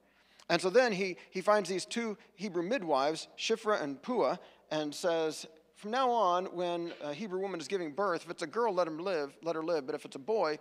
And 0.49 0.61
so 0.61 0.69
then 0.69 0.91
he, 0.91 1.17
he 1.29 1.41
finds 1.41 1.69
these 1.69 1.85
two 1.85 2.17
Hebrew 2.35 2.63
midwives, 2.63 3.29
Shiphrah 3.37 3.81
and 3.81 4.01
Puah, 4.01 4.37
and 4.69 4.93
says, 4.93 5.45
from 5.75 5.91
now 5.91 6.11
on, 6.11 6.45
when 6.47 6.93
a 7.01 7.13
Hebrew 7.13 7.39
woman 7.39 7.59
is 7.59 7.67
giving 7.67 7.91
birth, 7.91 8.23
if 8.25 8.29
it's 8.29 8.43
a 8.43 8.47
girl, 8.47 8.73
let 8.73 8.87
him 8.87 8.99
live, 8.99 9.35
let 9.41 9.55
her 9.55 9.63
live. 9.63 9.85
But 9.85 9.95
if 9.95 10.05
it's 10.05 10.15
a 10.15 10.19
boy, 10.19 10.59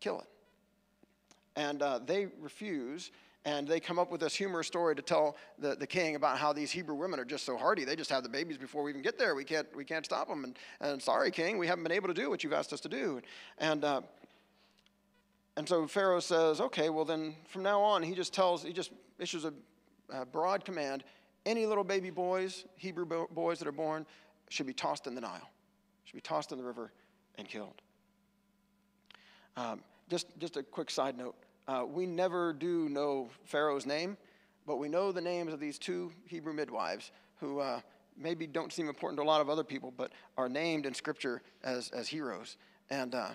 kill 0.00 0.20
it. 0.20 0.26
And 1.54 1.82
uh, 1.82 2.00
they 2.04 2.28
refuse, 2.40 3.10
and 3.48 3.66
they 3.66 3.80
come 3.80 3.98
up 3.98 4.10
with 4.10 4.20
this 4.20 4.34
humorous 4.34 4.66
story 4.66 4.94
to 4.94 5.00
tell 5.00 5.34
the, 5.58 5.74
the 5.74 5.86
king 5.86 6.16
about 6.16 6.36
how 6.36 6.52
these 6.52 6.70
Hebrew 6.70 6.94
women 6.94 7.18
are 7.18 7.24
just 7.24 7.46
so 7.46 7.56
hardy. 7.56 7.82
They 7.82 7.96
just 7.96 8.10
have 8.10 8.22
the 8.22 8.28
babies 8.28 8.58
before 8.58 8.82
we 8.82 8.90
even 8.90 9.00
get 9.00 9.18
there. 9.18 9.34
We 9.34 9.44
can't, 9.44 9.66
we 9.74 9.86
can't 9.86 10.04
stop 10.04 10.28
them. 10.28 10.44
And, 10.44 10.58
and 10.82 11.02
sorry, 11.02 11.30
king, 11.30 11.56
we 11.56 11.66
haven't 11.66 11.82
been 11.82 11.92
able 11.92 12.08
to 12.08 12.14
do 12.14 12.28
what 12.28 12.44
you've 12.44 12.52
asked 12.52 12.74
us 12.74 12.80
to 12.80 12.90
do. 12.90 13.22
And, 13.56 13.84
uh, 13.84 14.02
and 15.56 15.66
so 15.66 15.86
Pharaoh 15.86 16.20
says, 16.20 16.60
okay, 16.60 16.90
well 16.90 17.06
then 17.06 17.36
from 17.48 17.62
now 17.62 17.80
on, 17.80 18.02
he 18.02 18.14
just 18.14 18.34
tells, 18.34 18.62
he 18.62 18.72
just 18.74 18.90
issues 19.18 19.46
a, 19.46 19.54
a 20.10 20.26
broad 20.26 20.66
command 20.66 21.02
any 21.46 21.64
little 21.64 21.84
baby 21.84 22.10
boys, 22.10 22.66
Hebrew 22.76 23.06
boys 23.30 23.58
that 23.60 23.66
are 23.66 23.72
born, 23.72 24.04
should 24.50 24.66
be 24.66 24.74
tossed 24.74 25.06
in 25.06 25.14
the 25.14 25.22
Nile, 25.22 25.48
should 26.04 26.16
be 26.16 26.20
tossed 26.20 26.52
in 26.52 26.58
the 26.58 26.64
river 26.64 26.92
and 27.38 27.48
killed. 27.48 27.80
Um, 29.56 29.80
just, 30.10 30.26
just 30.38 30.58
a 30.58 30.62
quick 30.62 30.90
side 30.90 31.16
note 31.16 31.34
uh, 31.68 31.84
we 31.86 32.06
never 32.06 32.52
do 32.52 32.88
know 32.88 33.28
Pharaoh's 33.44 33.86
name, 33.86 34.16
but 34.66 34.76
we 34.76 34.88
know 34.88 35.12
the 35.12 35.20
names 35.20 35.52
of 35.52 35.60
these 35.60 35.78
two 35.78 36.10
Hebrew 36.24 36.54
midwives 36.54 37.12
who 37.40 37.60
uh, 37.60 37.80
maybe 38.16 38.46
don't 38.46 38.72
seem 38.72 38.88
important 38.88 39.18
to 39.18 39.22
a 39.22 39.24
lot 39.24 39.40
of 39.40 39.48
other 39.48 39.64
people, 39.64 39.92
but 39.96 40.10
are 40.36 40.48
named 40.48 40.86
in 40.86 40.94
Scripture 40.94 41.42
as, 41.62 41.90
as 41.90 42.08
heroes. 42.08 42.56
And 42.90 43.14
uh, 43.14 43.28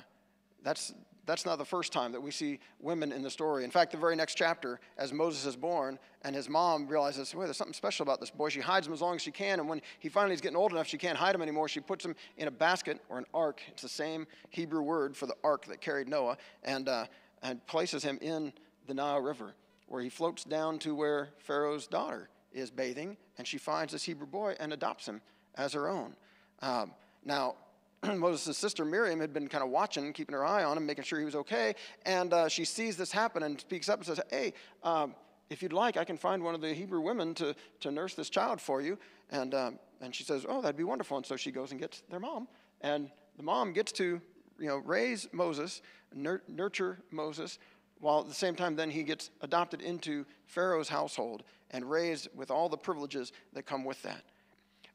that's, 0.63 0.93
that's 1.25 1.45
not 1.45 1.57
the 1.57 1.65
first 1.65 1.93
time 1.93 2.11
that 2.11 2.21
we 2.21 2.31
see 2.31 2.59
women 2.79 3.11
in 3.11 3.21
the 3.21 3.29
story. 3.29 3.63
In 3.63 3.71
fact, 3.71 3.91
the 3.91 3.97
very 3.97 4.15
next 4.15 4.35
chapter, 4.35 4.79
as 4.97 5.13
Moses 5.13 5.45
is 5.45 5.55
born, 5.55 5.99
and 6.23 6.35
his 6.35 6.49
mom 6.49 6.87
realizes, 6.87 7.33
well, 7.33 7.45
there's 7.45 7.57
something 7.57 7.73
special 7.73 8.03
about 8.03 8.19
this 8.19 8.31
boy. 8.31 8.49
She 8.49 8.61
hides 8.61 8.87
him 8.87 8.93
as 8.93 9.01
long 9.01 9.15
as 9.15 9.21
she 9.21 9.31
can, 9.31 9.59
and 9.59 9.69
when 9.69 9.81
he 9.99 10.09
finally 10.09 10.33
is 10.33 10.41
getting 10.41 10.57
old 10.57 10.71
enough, 10.71 10.87
she 10.87 10.97
can't 10.97 11.17
hide 11.17 11.35
him 11.35 11.41
anymore. 11.41 11.69
She 11.69 11.79
puts 11.79 12.03
him 12.03 12.15
in 12.37 12.47
a 12.47 12.51
basket 12.51 12.99
or 13.09 13.19
an 13.19 13.25
ark. 13.33 13.61
It's 13.69 13.83
the 13.83 13.89
same 13.89 14.25
Hebrew 14.49 14.81
word 14.81 15.15
for 15.15 15.27
the 15.27 15.35
ark 15.43 15.65
that 15.67 15.81
carried 15.81 16.07
Noah, 16.09 16.37
and, 16.63 16.89
uh, 16.89 17.05
and 17.43 17.65
places 17.67 18.03
him 18.03 18.17
in 18.21 18.53
the 18.87 18.93
Nile 18.93 19.21
River, 19.21 19.53
where 19.87 20.01
he 20.01 20.09
floats 20.09 20.43
down 20.43 20.79
to 20.79 20.95
where 20.95 21.29
Pharaoh's 21.37 21.85
daughter 21.85 22.29
is 22.51 22.71
bathing, 22.71 23.17
and 23.37 23.45
she 23.45 23.57
finds 23.57 23.93
this 23.93 24.03
Hebrew 24.03 24.25
boy 24.25 24.55
and 24.59 24.73
adopts 24.73 25.07
him 25.07 25.21
as 25.55 25.73
her 25.73 25.87
own. 25.87 26.15
Um, 26.61 26.93
now, 27.25 27.55
Moses' 28.03 28.57
sister 28.57 28.85
Miriam 28.85 29.19
had 29.19 29.33
been 29.33 29.47
kind 29.47 29.63
of 29.63 29.69
watching, 29.69 30.11
keeping 30.13 30.33
her 30.33 30.45
eye 30.45 30.63
on 30.63 30.77
him, 30.77 30.85
making 30.85 31.03
sure 31.03 31.19
he 31.19 31.25
was 31.25 31.35
okay. 31.35 31.75
And 32.05 32.33
uh, 32.33 32.47
she 32.47 32.65
sees 32.65 32.97
this 32.97 33.11
happen 33.11 33.43
and 33.43 33.59
speaks 33.59 33.89
up 33.89 33.99
and 33.99 34.05
says, 34.05 34.19
Hey, 34.29 34.53
um, 34.83 35.15
if 35.49 35.61
you'd 35.61 35.73
like, 35.73 35.97
I 35.97 36.03
can 36.03 36.17
find 36.17 36.43
one 36.43 36.55
of 36.55 36.61
the 36.61 36.73
Hebrew 36.73 37.01
women 37.01 37.33
to, 37.35 37.55
to 37.81 37.91
nurse 37.91 38.15
this 38.15 38.29
child 38.29 38.59
for 38.59 38.81
you. 38.81 38.97
And, 39.29 39.53
um, 39.53 39.79
and 40.01 40.13
she 40.13 40.23
says, 40.23 40.45
Oh, 40.47 40.61
that'd 40.61 40.77
be 40.77 40.83
wonderful. 40.83 41.17
And 41.17 41.25
so 41.25 41.35
she 41.35 41.51
goes 41.51 41.71
and 41.71 41.79
gets 41.79 42.03
their 42.09 42.19
mom. 42.19 42.47
And 42.81 43.09
the 43.37 43.43
mom 43.43 43.73
gets 43.73 43.91
to 43.93 44.21
you 44.59 44.67
know, 44.67 44.77
raise 44.77 45.27
Moses, 45.31 45.81
nur- 46.13 46.43
nurture 46.47 46.99
Moses, 47.11 47.59
while 47.99 48.21
at 48.21 48.27
the 48.27 48.33
same 48.33 48.55
time 48.55 48.75
then 48.75 48.89
he 48.89 49.03
gets 49.03 49.29
adopted 49.41 49.81
into 49.81 50.25
Pharaoh's 50.45 50.89
household 50.89 51.43
and 51.71 51.89
raised 51.89 52.27
with 52.35 52.51
all 52.51 52.69
the 52.69 52.77
privileges 52.77 53.31
that 53.53 53.65
come 53.65 53.83
with 53.83 54.01
that. 54.03 54.23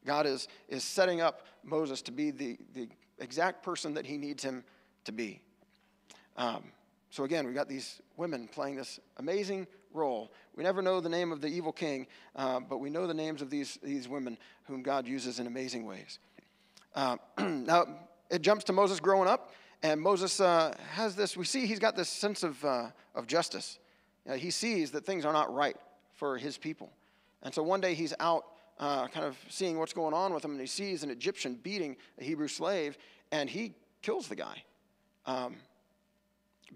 God 0.05 0.25
is, 0.25 0.47
is 0.67 0.83
setting 0.83 1.19
up 1.19 1.45
Moses 1.63 2.01
to 2.03 2.11
be 2.11 2.31
the, 2.31 2.57
the 2.73 2.87
exact 3.19 3.63
person 3.63 3.93
that 3.95 4.05
he 4.05 4.17
needs 4.17 4.43
him 4.43 4.63
to 5.05 5.11
be. 5.11 5.41
Um, 6.37 6.63
so 7.09 7.23
again, 7.23 7.45
we've 7.45 7.55
got 7.55 7.67
these 7.67 8.01
women 8.15 8.47
playing 8.47 8.75
this 8.75 8.99
amazing 9.17 9.67
role. 9.93 10.31
We 10.55 10.63
never 10.63 10.81
know 10.81 11.01
the 11.01 11.09
name 11.09 11.31
of 11.31 11.41
the 11.41 11.47
evil 11.47 11.71
king, 11.71 12.07
uh, 12.35 12.59
but 12.59 12.77
we 12.77 12.89
know 12.89 13.07
the 13.07 13.13
names 13.13 13.41
of 13.41 13.49
these, 13.49 13.79
these 13.81 14.07
women 14.07 14.37
whom 14.65 14.83
God 14.83 15.07
uses 15.07 15.39
in 15.39 15.47
amazing 15.47 15.85
ways. 15.85 16.19
Uh, 16.95 17.17
now, 17.39 17.85
it 18.29 18.41
jumps 18.41 18.63
to 18.65 18.73
Moses 18.73 18.99
growing 18.99 19.27
up, 19.27 19.53
and 19.81 20.01
Moses 20.01 20.39
uh, 20.39 20.75
has 20.91 21.15
this, 21.15 21.37
we 21.37 21.45
see 21.45 21.65
he's 21.65 21.79
got 21.79 21.95
this 21.95 22.09
sense 22.09 22.43
of, 22.43 22.63
uh, 22.63 22.87
of 23.15 23.27
justice. 23.27 23.79
You 24.25 24.31
know, 24.31 24.37
he 24.37 24.51
sees 24.51 24.91
that 24.91 25.05
things 25.05 25.25
are 25.25 25.33
not 25.33 25.53
right 25.53 25.77
for 26.13 26.37
his 26.37 26.57
people. 26.57 26.91
And 27.43 27.53
so 27.53 27.63
one 27.63 27.79
day 27.79 27.93
he's 27.93 28.13
out 28.19 28.45
uh, 28.77 29.07
kind 29.07 29.25
of 29.25 29.37
seeing 29.49 29.77
what's 29.79 29.93
going 29.93 30.13
on 30.13 30.33
with 30.33 30.43
him, 30.43 30.51
and 30.51 30.59
he 30.59 30.67
sees 30.67 31.03
an 31.03 31.09
Egyptian 31.09 31.55
beating 31.55 31.97
a 32.19 32.23
Hebrew 32.23 32.47
slave, 32.47 32.97
and 33.31 33.49
he 33.49 33.73
kills 34.01 34.27
the 34.27 34.35
guy, 34.35 34.63
um, 35.25 35.57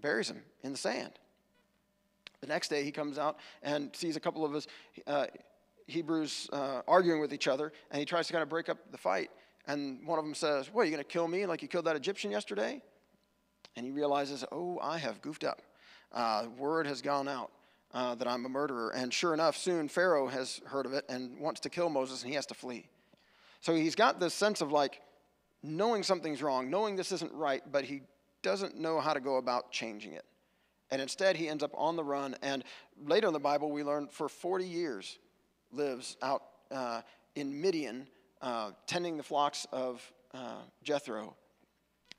buries 0.00 0.28
him 0.28 0.42
in 0.62 0.72
the 0.72 0.78
sand. 0.78 1.12
The 2.40 2.46
next 2.46 2.68
day, 2.68 2.84
he 2.84 2.90
comes 2.90 3.16
out 3.16 3.38
and 3.62 3.94
sees 3.96 4.16
a 4.16 4.20
couple 4.20 4.44
of 4.44 4.52
his 4.52 4.66
uh, 5.06 5.26
Hebrews 5.86 6.48
uh, 6.52 6.82
arguing 6.86 7.20
with 7.20 7.32
each 7.32 7.48
other, 7.48 7.72
and 7.90 7.98
he 7.98 8.04
tries 8.04 8.26
to 8.26 8.32
kind 8.32 8.42
of 8.42 8.48
break 8.48 8.68
up 8.68 8.78
the 8.90 8.98
fight. 8.98 9.30
And 9.66 10.06
one 10.06 10.18
of 10.18 10.24
them 10.24 10.34
says, 10.34 10.68
What, 10.72 10.82
are 10.82 10.84
you 10.84 10.90
going 10.90 11.04
to 11.04 11.08
kill 11.10 11.28
me 11.28 11.46
like 11.46 11.62
you 11.62 11.68
killed 11.68 11.86
that 11.86 11.96
Egyptian 11.96 12.30
yesterday? 12.30 12.82
And 13.76 13.84
he 13.84 13.92
realizes, 13.92 14.44
Oh, 14.52 14.78
I 14.80 14.98
have 14.98 15.22
goofed 15.22 15.44
up. 15.44 15.62
Uh, 16.12 16.46
word 16.56 16.86
has 16.86 17.02
gone 17.02 17.28
out 17.28 17.50
uh, 17.92 18.14
that 18.16 18.28
I'm 18.28 18.44
a 18.44 18.48
murderer. 18.48 18.90
And 18.94 19.12
sure 19.12 19.34
enough, 19.34 19.56
soon 19.56 19.88
Pharaoh 19.88 20.28
has 20.28 20.60
heard 20.66 20.86
of 20.86 20.92
it 20.92 21.04
and 21.08 21.38
wants 21.38 21.60
to 21.60 21.70
kill 21.70 21.88
Moses, 21.88 22.22
and 22.22 22.28
he 22.28 22.36
has 22.36 22.46
to 22.46 22.54
flee. 22.54 22.88
So 23.60 23.74
he's 23.74 23.94
got 23.94 24.20
this 24.20 24.34
sense 24.34 24.60
of 24.60 24.70
like 24.70 25.00
knowing 25.62 26.02
something's 26.02 26.42
wrong, 26.42 26.68
knowing 26.70 26.96
this 26.96 27.12
isn't 27.12 27.32
right, 27.32 27.62
but 27.72 27.84
he 27.84 28.02
doesn't 28.42 28.78
know 28.78 29.00
how 29.00 29.14
to 29.14 29.20
go 29.20 29.36
about 29.36 29.72
changing 29.72 30.12
it. 30.12 30.24
And 30.90 31.00
instead, 31.00 31.36
he 31.36 31.48
ends 31.48 31.64
up 31.64 31.72
on 31.74 31.96
the 31.96 32.04
run. 32.04 32.36
And 32.42 32.62
later 33.02 33.28
in 33.28 33.32
the 33.32 33.40
Bible, 33.40 33.70
we 33.70 33.82
learn 33.82 34.08
for 34.08 34.28
40 34.28 34.66
years 34.66 35.18
lives 35.72 36.16
out 36.22 36.42
uh, 36.70 37.00
in 37.34 37.60
Midian, 37.60 38.06
uh, 38.44 38.72
tending 38.86 39.16
the 39.16 39.22
flocks 39.22 39.66
of 39.72 40.12
uh, 40.34 40.60
Jethro. 40.82 41.34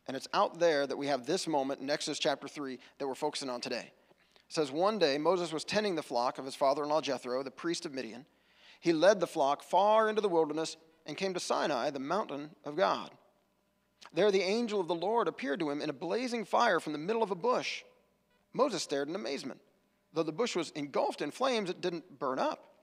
And 0.07 0.17
it's 0.17 0.27
out 0.33 0.59
there 0.59 0.87
that 0.87 0.97
we 0.97 1.05
have 1.05 1.27
this 1.27 1.47
moment 1.47 1.81
in 1.81 1.89
Exodus 1.89 2.17
chapter 2.17 2.47
3 2.47 2.79
that 2.97 3.07
we're 3.07 3.13
focusing 3.13 3.49
on 3.49 3.61
today. 3.61 3.91
It 4.35 4.53
says, 4.53 4.71
One 4.71 4.97
day 4.97 5.19
Moses 5.19 5.53
was 5.53 5.63
tending 5.63 5.93
the 5.93 6.01
flock 6.01 6.39
of 6.39 6.45
his 6.45 6.55
father 6.55 6.81
in 6.81 6.89
law 6.89 6.99
Jethro, 6.99 7.43
the 7.43 7.51
priest 7.51 7.85
of 7.85 7.93
Midian. 7.93 8.25
He 8.79 8.91
led 8.91 9.19
the 9.19 9.27
flock 9.27 9.61
far 9.61 10.09
into 10.09 10.21
the 10.21 10.27
wilderness 10.27 10.77
and 11.05 11.15
came 11.15 11.35
to 11.35 11.39
Sinai, 11.39 11.91
the 11.91 11.99
mountain 11.99 12.49
of 12.63 12.75
God. 12.75 13.11
There 14.11 14.31
the 14.31 14.41
angel 14.41 14.79
of 14.79 14.87
the 14.87 14.95
Lord 14.95 15.27
appeared 15.27 15.59
to 15.59 15.69
him 15.69 15.79
in 15.79 15.91
a 15.91 15.93
blazing 15.93 16.43
fire 16.43 16.79
from 16.79 16.93
the 16.93 16.99
middle 16.99 17.21
of 17.21 17.29
a 17.29 17.35
bush. 17.35 17.83
Moses 18.51 18.81
stared 18.81 19.09
in 19.09 19.15
amazement. 19.15 19.59
Though 20.13 20.23
the 20.23 20.31
bush 20.31 20.55
was 20.55 20.71
engulfed 20.71 21.21
in 21.21 21.29
flames, 21.29 21.69
it 21.69 21.81
didn't 21.81 22.17
burn 22.17 22.39
up. 22.39 22.74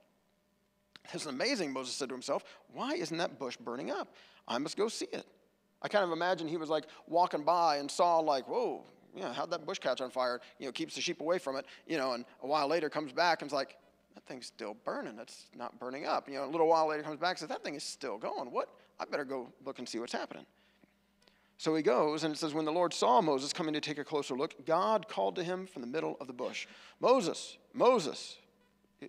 This 1.11 1.23
is 1.23 1.27
amazing, 1.27 1.73
Moses 1.73 1.93
said 1.95 2.09
to 2.09 2.15
himself. 2.15 2.43
Why 2.73 2.93
isn't 2.93 3.17
that 3.17 3.37
bush 3.39 3.57
burning 3.57 3.91
up? 3.91 4.15
I 4.47 4.57
must 4.57 4.77
go 4.77 4.87
see 4.87 5.07
it. 5.11 5.25
I 5.81 5.87
kind 5.89 6.03
of 6.03 6.11
imagine 6.11 6.47
he 6.47 6.57
was 6.57 6.69
like 6.69 6.85
walking 7.07 7.43
by 7.43 7.77
and 7.77 7.91
saw, 7.91 8.19
like, 8.19 8.47
whoa, 8.47 8.85
yeah, 9.15 9.33
how'd 9.33 9.51
that 9.51 9.65
bush 9.65 9.79
catch 9.79 10.01
on 10.01 10.09
fire? 10.09 10.39
You 10.59 10.67
know, 10.67 10.71
keeps 10.71 10.95
the 10.95 11.01
sheep 11.01 11.19
away 11.19 11.39
from 11.39 11.57
it, 11.57 11.65
you 11.85 11.97
know, 11.97 12.13
and 12.13 12.25
a 12.41 12.47
while 12.47 12.67
later 12.67 12.89
comes 12.89 13.11
back 13.11 13.41
and's 13.41 13.53
like, 13.53 13.75
that 14.15 14.25
thing's 14.25 14.45
still 14.45 14.75
burning. 14.85 15.17
It's 15.19 15.47
not 15.55 15.79
burning 15.79 16.05
up. 16.05 16.29
You 16.29 16.35
know, 16.35 16.45
a 16.45 16.51
little 16.51 16.67
while 16.67 16.87
later 16.87 17.03
comes 17.03 17.19
back 17.19 17.31
and 17.31 17.39
says, 17.39 17.49
that 17.49 17.63
thing 17.63 17.75
is 17.75 17.83
still 17.83 18.17
going. 18.17 18.51
What? 18.51 18.69
I 18.99 19.05
better 19.05 19.25
go 19.25 19.51
look 19.65 19.79
and 19.79 19.89
see 19.89 19.99
what's 19.99 20.13
happening. 20.13 20.45
So 21.57 21.75
he 21.75 21.81
goes, 21.81 22.23
and 22.23 22.33
it 22.33 22.37
says, 22.37 22.53
When 22.53 22.65
the 22.65 22.71
Lord 22.71 22.93
saw 22.93 23.21
Moses 23.21 23.53
coming 23.53 23.73
to 23.73 23.79
take 23.79 23.97
a 23.97 24.03
closer 24.03 24.35
look, 24.35 24.65
God 24.65 25.07
called 25.07 25.35
to 25.37 25.43
him 25.43 25.65
from 25.65 25.81
the 25.81 25.87
middle 25.87 26.17
of 26.19 26.27
the 26.27 26.33
bush 26.33 26.67
Moses, 26.99 27.57
Moses. 27.73 28.37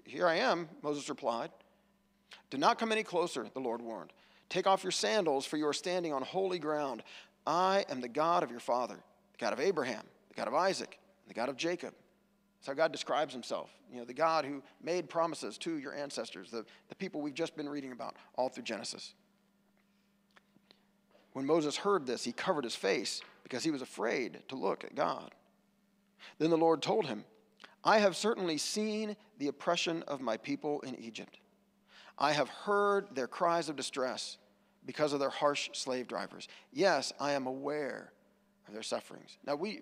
Here 0.04 0.26
I 0.26 0.36
am, 0.36 0.68
Moses 0.82 1.08
replied. 1.08 1.50
Do 2.50 2.58
not 2.58 2.78
come 2.78 2.92
any 2.92 3.02
closer, 3.02 3.46
the 3.52 3.60
Lord 3.60 3.82
warned. 3.82 4.12
Take 4.48 4.66
off 4.66 4.82
your 4.82 4.92
sandals, 4.92 5.46
for 5.46 5.56
you 5.56 5.66
are 5.66 5.72
standing 5.72 6.12
on 6.12 6.22
holy 6.22 6.58
ground. 6.58 7.02
I 7.46 7.84
am 7.88 8.00
the 8.00 8.08
God 8.08 8.42
of 8.42 8.50
your 8.50 8.60
father 8.60 8.96
the 8.96 9.38
God 9.38 9.52
of 9.52 9.58
Abraham, 9.60 10.04
the 10.28 10.34
God 10.34 10.46
of 10.46 10.54
Isaac, 10.54 10.98
the 11.26 11.34
God 11.34 11.48
of 11.48 11.56
Jacob. 11.56 11.92
That's 12.58 12.68
how 12.68 12.74
God 12.74 12.92
describes 12.92 13.34
himself. 13.34 13.68
You 13.92 13.98
know, 13.98 14.04
the 14.04 14.14
God 14.14 14.44
who 14.44 14.62
made 14.80 15.08
promises 15.08 15.58
to 15.58 15.76
your 15.76 15.92
ancestors, 15.92 16.50
the, 16.50 16.64
the 16.88 16.94
people 16.94 17.20
we've 17.20 17.34
just 17.34 17.56
been 17.56 17.68
reading 17.68 17.92
about 17.92 18.14
all 18.36 18.48
through 18.48 18.62
Genesis. 18.62 19.14
When 21.32 21.46
Moses 21.46 21.76
heard 21.76 22.06
this, 22.06 22.24
he 22.24 22.32
covered 22.32 22.64
his 22.64 22.76
face 22.76 23.22
because 23.42 23.64
he 23.64 23.70
was 23.70 23.82
afraid 23.82 24.38
to 24.48 24.56
look 24.56 24.84
at 24.84 24.94
God. 24.94 25.32
Then 26.38 26.50
the 26.50 26.56
Lord 26.56 26.80
told 26.80 27.06
him, 27.06 27.24
I 27.82 27.98
have 27.98 28.16
certainly 28.16 28.56
seen 28.56 29.16
the 29.38 29.48
oppression 29.48 30.02
of 30.04 30.20
my 30.20 30.36
people 30.36 30.80
in 30.80 30.94
Egypt. 30.94 31.38
I 32.18 32.32
have 32.32 32.48
heard 32.48 33.08
their 33.14 33.26
cries 33.26 33.68
of 33.68 33.76
distress 33.76 34.38
because 34.86 35.12
of 35.12 35.20
their 35.20 35.30
harsh 35.30 35.70
slave 35.72 36.08
drivers. 36.08 36.48
Yes, 36.72 37.12
I 37.18 37.32
am 37.32 37.46
aware 37.46 38.12
of 38.66 38.74
their 38.74 38.82
sufferings. 38.82 39.38
Now, 39.46 39.56
we, 39.56 39.80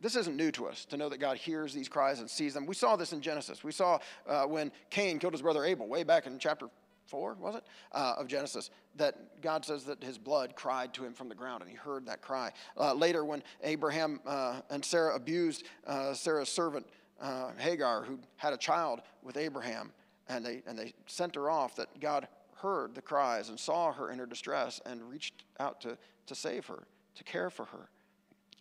this 0.00 0.16
isn't 0.16 0.36
new 0.36 0.50
to 0.52 0.66
us 0.66 0.84
to 0.86 0.96
know 0.96 1.08
that 1.08 1.18
God 1.18 1.36
hears 1.36 1.72
these 1.72 1.88
cries 1.88 2.20
and 2.20 2.28
sees 2.28 2.54
them. 2.54 2.66
We 2.66 2.74
saw 2.74 2.96
this 2.96 3.12
in 3.12 3.20
Genesis. 3.20 3.64
We 3.64 3.72
saw 3.72 3.98
uh, 4.28 4.44
when 4.44 4.72
Cain 4.90 5.18
killed 5.18 5.32
his 5.32 5.42
brother 5.42 5.64
Abel, 5.64 5.86
way 5.86 6.02
back 6.02 6.26
in 6.26 6.38
chapter 6.38 6.68
4, 7.06 7.34
was 7.34 7.56
it? 7.56 7.64
Uh, 7.92 8.14
of 8.18 8.26
Genesis, 8.26 8.70
that 8.96 9.40
God 9.40 9.64
says 9.64 9.84
that 9.84 10.02
his 10.02 10.18
blood 10.18 10.54
cried 10.54 10.94
to 10.94 11.04
him 11.04 11.12
from 11.12 11.28
the 11.28 11.34
ground, 11.34 11.62
and 11.62 11.70
he 11.70 11.76
heard 11.76 12.06
that 12.06 12.20
cry. 12.20 12.52
Uh, 12.76 12.94
later, 12.94 13.24
when 13.24 13.42
Abraham 13.62 14.20
uh, 14.26 14.60
and 14.70 14.84
Sarah 14.84 15.14
abused 15.14 15.64
uh, 15.86 16.14
Sarah's 16.14 16.48
servant 16.48 16.86
uh, 17.20 17.50
Hagar, 17.58 18.02
who 18.02 18.18
had 18.36 18.52
a 18.52 18.56
child 18.56 19.02
with 19.22 19.36
Abraham, 19.36 19.92
and 20.36 20.44
they, 20.44 20.62
and 20.66 20.78
they 20.78 20.92
sent 21.06 21.34
her 21.34 21.50
off, 21.50 21.76
that 21.76 22.00
God 22.00 22.28
heard 22.56 22.94
the 22.94 23.02
cries 23.02 23.48
and 23.48 23.58
saw 23.58 23.92
her 23.92 24.10
in 24.10 24.18
her 24.18 24.26
distress 24.26 24.80
and 24.86 25.08
reached 25.08 25.44
out 25.58 25.80
to, 25.80 25.98
to 26.26 26.34
save 26.34 26.66
her, 26.66 26.84
to 27.16 27.24
care 27.24 27.50
for 27.50 27.64
her. 27.66 27.88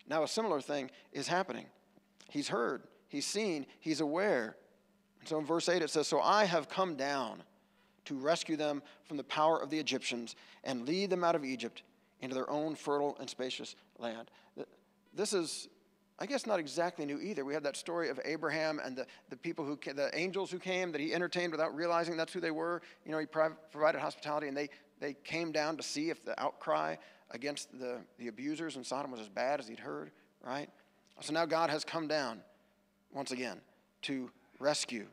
Now, 0.07 0.23
a 0.23 0.27
similar 0.27 0.61
thing 0.61 0.89
is 1.13 1.27
happening. 1.27 1.65
He's 2.29 2.47
heard, 2.47 2.83
he's 3.07 3.25
seen, 3.25 3.65
he's 3.79 4.01
aware. 4.01 4.55
So 5.25 5.37
in 5.37 5.45
verse 5.45 5.69
8 5.69 5.81
it 5.81 5.89
says, 5.89 6.07
So 6.07 6.19
I 6.19 6.45
have 6.45 6.69
come 6.69 6.95
down 6.95 7.43
to 8.05 8.15
rescue 8.15 8.57
them 8.57 8.81
from 9.03 9.17
the 9.17 9.23
power 9.23 9.61
of 9.61 9.69
the 9.69 9.79
Egyptians 9.79 10.35
and 10.63 10.87
lead 10.87 11.09
them 11.09 11.23
out 11.23 11.35
of 11.35 11.45
Egypt 11.45 11.83
into 12.21 12.35
their 12.35 12.49
own 12.49 12.75
fertile 12.75 13.15
and 13.19 13.29
spacious 13.29 13.75
land. 13.99 14.31
This 15.13 15.33
is, 15.33 15.67
I 16.21 16.27
guess, 16.27 16.45
not 16.45 16.59
exactly 16.59 17.03
new 17.03 17.19
either. 17.19 17.43
We 17.43 17.55
have 17.55 17.63
that 17.63 17.75
story 17.75 18.09
of 18.09 18.19
Abraham 18.23 18.79
and 18.85 18.95
the, 18.95 19.07
the 19.31 19.35
people 19.35 19.65
who, 19.65 19.75
the 19.91 20.11
angels 20.13 20.51
who 20.51 20.59
came 20.59 20.91
that 20.91 21.01
he 21.01 21.15
entertained 21.15 21.51
without 21.51 21.75
realizing 21.75 22.15
that's 22.15 22.31
who 22.31 22.39
they 22.39 22.51
were. 22.51 22.83
You 23.07 23.11
know, 23.11 23.17
he 23.17 23.25
provided 23.25 23.99
hospitality 23.99 24.47
and 24.47 24.55
they, 24.55 24.69
they 24.99 25.15
came 25.23 25.51
down 25.51 25.77
to 25.77 25.83
see 25.83 26.11
if 26.11 26.23
the 26.23 26.39
outcry 26.39 26.97
against 27.31 27.71
the, 27.79 28.01
the 28.19 28.27
abusers 28.27 28.75
in 28.75 28.83
Sodom 28.83 29.09
was 29.09 29.19
as 29.19 29.29
bad 29.29 29.59
as 29.59 29.67
he'd 29.67 29.79
heard, 29.79 30.11
right? 30.45 30.69
So 31.21 31.33
now 31.33 31.47
God 31.47 31.71
has 31.71 31.83
come 31.83 32.07
down 32.07 32.41
once 33.11 33.31
again 33.31 33.59
to 34.03 34.29
rescue, 34.59 35.07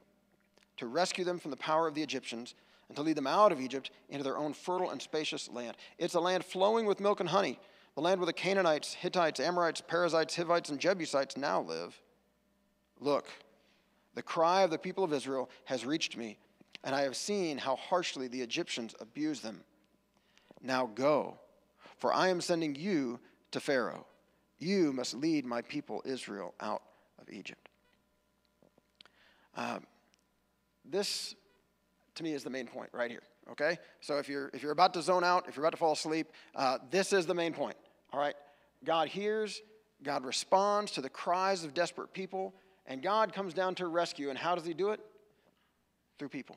to 0.77 0.87
rescue 0.87 1.25
them 1.25 1.39
from 1.39 1.53
the 1.53 1.57
power 1.57 1.89
of 1.89 1.95
the 1.95 2.03
Egyptians 2.03 2.55
and 2.89 2.97
to 2.97 3.03
lead 3.03 3.17
them 3.17 3.27
out 3.27 3.51
of 3.51 3.63
Egypt 3.63 3.93
into 4.11 4.25
their 4.25 4.37
own 4.37 4.53
fertile 4.53 4.91
and 4.91 5.01
spacious 5.01 5.49
land. 5.49 5.75
It's 5.97 6.15
a 6.15 6.21
land 6.21 6.45
flowing 6.45 6.85
with 6.85 7.01
milk 7.01 7.21
and 7.21 7.31
honey, 7.31 7.59
the 7.99 8.03
land 8.03 8.21
where 8.21 8.27
the 8.27 8.33
Canaanites, 8.33 8.95
Hittites, 8.95 9.41
Amorites, 9.41 9.81
Perizzites, 9.81 10.37
Hivites, 10.37 10.71
and 10.71 10.79
Jebusites 10.79 11.37
now 11.37 11.63
live. 11.63 12.01
Look, 13.01 13.27
the 14.15 14.23
cry 14.23 14.63
of 14.63 14.71
the 14.71 14.79
people 14.79 15.03
of 15.03 15.13
Israel 15.13 15.51
has 15.65 15.85
reached 15.85 16.17
me, 16.17 16.39
and 16.85 16.95
I 16.95 17.01
have 17.01 17.17
seen 17.17 17.59
how 17.59 17.75
harshly 17.75 18.29
the 18.29 18.41
Egyptians 18.41 18.95
abuse 19.01 19.41
them. 19.41 19.65
Now 20.63 20.87
go, 20.95 21.41
for 21.97 22.13
I 22.13 22.29
am 22.29 22.41
sending 22.41 22.77
you 22.77 23.19
to 23.51 23.59
Pharaoh. 23.59 24.07
You 24.61 24.93
must 24.93 25.15
lead 25.15 25.45
my 25.45 25.63
people 25.63 26.01
Israel 26.05 26.55
out 26.61 26.83
of 27.21 27.29
Egypt. 27.29 27.69
Um, 29.57 29.83
this 30.85 31.35
to 32.15 32.23
me 32.23 32.33
is 32.33 32.45
the 32.45 32.51
main 32.51 32.69
point 32.69 32.91
right 32.93 33.11
here. 33.11 33.25
Okay? 33.51 33.77
So 34.01 34.19
if 34.19 34.29
you're 34.29 34.51
if 34.55 34.63
you're 34.63 34.71
about 34.71 34.95
to 34.95 35.03
zone 35.03 35.25
out, 35.25 35.49
if 35.49 35.57
you're 35.57 35.65
about 35.65 35.73
to 35.73 35.79
fall 35.79 35.95
asleep, 35.95 36.29
uh, 36.55 36.79
this 36.93 37.13
is 37.13 37.27
the 37.27 37.35
main 37.35 37.53
point. 37.53 37.75
All 38.13 38.21
right? 38.21 38.35
God 38.85 39.09
hears, 39.09 39.61
God 40.03 40.25
responds 40.25 40.93
to 40.93 41.01
the 41.01 41.09
cries 41.09 41.65
of 41.65 41.75
desperate 41.75 42.13
people, 42.13 42.55
and 42.87 43.03
God 43.03 43.33
comes 43.33 43.55
down 43.55 43.75
to 43.77 43.87
rescue. 43.87 44.31
And 44.31 44.39
how 44.39 44.55
does 44.55 44.65
He 44.65 44.75
do 44.75 44.91
it? 44.91 45.01
Through 46.19 46.31
people. 46.31 46.57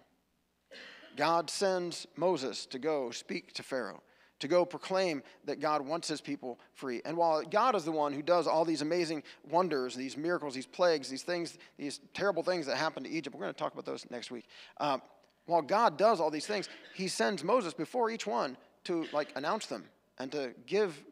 God 1.18 1.50
sends 1.50 2.08
Moses 2.16 2.66
to 2.68 2.80
go 2.80 3.12
speak 3.12 3.54
to 3.54 3.64
Pharaoh 3.64 4.02
to 4.42 4.48
go 4.48 4.66
proclaim 4.66 5.24
that 5.46 5.60
God 5.60 5.86
wants 5.86 6.08
his 6.08 6.20
people 6.20 6.60
free. 6.74 7.02
And 7.06 7.16
while 7.16 7.44
God 7.44 7.76
is 7.76 7.86
the 7.86 7.92
one 7.92 8.12
who 8.12 8.24
does 8.24 8.48
all 8.48 8.66
these 8.66 8.82
amazing 8.82 9.24
wonders, 9.50 9.96
these 9.96 10.18
miracles, 10.18 10.56
these 10.56 10.66
plagues, 10.66 11.10
these 11.10 11.22
things, 11.22 11.58
these 11.78 12.00
terrible 12.14 12.44
things 12.44 12.66
that 12.66 12.76
happened 12.76 13.06
to 13.06 13.12
Egypt, 13.12 13.36
we're 13.36 13.44
going 13.44 13.54
to 13.54 13.60
talk 13.60 13.74
about 13.74 13.86
those 13.86 14.06
next 14.10 14.32
week. 14.32 14.48
Um, 14.80 15.02
while 15.46 15.62
God 15.62 15.98
does 15.98 16.20
all 16.20 16.32
these 16.32 16.48
things, 16.48 16.70
he 16.96 17.08
sends 17.08 17.44
Moses 17.44 17.74
before 17.74 18.10
each 18.10 18.26
one 18.28 18.58
to 18.86 19.06
like 19.14 19.32
announce 19.36 19.68
them 19.68 19.86
and 20.18 20.32
to 20.32 20.54
give 20.66 21.04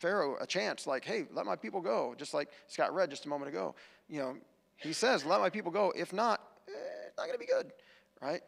Pharaoh 0.00 0.36
a 0.40 0.46
chance, 0.46 0.86
like, 0.86 1.04
hey, 1.04 1.26
let 1.32 1.44
my 1.44 1.56
people 1.56 1.82
go, 1.82 2.14
just 2.16 2.32
like 2.32 2.48
Scott 2.68 2.94
read 2.94 3.10
just 3.10 3.26
a 3.26 3.28
moment 3.28 3.50
ago. 3.50 3.74
You 4.08 4.20
know, 4.20 4.36
he 4.76 4.94
says, 4.94 5.26
let 5.26 5.40
my 5.40 5.50
people 5.50 5.70
go. 5.70 5.92
If 5.94 6.12
not, 6.12 6.40
eh, 6.68 6.72
it's 7.06 7.18
not 7.18 7.26
going 7.26 7.38
to 7.38 7.38
be 7.38 7.46
good, 7.46 7.70
right? 8.22 8.40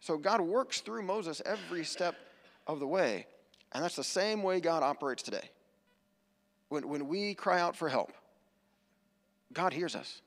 So 0.00 0.18
God 0.18 0.42
works 0.42 0.82
through 0.82 1.02
Moses 1.02 1.40
every 1.46 1.84
step 1.84 2.16
of 2.66 2.80
the 2.80 2.86
way. 2.86 3.26
And 3.72 3.82
that's 3.82 3.96
the 3.96 4.04
same 4.04 4.42
way 4.42 4.60
God 4.60 4.82
operates 4.82 5.22
today. 5.22 5.50
When, 6.68 6.86
when 6.86 7.08
we 7.08 7.34
cry 7.34 7.60
out 7.60 7.76
for 7.76 7.88
help, 7.88 8.12
God 9.54 9.72
hears 9.72 9.96
us. 9.96 10.20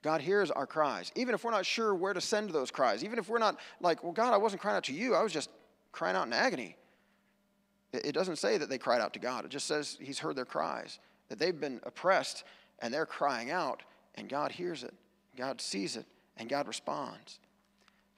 God 0.00 0.22
hears 0.22 0.50
our 0.50 0.66
cries, 0.66 1.12
even 1.14 1.34
if 1.34 1.44
we're 1.44 1.50
not 1.50 1.66
sure 1.66 1.94
where 1.94 2.14
to 2.14 2.20
send 2.20 2.50
those 2.50 2.70
cries, 2.70 3.04
even 3.04 3.18
if 3.18 3.28
we're 3.28 3.38
not 3.38 3.58
like, 3.80 4.02
well, 4.02 4.12
God, 4.12 4.32
I 4.32 4.36
wasn't 4.38 4.62
crying 4.62 4.76
out 4.76 4.84
to 4.84 4.94
you, 4.94 5.14
I 5.14 5.22
was 5.22 5.32
just 5.32 5.50
crying 5.92 6.16
out 6.16 6.26
in 6.26 6.32
agony. 6.32 6.76
It, 7.92 8.12
doesn't 8.12 8.36
say 8.36 8.58
that 8.58 8.68
they 8.68 8.78
cried 8.78 9.00
out 9.00 9.14
to 9.14 9.18
God, 9.18 9.44
it 9.44 9.50
just 9.50 9.66
says 9.66 9.96
He's 10.00 10.18
heard 10.18 10.36
their 10.36 10.44
cries, 10.44 10.98
that 11.28 11.38
they've 11.38 11.58
been 11.58 11.80
oppressed 11.84 12.44
and 12.80 12.92
they're 12.92 13.06
crying 13.06 13.50
out, 13.50 13.82
and 14.14 14.28
God 14.28 14.52
hears 14.52 14.82
it, 14.84 14.94
God 15.36 15.60
sees 15.60 15.96
it, 15.96 16.06
and 16.36 16.48
God 16.48 16.68
responds. 16.68 17.40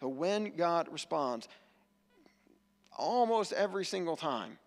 So 0.01 0.09
when 0.09 0.57
God 0.57 0.89
responds, 0.91 1.49
almost 2.97 3.53
every 3.53 3.85
single 3.85 4.17
time, 4.17 4.59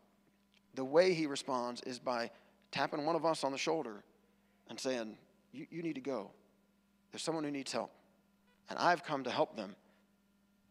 the 0.75 0.85
way 0.85 1.13
He 1.13 1.27
responds 1.27 1.81
is 1.81 1.99
by 1.99 2.31
tapping 2.71 3.05
one 3.05 3.15
of 3.15 3.25
us 3.25 3.43
on 3.43 3.51
the 3.51 3.57
shoulder 3.57 4.03
and 4.69 4.79
saying, 4.79 5.17
you, 5.51 5.67
you 5.69 5.83
need 5.83 5.95
to 5.95 6.01
go. 6.01 6.31
There's 7.11 7.21
someone 7.21 7.43
who 7.43 7.51
needs 7.51 7.71
help, 7.71 7.91
and 8.69 8.79
I've 8.79 9.03
come 9.03 9.23
to 9.25 9.29
help 9.29 9.55
them. 9.55 9.75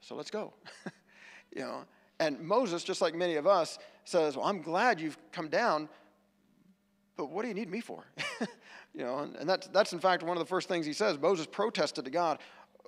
So 0.01 0.16
let's 0.16 0.31
go. 0.31 0.53
you 1.55 1.62
know, 1.62 1.85
and 2.22 2.40
Moses, 2.40 2.85
just 2.85 3.00
like 3.02 3.14
many 3.14 3.35
of 3.35 3.46
us, 3.46 3.78
says, 4.04 4.37
"Well, 4.37 4.46
I'm 4.46 4.62
glad 4.62 5.00
you've 5.00 5.18
come 5.32 5.48
down, 5.48 5.88
but 7.16 7.30
what 7.30 7.42
do 7.42 7.48
you 7.48 7.54
need 7.54 7.68
me 7.68 7.80
for?" 7.80 8.04
you 8.94 9.04
know, 9.04 9.18
and, 9.18 9.35
and 9.37 9.48
that's 9.48 9.66
that's 9.68 9.92
in 9.92 9.98
fact 9.98 10.23
one 10.23 10.37
of 10.37 10.40
the 10.40 10.48
first 10.48 10.68
things 10.68 10.87
he 10.87 10.92
says. 10.92 11.18
Moses 11.18 11.46
protested 11.46 12.04
to 12.04 12.10
God, 12.10 12.38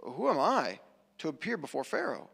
"Who 0.03 0.29
am 0.29 0.39
I 0.39 0.79
to 1.19 1.29
appear 1.29 1.57
before 1.57 1.83
Pharaoh? 1.83 2.31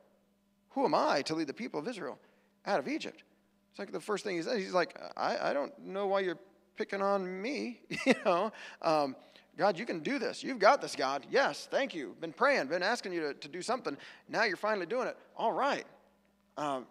Who 0.71 0.85
am 0.85 0.95
I 0.95 1.23
to 1.23 1.35
lead 1.35 1.47
the 1.47 1.55
people 1.55 1.81
of 1.81 1.89
Israel 1.89 2.19
out 2.67 2.79
of 2.79 2.87
Egypt?" 2.87 3.25
It's 3.71 3.79
like 3.79 3.93
the 3.93 4.01
first 4.01 4.25
thing 4.25 4.37
he 4.37 4.43
says. 4.43 4.59
He's 4.59 4.75
like, 4.75 5.01
"I, 5.17 5.51
I 5.51 5.53
don't 5.55 5.77
know 5.79 6.07
why 6.07 6.21
you're 6.21 6.39
picking 6.77 7.01
on 7.01 7.41
me." 7.41 7.81
you 8.07 8.15
know. 8.27 8.53
Um, 8.83 9.17
God, 9.57 9.79
you 9.79 9.85
can 9.85 10.01
do 10.01 10.19
this. 10.19 10.43
You've 10.43 10.59
got 10.59 10.81
this, 10.81 10.97
God. 10.97 11.27
Yes, 11.31 11.69
thank 11.71 11.95
you. 11.95 12.17
Been 12.21 12.33
praying, 12.33 12.69
been 12.69 12.83
asking 12.83 13.13
you 13.13 13.21
to, 13.21 13.35
to 13.35 13.49
do 13.49 13.61
something. 13.61 13.97
Now 14.29 14.45
you're 14.45 14.57
finally 14.57 14.87
doing 14.87 15.09
it. 15.09 15.19
All 15.37 15.53
right. 15.53 15.85
Um, 16.61 16.87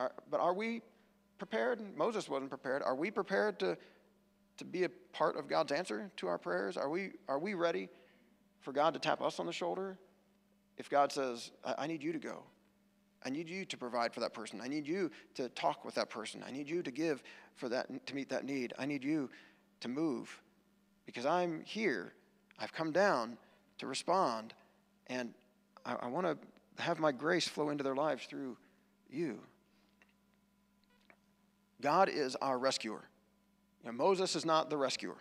are, 0.00 0.12
but 0.30 0.40
are 0.40 0.54
we 0.54 0.80
prepared? 1.36 1.80
Moses 1.96 2.26
wasn't 2.28 2.48
prepared. 2.48 2.82
Are 2.82 2.94
we 2.94 3.10
prepared 3.10 3.58
to, 3.58 3.76
to 4.56 4.64
be 4.64 4.84
a 4.84 4.88
part 5.12 5.36
of 5.36 5.46
God's 5.46 5.72
answer 5.72 6.10
to 6.16 6.26
our 6.26 6.38
prayers? 6.38 6.78
Are 6.78 6.88
we, 6.88 7.10
are 7.28 7.38
we 7.38 7.52
ready 7.52 7.90
for 8.60 8.72
God 8.72 8.94
to 8.94 8.98
tap 8.98 9.20
us 9.20 9.38
on 9.38 9.44
the 9.44 9.52
shoulder? 9.52 9.98
If 10.78 10.88
God 10.88 11.12
says, 11.12 11.50
I, 11.62 11.74
I 11.80 11.86
need 11.86 12.02
you 12.02 12.12
to 12.12 12.18
go, 12.18 12.44
I 13.24 13.28
need 13.28 13.46
you 13.48 13.66
to 13.66 13.76
provide 13.76 14.14
for 14.14 14.20
that 14.20 14.32
person. 14.32 14.58
I 14.62 14.68
need 14.68 14.86
you 14.88 15.10
to 15.34 15.50
talk 15.50 15.84
with 15.84 15.94
that 15.96 16.08
person. 16.08 16.42
I 16.46 16.50
need 16.50 16.68
you 16.68 16.82
to 16.82 16.90
give 16.90 17.22
for 17.56 17.68
that 17.68 18.06
to 18.06 18.14
meet 18.14 18.30
that 18.30 18.44
need. 18.44 18.72
I 18.78 18.86
need 18.86 19.04
you 19.04 19.28
to 19.80 19.88
move 19.88 20.40
because 21.04 21.26
I'm 21.26 21.62
here. 21.64 22.14
I've 22.58 22.72
come 22.72 22.90
down 22.90 23.36
to 23.78 23.86
respond, 23.86 24.54
and 25.08 25.34
I, 25.84 25.94
I 26.00 26.06
want 26.06 26.26
to 26.26 26.82
have 26.82 26.98
my 26.98 27.12
grace 27.12 27.46
flow 27.46 27.70
into 27.70 27.84
their 27.84 27.94
lives 27.94 28.24
through 28.24 28.56
you. 29.12 29.38
God 31.80 32.08
is 32.08 32.36
our 32.36 32.58
rescuer. 32.58 33.02
You 33.82 33.90
know, 33.90 33.96
Moses 33.96 34.36
is 34.36 34.44
not 34.44 34.70
the 34.70 34.76
rescuer. 34.76 35.16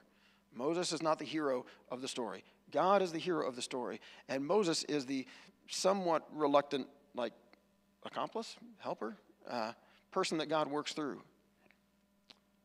Moses 0.54 0.94
is 0.94 1.02
not 1.02 1.18
the 1.18 1.26
hero 1.26 1.66
of 1.90 2.02
the 2.02 2.08
story. 2.08 2.44
God 2.72 3.02
is 3.02 3.12
the 3.12 3.20
hero 3.20 3.48
of 3.48 3.56
the 3.56 3.62
story, 3.62 4.00
and 4.30 4.46
Moses 4.46 4.84
is 4.84 5.06
the 5.06 5.26
somewhat 5.68 6.28
reluctant, 6.34 6.88
like, 7.16 7.34
accomplice, 8.04 8.56
helper, 8.80 9.16
uh, 9.50 9.72
person 10.12 10.38
that 10.38 10.48
God 10.48 10.68
works 10.68 10.94
through. 10.94 11.22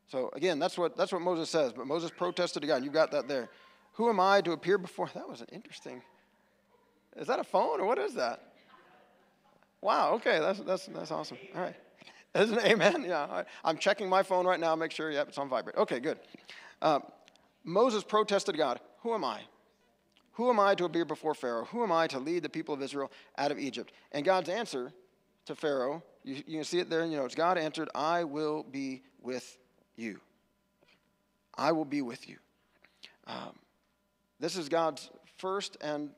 So 0.08 0.30
again, 0.34 0.58
that's 0.58 0.78
what, 0.78 0.96
that's 0.96 1.12
what 1.12 1.22
Moses 1.22 1.50
says. 1.50 1.72
But 1.72 1.86
Moses 1.86 2.10
protested 2.16 2.62
to 2.62 2.68
God. 2.68 2.84
You 2.84 2.90
got 2.90 3.10
that 3.12 3.28
there. 3.28 3.48
Who 3.94 4.08
am 4.08 4.20
I 4.20 4.40
to 4.42 4.52
appear 4.52 4.78
before? 4.78 5.10
That 5.14 5.28
was 5.28 5.40
an 5.40 5.48
interesting. 5.52 6.02
Is 7.16 7.26
that 7.28 7.38
a 7.38 7.44
phone 7.44 7.80
or 7.80 7.86
what 7.86 7.98
is 7.98 8.14
that? 8.14 8.40
Wow. 9.80 10.14
Okay, 10.14 10.38
that's 10.40 10.60
that's 10.60 10.86
that's 10.86 11.10
awesome. 11.10 11.38
All 11.54 11.62
right. 11.62 11.76
Isn't 12.34 12.58
it? 12.58 12.64
Amen? 12.66 13.04
Yeah. 13.06 13.44
I'm 13.64 13.78
checking 13.78 14.08
my 14.08 14.22
phone 14.22 14.46
right 14.46 14.60
now. 14.60 14.74
Make 14.76 14.92
sure. 14.92 15.10
Yep, 15.10 15.28
it's 15.28 15.38
on 15.38 15.48
vibrate. 15.48 15.76
Okay, 15.76 16.00
good. 16.00 16.18
Uh, 16.82 17.00
Moses 17.64 18.04
protested 18.04 18.56
God. 18.56 18.80
Who 19.00 19.14
am 19.14 19.24
I? 19.24 19.40
Who 20.32 20.50
am 20.50 20.60
I 20.60 20.74
to 20.74 20.84
appear 20.84 21.06
before 21.06 21.34
Pharaoh? 21.34 21.64
Who 21.66 21.82
am 21.82 21.90
I 21.90 22.06
to 22.08 22.18
lead 22.18 22.42
the 22.42 22.48
people 22.48 22.74
of 22.74 22.82
Israel 22.82 23.10
out 23.38 23.50
of 23.50 23.58
Egypt? 23.58 23.92
And 24.12 24.24
God's 24.24 24.50
answer 24.50 24.92
to 25.46 25.54
Pharaoh, 25.54 26.02
you, 26.24 26.42
you 26.46 26.56
can 26.58 26.64
see 26.64 26.78
it 26.78 26.90
there 26.90 27.02
in 27.02 27.10
your 27.10 27.22
notes. 27.22 27.34
God 27.34 27.56
answered, 27.56 27.88
I 27.94 28.24
will 28.24 28.62
be 28.62 29.02
with 29.22 29.56
you. 29.96 30.20
I 31.56 31.72
will 31.72 31.86
be 31.86 32.02
with 32.02 32.28
you. 32.28 32.36
Um, 33.26 33.58
this 34.38 34.56
is 34.56 34.68
God's 34.68 35.10
first 35.38 35.78
and 35.80 36.10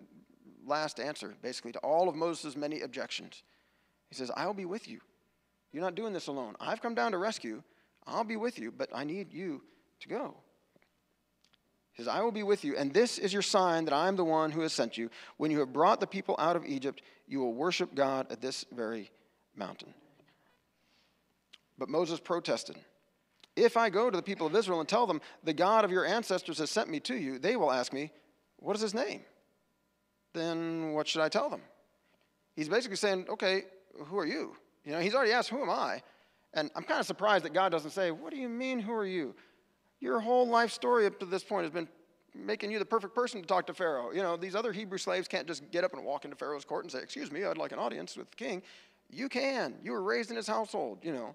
last 0.68 1.00
answer, 1.00 1.34
basically, 1.42 1.72
to 1.72 1.78
all 1.80 2.08
of 2.08 2.14
Moses' 2.14 2.56
many 2.56 2.82
objections. 2.82 3.42
He 4.08 4.14
says, 4.14 4.30
I 4.36 4.46
will 4.46 4.54
be 4.54 4.64
with 4.64 4.88
you. 4.88 5.00
You're 5.72 5.82
not 5.82 5.94
doing 5.94 6.12
this 6.12 6.28
alone. 6.28 6.54
I've 6.60 6.80
come 6.80 6.94
down 6.94 7.12
to 7.12 7.18
rescue. 7.18 7.62
I'll 8.06 8.24
be 8.24 8.36
with 8.36 8.58
you, 8.58 8.72
but 8.72 8.88
I 8.94 9.04
need 9.04 9.32
you 9.32 9.62
to 10.00 10.08
go. 10.08 10.36
He 11.92 12.02
says, 12.02 12.08
I 12.08 12.22
will 12.22 12.32
be 12.32 12.44
with 12.44 12.64
you, 12.64 12.76
and 12.76 12.94
this 12.94 13.18
is 13.18 13.32
your 13.32 13.42
sign 13.42 13.84
that 13.86 13.92
I 13.92 14.06
am 14.06 14.16
the 14.16 14.24
one 14.24 14.52
who 14.52 14.60
has 14.60 14.72
sent 14.72 14.96
you. 14.96 15.10
When 15.36 15.50
you 15.50 15.58
have 15.58 15.72
brought 15.72 15.98
the 15.98 16.06
people 16.06 16.36
out 16.38 16.54
of 16.54 16.64
Egypt, 16.64 17.02
you 17.26 17.40
will 17.40 17.52
worship 17.52 17.94
God 17.94 18.28
at 18.30 18.40
this 18.40 18.64
very 18.72 19.10
mountain. 19.56 19.92
But 21.76 21.88
Moses 21.88 22.20
protested. 22.20 22.76
If 23.56 23.76
I 23.76 23.90
go 23.90 24.10
to 24.10 24.16
the 24.16 24.22
people 24.22 24.46
of 24.46 24.54
Israel 24.54 24.80
and 24.80 24.88
tell 24.88 25.06
them, 25.06 25.20
The 25.42 25.52
God 25.52 25.84
of 25.84 25.90
your 25.90 26.06
ancestors 26.06 26.58
has 26.58 26.70
sent 26.70 26.88
me 26.88 27.00
to 27.00 27.16
you, 27.16 27.38
they 27.38 27.56
will 27.56 27.72
ask 27.72 27.92
me, 27.92 28.12
What 28.58 28.76
is 28.76 28.82
his 28.82 28.94
name? 28.94 29.22
Then 30.34 30.92
what 30.92 31.08
should 31.08 31.22
I 31.22 31.28
tell 31.28 31.48
them? 31.48 31.62
He's 32.54 32.68
basically 32.68 32.96
saying, 32.96 33.26
Okay, 33.28 33.64
who 34.06 34.18
are 34.18 34.26
you? 34.26 34.56
You 34.84 34.92
know, 34.92 35.00
he's 35.00 35.14
already 35.14 35.32
asked, 35.32 35.48
Who 35.50 35.62
am 35.62 35.70
I? 35.70 36.02
And 36.54 36.70
I'm 36.74 36.82
kind 36.82 37.00
of 37.00 37.06
surprised 37.06 37.44
that 37.44 37.52
God 37.52 37.70
doesn't 37.70 37.90
say, 37.90 38.10
What 38.10 38.32
do 38.32 38.38
you 38.38 38.48
mean, 38.48 38.80
who 38.80 38.92
are 38.92 39.06
you? 39.06 39.34
Your 40.00 40.20
whole 40.20 40.46
life 40.46 40.72
story 40.72 41.06
up 41.06 41.18
to 41.20 41.26
this 41.26 41.42
point 41.42 41.64
has 41.64 41.72
been 41.72 41.88
making 42.34 42.70
you 42.70 42.78
the 42.78 42.84
perfect 42.84 43.14
person 43.14 43.40
to 43.40 43.46
talk 43.46 43.66
to 43.66 43.74
Pharaoh. 43.74 44.12
You 44.12 44.22
know, 44.22 44.36
these 44.36 44.54
other 44.54 44.72
Hebrew 44.72 44.98
slaves 44.98 45.26
can't 45.28 45.46
just 45.46 45.70
get 45.70 45.84
up 45.84 45.92
and 45.92 46.04
walk 46.04 46.24
into 46.24 46.36
Pharaoh's 46.36 46.64
court 46.64 46.84
and 46.84 46.92
say, 46.92 47.00
Excuse 47.00 47.32
me, 47.32 47.44
I'd 47.44 47.58
like 47.58 47.72
an 47.72 47.78
audience 47.78 48.16
with 48.16 48.30
the 48.30 48.36
king. 48.36 48.62
You 49.10 49.28
can. 49.28 49.74
You 49.82 49.92
were 49.92 50.02
raised 50.02 50.30
in 50.30 50.36
his 50.36 50.46
household, 50.46 50.98
you 51.02 51.12
know. 51.12 51.34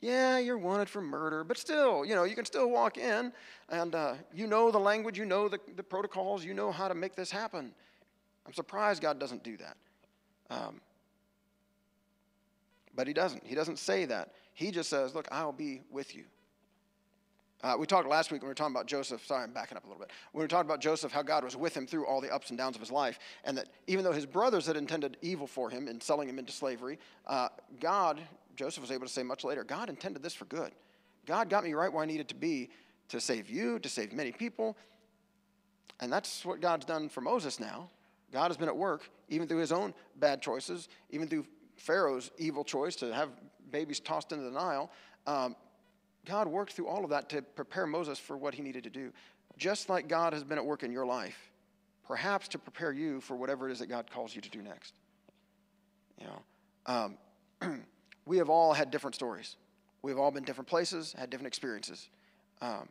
Yeah, 0.00 0.38
you're 0.38 0.58
wanted 0.58 0.90
for 0.90 1.00
murder, 1.00 1.44
but 1.44 1.56
still, 1.56 2.04
you 2.04 2.14
know, 2.14 2.24
you 2.24 2.34
can 2.34 2.44
still 2.44 2.68
walk 2.68 2.98
in 2.98 3.32
and 3.70 3.94
uh, 3.94 4.14
you 4.34 4.46
know 4.46 4.70
the 4.70 4.78
language, 4.78 5.16
you 5.16 5.24
know 5.24 5.48
the, 5.48 5.58
the 5.76 5.82
protocols, 5.82 6.44
you 6.44 6.52
know 6.52 6.70
how 6.70 6.88
to 6.88 6.94
make 6.94 7.16
this 7.16 7.30
happen. 7.30 7.72
I'm 8.46 8.52
surprised 8.52 9.02
God 9.02 9.18
doesn't 9.18 9.42
do 9.42 9.56
that. 9.56 9.76
Um, 10.50 10.80
but 12.94 13.06
he 13.06 13.12
doesn't. 13.12 13.44
He 13.46 13.54
doesn't 13.54 13.78
say 13.78 14.04
that. 14.06 14.32
He 14.52 14.70
just 14.70 14.88
says, 14.88 15.14
Look, 15.14 15.28
I'll 15.32 15.52
be 15.52 15.82
with 15.90 16.14
you. 16.14 16.24
Uh, 17.62 17.76
we 17.78 17.86
talked 17.86 18.06
last 18.06 18.30
week 18.30 18.42
when 18.42 18.48
we 18.48 18.50
were 18.50 18.54
talking 18.54 18.74
about 18.74 18.86
Joseph. 18.86 19.24
Sorry, 19.24 19.42
I'm 19.42 19.52
backing 19.52 19.78
up 19.78 19.84
a 19.84 19.86
little 19.86 20.00
bit. 20.00 20.10
When 20.32 20.40
we 20.40 20.44
were 20.44 20.48
talking 20.48 20.68
about 20.68 20.80
Joseph, 20.80 21.12
how 21.12 21.22
God 21.22 21.44
was 21.44 21.56
with 21.56 21.74
him 21.74 21.86
through 21.86 22.04
all 22.06 22.20
the 22.20 22.32
ups 22.32 22.50
and 22.50 22.58
downs 22.58 22.76
of 22.76 22.80
his 22.80 22.92
life, 22.92 23.18
and 23.42 23.56
that 23.56 23.68
even 23.86 24.04
though 24.04 24.12
his 24.12 24.26
brothers 24.26 24.66
had 24.66 24.76
intended 24.76 25.16
evil 25.22 25.46
for 25.46 25.70
him 25.70 25.88
in 25.88 25.98
selling 25.98 26.28
him 26.28 26.38
into 26.38 26.52
slavery, 26.52 26.98
uh, 27.26 27.48
God, 27.80 28.20
Joseph 28.54 28.82
was 28.82 28.90
able 28.90 29.06
to 29.06 29.12
say 29.12 29.22
much 29.22 29.44
later, 29.44 29.64
God 29.64 29.88
intended 29.88 30.22
this 30.22 30.34
for 30.34 30.44
good. 30.44 30.72
God 31.24 31.48
got 31.48 31.64
me 31.64 31.72
right 31.72 31.90
where 31.90 32.02
I 32.02 32.06
needed 32.06 32.28
to 32.28 32.34
be 32.34 32.68
to 33.08 33.18
save 33.18 33.48
you, 33.48 33.78
to 33.78 33.88
save 33.88 34.12
many 34.12 34.30
people. 34.30 34.76
And 36.00 36.12
that's 36.12 36.44
what 36.44 36.60
God's 36.60 36.84
done 36.84 37.08
for 37.08 37.22
Moses 37.22 37.58
now. 37.58 37.88
God 38.32 38.48
has 38.48 38.56
been 38.56 38.68
at 38.68 38.76
work, 38.76 39.08
even 39.28 39.46
through 39.46 39.58
his 39.58 39.72
own 39.72 39.94
bad 40.16 40.42
choices, 40.42 40.88
even 41.10 41.28
through 41.28 41.46
Pharaoh's 41.76 42.30
evil 42.38 42.64
choice 42.64 42.96
to 42.96 43.12
have 43.14 43.30
babies 43.70 44.00
tossed 44.00 44.32
into 44.32 44.44
the 44.44 44.50
Nile. 44.50 44.90
Um, 45.26 45.56
God 46.26 46.48
worked 46.48 46.72
through 46.72 46.88
all 46.88 47.04
of 47.04 47.10
that 47.10 47.28
to 47.30 47.42
prepare 47.42 47.86
Moses 47.86 48.18
for 48.18 48.36
what 48.36 48.54
he 48.54 48.62
needed 48.62 48.84
to 48.84 48.90
do. 48.90 49.12
Just 49.56 49.88
like 49.88 50.08
God 50.08 50.32
has 50.32 50.42
been 50.42 50.58
at 50.58 50.64
work 50.64 50.82
in 50.82 50.90
your 50.90 51.06
life, 51.06 51.50
perhaps 52.06 52.48
to 52.48 52.58
prepare 52.58 52.92
you 52.92 53.20
for 53.20 53.36
whatever 53.36 53.68
it 53.68 53.72
is 53.72 53.78
that 53.78 53.88
God 53.88 54.10
calls 54.10 54.34
you 54.34 54.40
to 54.40 54.50
do 54.50 54.62
next. 54.62 54.94
You 56.20 56.26
know, 56.26 56.42
um, 57.62 57.82
we 58.26 58.38
have 58.38 58.48
all 58.48 58.72
had 58.72 58.90
different 58.90 59.14
stories. 59.14 59.56
We've 60.02 60.18
all 60.18 60.30
been 60.30 60.44
different 60.44 60.68
places, 60.68 61.14
had 61.18 61.30
different 61.30 61.48
experiences. 61.48 62.08
Um, 62.60 62.88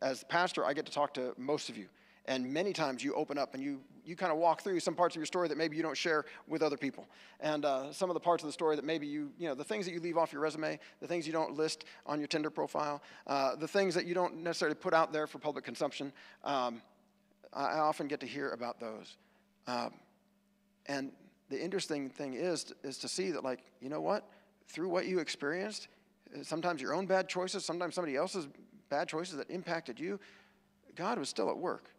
as 0.00 0.24
pastor, 0.24 0.64
I 0.64 0.72
get 0.72 0.86
to 0.86 0.92
talk 0.92 1.14
to 1.14 1.34
most 1.36 1.68
of 1.68 1.76
you. 1.76 1.86
And 2.26 2.52
many 2.52 2.72
times 2.72 3.02
you 3.02 3.14
open 3.14 3.36
up 3.36 3.54
and 3.54 3.62
you, 3.62 3.80
you 4.04 4.14
kind 4.14 4.30
of 4.30 4.38
walk 4.38 4.62
through 4.62 4.78
some 4.80 4.94
parts 4.94 5.16
of 5.16 5.18
your 5.18 5.26
story 5.26 5.48
that 5.48 5.58
maybe 5.58 5.76
you 5.76 5.82
don't 5.82 5.96
share 5.96 6.24
with 6.46 6.62
other 6.62 6.76
people. 6.76 7.06
And 7.40 7.64
uh, 7.64 7.92
some 7.92 8.10
of 8.10 8.14
the 8.14 8.20
parts 8.20 8.44
of 8.44 8.48
the 8.48 8.52
story 8.52 8.76
that 8.76 8.84
maybe 8.84 9.06
you, 9.06 9.32
you 9.38 9.48
know, 9.48 9.54
the 9.54 9.64
things 9.64 9.86
that 9.86 9.92
you 9.92 10.00
leave 10.00 10.16
off 10.16 10.32
your 10.32 10.40
resume, 10.40 10.78
the 11.00 11.06
things 11.08 11.26
you 11.26 11.32
don't 11.32 11.56
list 11.56 11.84
on 12.06 12.20
your 12.20 12.28
Tinder 12.28 12.50
profile, 12.50 13.02
uh, 13.26 13.56
the 13.56 13.66
things 13.66 13.94
that 13.94 14.06
you 14.06 14.14
don't 14.14 14.36
necessarily 14.36 14.76
put 14.76 14.94
out 14.94 15.12
there 15.12 15.26
for 15.26 15.38
public 15.38 15.64
consumption, 15.64 16.12
um, 16.44 16.80
I 17.52 17.78
often 17.78 18.06
get 18.06 18.20
to 18.20 18.26
hear 18.26 18.50
about 18.50 18.78
those. 18.78 19.16
Um, 19.66 19.92
and 20.86 21.12
the 21.50 21.62
interesting 21.62 22.08
thing 22.08 22.34
is, 22.34 22.72
is 22.82 22.98
to 22.98 23.08
see 23.08 23.30
that, 23.32 23.44
like, 23.44 23.64
you 23.80 23.88
know 23.88 24.00
what? 24.00 24.28
Through 24.68 24.88
what 24.88 25.06
you 25.06 25.18
experienced, 25.18 25.88
sometimes 26.42 26.80
your 26.80 26.94
own 26.94 27.06
bad 27.06 27.28
choices, 27.28 27.64
sometimes 27.64 27.94
somebody 27.94 28.16
else's 28.16 28.48
bad 28.88 29.08
choices 29.08 29.36
that 29.36 29.50
impacted 29.50 30.00
you, 30.00 30.18
God 30.94 31.18
was 31.18 31.28
still 31.28 31.50
at 31.50 31.56
work. 31.56 31.90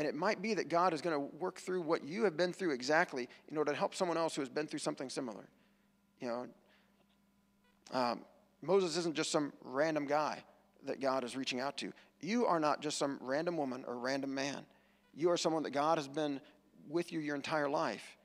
And 0.00 0.08
it 0.08 0.14
might 0.14 0.40
be 0.40 0.54
that 0.54 0.70
God 0.70 0.94
is 0.94 1.02
going 1.02 1.14
to 1.14 1.36
work 1.36 1.58
through 1.58 1.82
what 1.82 2.02
you 2.02 2.24
have 2.24 2.34
been 2.34 2.54
through 2.54 2.70
exactly 2.70 3.28
in 3.50 3.58
order 3.58 3.70
to 3.70 3.76
help 3.76 3.94
someone 3.94 4.16
else 4.16 4.34
who 4.34 4.40
has 4.40 4.48
been 4.48 4.66
through 4.66 4.78
something 4.78 5.10
similar. 5.10 5.44
You 6.22 6.28
know, 6.28 6.46
um, 7.92 8.20
Moses 8.62 8.96
isn't 8.96 9.14
just 9.14 9.30
some 9.30 9.52
random 9.62 10.06
guy 10.06 10.42
that 10.86 11.02
God 11.02 11.22
is 11.22 11.36
reaching 11.36 11.60
out 11.60 11.76
to. 11.76 11.92
You 12.22 12.46
are 12.46 12.58
not 12.58 12.80
just 12.80 12.96
some 12.96 13.18
random 13.20 13.58
woman 13.58 13.84
or 13.86 13.98
random 13.98 14.34
man. 14.34 14.64
You 15.14 15.30
are 15.32 15.36
someone 15.36 15.64
that 15.64 15.72
God 15.72 15.98
has 15.98 16.08
been 16.08 16.40
with 16.88 17.12
you 17.12 17.20
your 17.20 17.36
entire 17.36 17.68
life. 17.68 18.16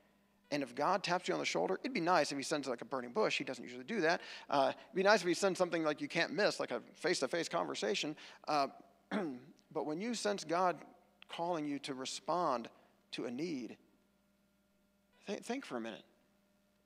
And 0.50 0.62
if 0.62 0.74
God 0.74 1.04
taps 1.04 1.28
you 1.28 1.34
on 1.34 1.40
the 1.40 1.44
shoulder, 1.46 1.78
it'd 1.82 1.92
be 1.92 2.00
nice 2.00 2.32
if 2.32 2.38
He 2.38 2.42
sends 2.42 2.68
like 2.68 2.80
a 2.80 2.86
burning 2.86 3.12
bush. 3.12 3.36
He 3.36 3.44
doesn't 3.44 3.62
usually 3.62 3.84
do 3.84 4.00
that. 4.00 4.22
Uh, 4.48 4.72
it'd 4.72 4.96
be 4.96 5.02
nice 5.02 5.20
if 5.20 5.28
He 5.28 5.34
sends 5.34 5.58
something 5.58 5.84
like 5.84 6.00
you 6.00 6.08
can't 6.08 6.32
miss, 6.32 6.58
like 6.58 6.70
a 6.70 6.80
face 6.94 7.18
to 7.18 7.28
face 7.28 7.50
conversation. 7.50 8.16
Uh, 8.48 8.68
but 9.74 9.84
when 9.84 10.00
you 10.00 10.14
sense 10.14 10.42
God 10.42 10.78
calling 11.28 11.66
you 11.66 11.78
to 11.80 11.94
respond 11.94 12.68
to 13.12 13.24
a 13.24 13.30
need, 13.30 13.76
think, 15.26 15.44
think 15.44 15.64
for 15.64 15.76
a 15.76 15.80
minute. 15.80 16.02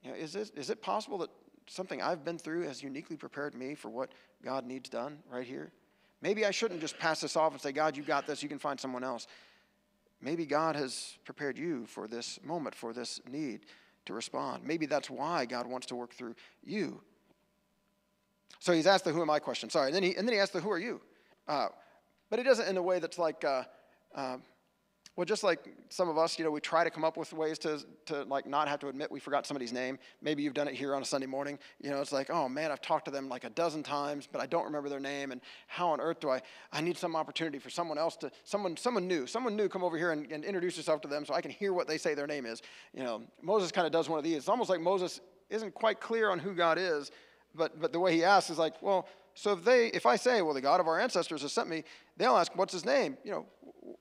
You 0.02 0.10
know, 0.10 0.16
is, 0.16 0.32
this, 0.32 0.50
is 0.50 0.70
it 0.70 0.82
possible 0.82 1.18
that 1.18 1.30
something 1.66 2.00
I've 2.00 2.24
been 2.24 2.38
through 2.38 2.66
has 2.66 2.82
uniquely 2.82 3.16
prepared 3.16 3.54
me 3.54 3.74
for 3.74 3.88
what 3.88 4.10
God 4.44 4.64
needs 4.66 4.88
done 4.88 5.18
right 5.30 5.46
here? 5.46 5.72
Maybe 6.22 6.44
I 6.44 6.50
shouldn't 6.50 6.80
just 6.80 6.98
pass 6.98 7.20
this 7.20 7.36
off 7.36 7.52
and 7.52 7.60
say, 7.60 7.72
God, 7.72 7.96
you 7.96 8.02
got 8.02 8.26
this, 8.26 8.42
you 8.42 8.48
can 8.48 8.58
find 8.58 8.78
someone 8.78 9.04
else. 9.04 9.26
Maybe 10.22 10.44
God 10.44 10.76
has 10.76 11.18
prepared 11.24 11.56
you 11.56 11.86
for 11.86 12.06
this 12.06 12.38
moment, 12.44 12.74
for 12.74 12.92
this 12.92 13.20
need 13.30 13.60
to 14.04 14.12
respond. 14.12 14.64
Maybe 14.64 14.86
that's 14.86 15.08
why 15.08 15.46
God 15.46 15.66
wants 15.66 15.86
to 15.88 15.96
work 15.96 16.12
through 16.12 16.34
you. 16.62 17.00
So 18.58 18.72
he's 18.72 18.86
asked 18.86 19.04
the 19.04 19.12
who 19.12 19.22
am 19.22 19.30
I 19.30 19.38
question. 19.38 19.70
Sorry. 19.70 19.86
And 19.86 19.94
then 19.94 20.02
he, 20.02 20.14
and 20.16 20.28
then 20.28 20.34
he 20.34 20.40
asked 20.40 20.52
the 20.52 20.60
who 20.60 20.70
are 20.70 20.78
you? 20.78 21.00
Uh, 21.48 21.68
but 22.28 22.38
he 22.38 22.44
does 22.44 22.58
it 22.58 22.68
in 22.68 22.76
a 22.76 22.82
way 22.82 22.98
that's 22.98 23.18
like, 23.18 23.44
uh, 23.44 23.64
um, 24.14 24.42
well, 25.16 25.24
just 25.26 25.44
like 25.44 25.60
some 25.90 26.08
of 26.08 26.16
us, 26.16 26.38
you 26.38 26.46
know, 26.46 26.50
we 26.50 26.60
try 26.60 26.82
to 26.82 26.88
come 26.88 27.04
up 27.04 27.16
with 27.16 27.32
ways 27.32 27.58
to, 27.58 27.84
to 28.06 28.22
like 28.24 28.46
not 28.46 28.68
have 28.68 28.78
to 28.80 28.88
admit 28.88 29.10
we 29.10 29.20
forgot 29.20 29.44
somebody's 29.44 29.72
name. 29.72 29.98
Maybe 30.22 30.42
you've 30.42 30.54
done 30.54 30.68
it 30.68 30.74
here 30.74 30.94
on 30.94 31.02
a 31.02 31.04
Sunday 31.04 31.26
morning. 31.26 31.58
You 31.82 31.90
know, 31.90 32.00
it's 32.00 32.12
like, 32.12 32.30
oh 32.30 32.48
man, 32.48 32.70
I've 32.70 32.80
talked 32.80 33.04
to 33.06 33.10
them 33.10 33.28
like 33.28 33.44
a 33.44 33.50
dozen 33.50 33.82
times, 33.82 34.28
but 34.30 34.40
I 34.40 34.46
don't 34.46 34.64
remember 34.64 34.88
their 34.88 35.00
name. 35.00 35.32
And 35.32 35.40
how 35.66 35.90
on 35.90 36.00
earth 36.00 36.20
do 36.20 36.30
I? 36.30 36.40
I 36.72 36.80
need 36.80 36.96
some 36.96 37.16
opportunity 37.16 37.58
for 37.58 37.70
someone 37.70 37.98
else 37.98 38.16
to, 38.18 38.30
someone, 38.44 38.76
someone 38.76 39.08
new, 39.08 39.26
someone 39.26 39.56
new, 39.56 39.68
come 39.68 39.82
over 39.84 39.98
here 39.98 40.12
and, 40.12 40.30
and 40.32 40.44
introduce 40.44 40.76
yourself 40.76 41.02
to 41.02 41.08
them 41.08 41.26
so 41.26 41.34
I 41.34 41.42
can 41.42 41.50
hear 41.50 41.72
what 41.72 41.86
they 41.86 41.98
say 41.98 42.14
their 42.14 42.26
name 42.26 42.46
is. 42.46 42.62
You 42.94 43.02
know, 43.02 43.22
Moses 43.42 43.72
kind 43.72 43.86
of 43.86 43.92
does 43.92 44.08
one 44.08 44.16
of 44.16 44.24
these. 44.24 44.36
It's 44.36 44.48
almost 44.48 44.70
like 44.70 44.80
Moses 44.80 45.20
isn't 45.50 45.74
quite 45.74 46.00
clear 46.00 46.30
on 46.30 46.38
who 46.38 46.54
God 46.54 46.78
is, 46.78 47.10
but 47.54 47.78
but 47.78 47.92
the 47.92 47.98
way 48.00 48.14
he 48.14 48.22
asks 48.22 48.48
is 48.48 48.58
like, 48.58 48.80
well, 48.80 49.08
so 49.34 49.52
if 49.52 49.64
they, 49.64 49.86
if 49.88 50.06
I 50.06 50.16
say, 50.16 50.42
well, 50.42 50.54
the 50.54 50.60
God 50.60 50.80
of 50.80 50.86
our 50.86 51.00
ancestors 51.00 51.42
has 51.42 51.52
sent 51.52 51.68
me, 51.68 51.84
they'll 52.16 52.36
ask, 52.36 52.54
what's 52.56 52.72
his 52.72 52.84
name? 52.84 53.16
You 53.24 53.30
know, 53.30 53.46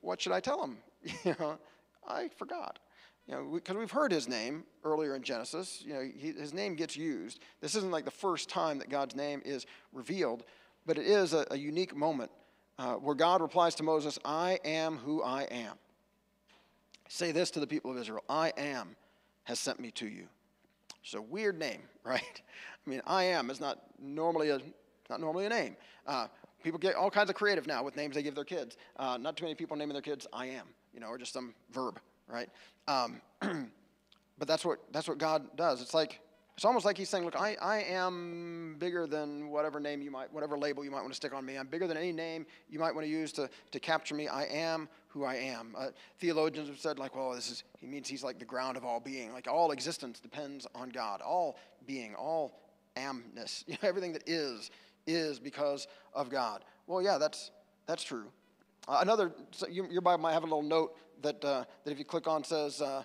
what 0.10 0.20
should 0.20 0.32
I 0.32 0.40
tell 0.40 0.64
him? 0.64 0.78
you 1.24 1.36
know, 1.40 1.60
I 2.08 2.30
forgot. 2.30 2.80
You 3.28 3.36
know, 3.36 3.44
because 3.54 3.76
we, 3.76 3.82
have 3.82 3.92
heard 3.92 4.12
his 4.12 4.28
name 4.28 4.64
earlier 4.84 5.16
in 5.16 5.22
Genesis. 5.22 5.84
You 5.86 5.94
know, 5.94 6.02
he, 6.02 6.32
his 6.32 6.52
name 6.52 6.74
gets 6.74 6.98
used. 6.98 7.40
This 7.62 7.76
isn't 7.76 7.92
like 7.92 8.06
the 8.06 8.12
first 8.12 8.50
time 8.50 8.80
that 8.80 8.90
God's 8.90 9.16
name 9.16 9.44
is 9.46 9.68
revealed, 9.94 10.46
but 10.88 10.98
it 10.98 11.06
is 11.06 11.34
a, 11.34 11.46
a 11.52 11.58
unique 11.58 11.96
moment 11.96 12.32
uh, 12.80 12.96
where 12.96 13.14
God 13.14 13.40
replies 13.40 13.76
to 13.76 13.84
Moses, 13.84 14.18
I 14.26 14.60
am 14.66 14.98
who 14.98 15.22
I 15.22 15.44
am. 15.44 15.76
Say 17.08 17.32
this 17.32 17.52
to 17.52 17.60
the 17.60 17.68
people 17.68 17.92
of 17.92 17.98
Israel 18.00 18.24
I 18.28 18.52
am 18.58 18.96
has 19.44 19.60
sent 19.60 19.80
me 19.80 19.92
to 19.92 20.08
you. 20.08 20.28
It's 21.04 21.14
a 21.14 21.22
weird 21.22 21.60
name, 21.60 21.82
right? 22.04 22.42
I 22.88 22.90
mean, 22.90 23.04
I 23.06 23.26
am 23.26 23.52
is 23.52 23.62
not 23.62 23.78
normally 24.02 24.50
a, 24.50 24.60
not 25.08 25.22
normally 25.22 25.46
a 25.46 25.50
name. 25.50 25.76
Uh, 26.08 26.30
People 26.64 26.80
get 26.80 26.96
all 26.96 27.10
kinds 27.10 27.30
of 27.30 27.36
creative 27.36 27.68
now 27.68 27.84
with 27.84 27.96
names 27.96 28.16
they 28.16 28.24
give 28.24 28.36
their 28.36 28.44
kids. 28.44 28.78
Uh, 28.98 29.18
not 29.18 29.38
too 29.38 29.46
many 29.46 29.56
people 29.56 29.78
naming 29.78 29.94
their 29.94 30.02
kids 30.02 30.28
I 30.34 30.48
am, 30.48 30.68
you 30.94 31.00
know, 31.00 31.08
or 31.08 31.18
just 31.18 31.34
some 31.34 31.54
verb, 31.72 32.00
right? 32.28 32.50
Um, 32.88 33.22
but 34.38 34.48
that's 34.48 34.66
what 34.66 34.80
that's 34.92 35.08
what 35.08 35.18
God 35.18 35.56
does. 35.56 35.82
It's 35.82 35.94
like 35.94 36.20
it's 36.60 36.66
almost 36.66 36.84
like 36.84 36.98
He's 36.98 37.08
saying, 37.08 37.24
"Look, 37.24 37.40
I, 37.40 37.56
I 37.62 37.84
am 37.84 38.76
bigger 38.80 39.08
than 39.08 39.48
whatever 39.48 39.80
name 39.80 40.02
you 40.02 40.12
might, 40.12 40.34
whatever 40.34 40.58
label 40.58 40.84
you 40.84 40.92
might 40.92 41.00
want 41.00 41.12
to 41.12 41.16
stick 41.16 41.34
on 41.34 41.46
me. 41.46 41.58
I'm 41.58 41.68
bigger 41.68 41.88
than 41.88 41.96
any 41.96 42.12
name 42.12 42.46
you 42.70 42.80
might 42.80 42.94
want 42.94 43.08
to 43.08 43.10
use 43.10 43.32
to 43.34 43.50
to 43.72 43.80
capture 43.80 44.14
me. 44.14 44.28
I 44.28 44.44
am 44.44 44.90
who 45.08 45.24
I 45.24 45.36
am." 45.36 45.74
Uh, 45.78 45.88
theologians 46.20 46.68
have 46.68 46.78
said, 46.78 47.00
like, 47.00 47.16
"Well, 47.16 47.32
this 47.32 47.50
is 47.50 47.64
He 47.78 47.88
means 47.88 48.10
He's 48.10 48.26
like 48.26 48.40
the 48.40 48.46
ground 48.46 48.76
of 48.76 48.84
all 48.84 49.00
being. 49.00 49.32
Like 49.32 49.48
all 49.48 49.72
existence 49.72 50.20
depends 50.20 50.68
on 50.76 50.90
God. 50.90 51.22
All 51.22 51.58
being, 51.88 52.14
all 52.14 52.60
amness, 52.98 53.64
you 53.68 53.76
know, 53.82 53.88
everything 53.88 54.12
that 54.12 54.28
is." 54.28 54.70
Is 55.10 55.40
because 55.40 55.88
of 56.14 56.30
God. 56.30 56.64
Well, 56.88 57.02
yeah, 57.02 57.18
that's, 57.18 57.52
that's 57.86 58.04
true. 58.04 58.28
Uh, 58.88 59.00
another, 59.02 59.32
so 59.52 59.68
you, 59.68 59.88
your 59.90 60.02
Bible 60.02 60.22
might 60.22 60.34
have 60.34 60.44
a 60.44 60.48
little 60.48 60.64
note 60.64 60.96
that, 61.22 61.44
uh, 61.44 61.64
that 61.84 61.92
if 61.92 62.00
you 62.00 62.06
click 62.06 62.28
on 62.28 62.44
says, 62.44 62.82
uh, 62.82 63.04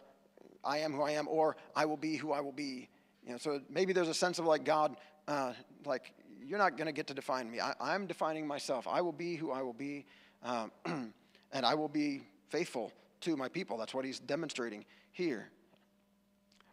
I 0.62 0.78
am 0.78 0.92
who 0.92 1.02
I 1.02 1.12
am, 1.12 1.28
or 1.28 1.56
I 1.76 1.84
will 1.84 1.96
be 1.96 2.16
who 2.16 2.32
I 2.32 2.40
will 2.40 2.52
be. 2.52 2.88
You 3.26 3.32
know, 3.32 3.38
so 3.38 3.60
maybe 3.68 3.92
there's 3.92 4.08
a 4.08 4.14
sense 4.14 4.38
of 4.38 4.46
like 4.46 4.64
God, 4.64 4.96
uh, 5.28 5.52
like, 5.84 6.12
you're 6.46 6.58
not 6.58 6.76
going 6.76 6.86
to 6.86 6.92
get 6.92 7.06
to 7.06 7.14
define 7.14 7.50
me. 7.50 7.58
I, 7.60 7.94
am 7.94 8.06
defining 8.06 8.46
myself. 8.46 8.86
I 8.86 9.00
will 9.00 9.12
be 9.12 9.36
who 9.36 9.50
I 9.50 9.62
will 9.62 9.72
be. 9.72 10.04
Um, 10.42 10.70
and 11.52 11.64
I 11.64 11.74
will 11.74 11.88
be 11.88 12.22
faithful 12.50 12.92
to 13.22 13.36
my 13.36 13.48
people. 13.48 13.78
That's 13.78 13.94
what 13.94 14.04
he's 14.04 14.18
demonstrating 14.18 14.84
here. 15.12 15.48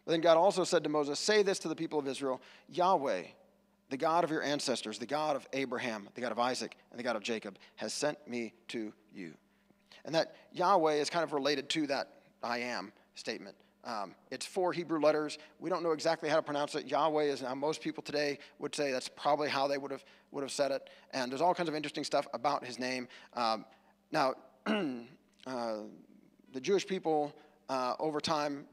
But 0.04 0.12
then 0.12 0.20
God 0.20 0.36
also 0.36 0.64
said 0.64 0.82
to 0.84 0.90
Moses, 0.90 1.18
Say 1.18 1.42
this 1.42 1.58
to 1.60 1.68
the 1.68 1.76
people 1.76 1.98
of 1.98 2.06
Israel 2.06 2.42
Yahweh, 2.68 3.22
the 3.92 3.98
God 3.98 4.24
of 4.24 4.30
your 4.30 4.42
ancestors, 4.42 4.98
the 4.98 5.04
God 5.04 5.36
of 5.36 5.46
Abraham, 5.52 6.08
the 6.14 6.22
God 6.22 6.32
of 6.32 6.38
Isaac, 6.38 6.78
and 6.90 6.98
the 6.98 7.04
God 7.04 7.14
of 7.14 7.22
Jacob, 7.22 7.58
has 7.76 7.92
sent 7.92 8.16
me 8.26 8.54
to 8.68 8.90
you. 9.14 9.34
And 10.06 10.14
that 10.14 10.34
Yahweh 10.50 10.94
is 10.94 11.10
kind 11.10 11.22
of 11.22 11.34
related 11.34 11.68
to 11.68 11.86
that 11.88 12.08
I 12.42 12.60
am 12.60 12.90
statement. 13.16 13.54
Um, 13.84 14.14
it's 14.30 14.46
four 14.46 14.72
Hebrew 14.72 14.98
letters. 14.98 15.36
We 15.58 15.68
don't 15.68 15.82
know 15.82 15.92
exactly 15.92 16.30
how 16.30 16.36
to 16.36 16.42
pronounce 16.42 16.74
it. 16.74 16.86
Yahweh 16.86 17.24
is 17.24 17.42
now 17.42 17.54
most 17.54 17.82
people 17.82 18.02
today 18.02 18.38
would 18.58 18.74
say 18.74 18.92
that's 18.92 19.10
probably 19.10 19.50
how 19.50 19.68
they 19.68 19.76
would 19.76 19.90
have 19.90 20.04
would 20.30 20.42
have 20.42 20.52
said 20.52 20.70
it. 20.70 20.88
And 21.12 21.30
there's 21.30 21.42
all 21.42 21.52
kinds 21.52 21.68
of 21.68 21.74
interesting 21.74 22.04
stuff 22.04 22.26
about 22.32 22.64
his 22.64 22.78
name. 22.78 23.08
Um, 23.34 23.66
now, 24.10 24.32
uh, 24.66 25.74
the 26.54 26.60
Jewish 26.62 26.86
people 26.86 27.34
uh, 27.68 27.94
over 27.98 28.22
time 28.22 28.64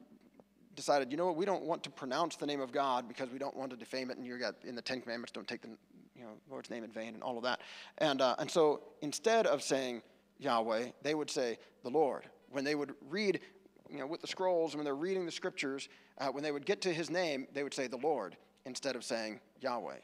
decided, 0.80 1.12
you 1.12 1.18
know 1.18 1.26
what, 1.26 1.36
we 1.36 1.46
don't 1.46 1.64
want 1.64 1.84
to 1.84 1.90
pronounce 1.90 2.36
the 2.36 2.46
name 2.46 2.62
of 2.62 2.72
God 2.72 3.08
because 3.08 3.30
we 3.30 3.38
don't 3.38 3.56
want 3.56 3.70
to 3.72 3.78
defame 3.78 4.10
it. 4.10 4.18
And 4.18 4.26
you 4.26 4.38
got 4.38 4.56
in 4.64 4.76
the 4.76 4.82
Ten 4.82 5.02
Commandments, 5.02 5.32
don't 5.32 5.48
take 5.48 5.62
the 5.62 5.70
you 6.16 6.24
know 6.24 6.32
Lord's 6.50 6.70
name 6.70 6.84
in 6.84 6.92
vain 6.92 7.14
and 7.14 7.22
all 7.22 7.38
of 7.38 7.44
that. 7.44 7.60
And 7.98 8.22
uh, 8.22 8.36
and 8.40 8.50
so 8.50 8.82
instead 9.02 9.46
of 9.46 9.62
saying 9.62 10.02
Yahweh, 10.40 10.88
they 11.02 11.16
would 11.16 11.30
say 11.30 11.58
the 11.84 11.90
Lord. 11.90 12.24
When 12.52 12.64
they 12.64 12.76
would 12.76 12.96
read 13.10 13.42
you 13.90 14.00
know, 14.00 14.08
with 14.08 14.22
the 14.22 14.28
scrolls, 14.28 14.76
when 14.76 14.86
they're 14.86 14.96
reading 14.96 15.26
the 15.26 15.32
scriptures, 15.32 15.90
uh, 16.20 16.28
when 16.28 16.44
they 16.44 16.52
would 16.52 16.66
get 16.66 16.82
to 16.82 16.94
his 16.94 17.10
name, 17.10 17.48
they 17.54 17.64
would 17.64 17.74
say 17.74 17.88
the 17.88 17.98
Lord 17.98 18.38
instead 18.66 18.96
of 18.96 19.04
saying 19.04 19.40
Yahweh. 19.62 19.98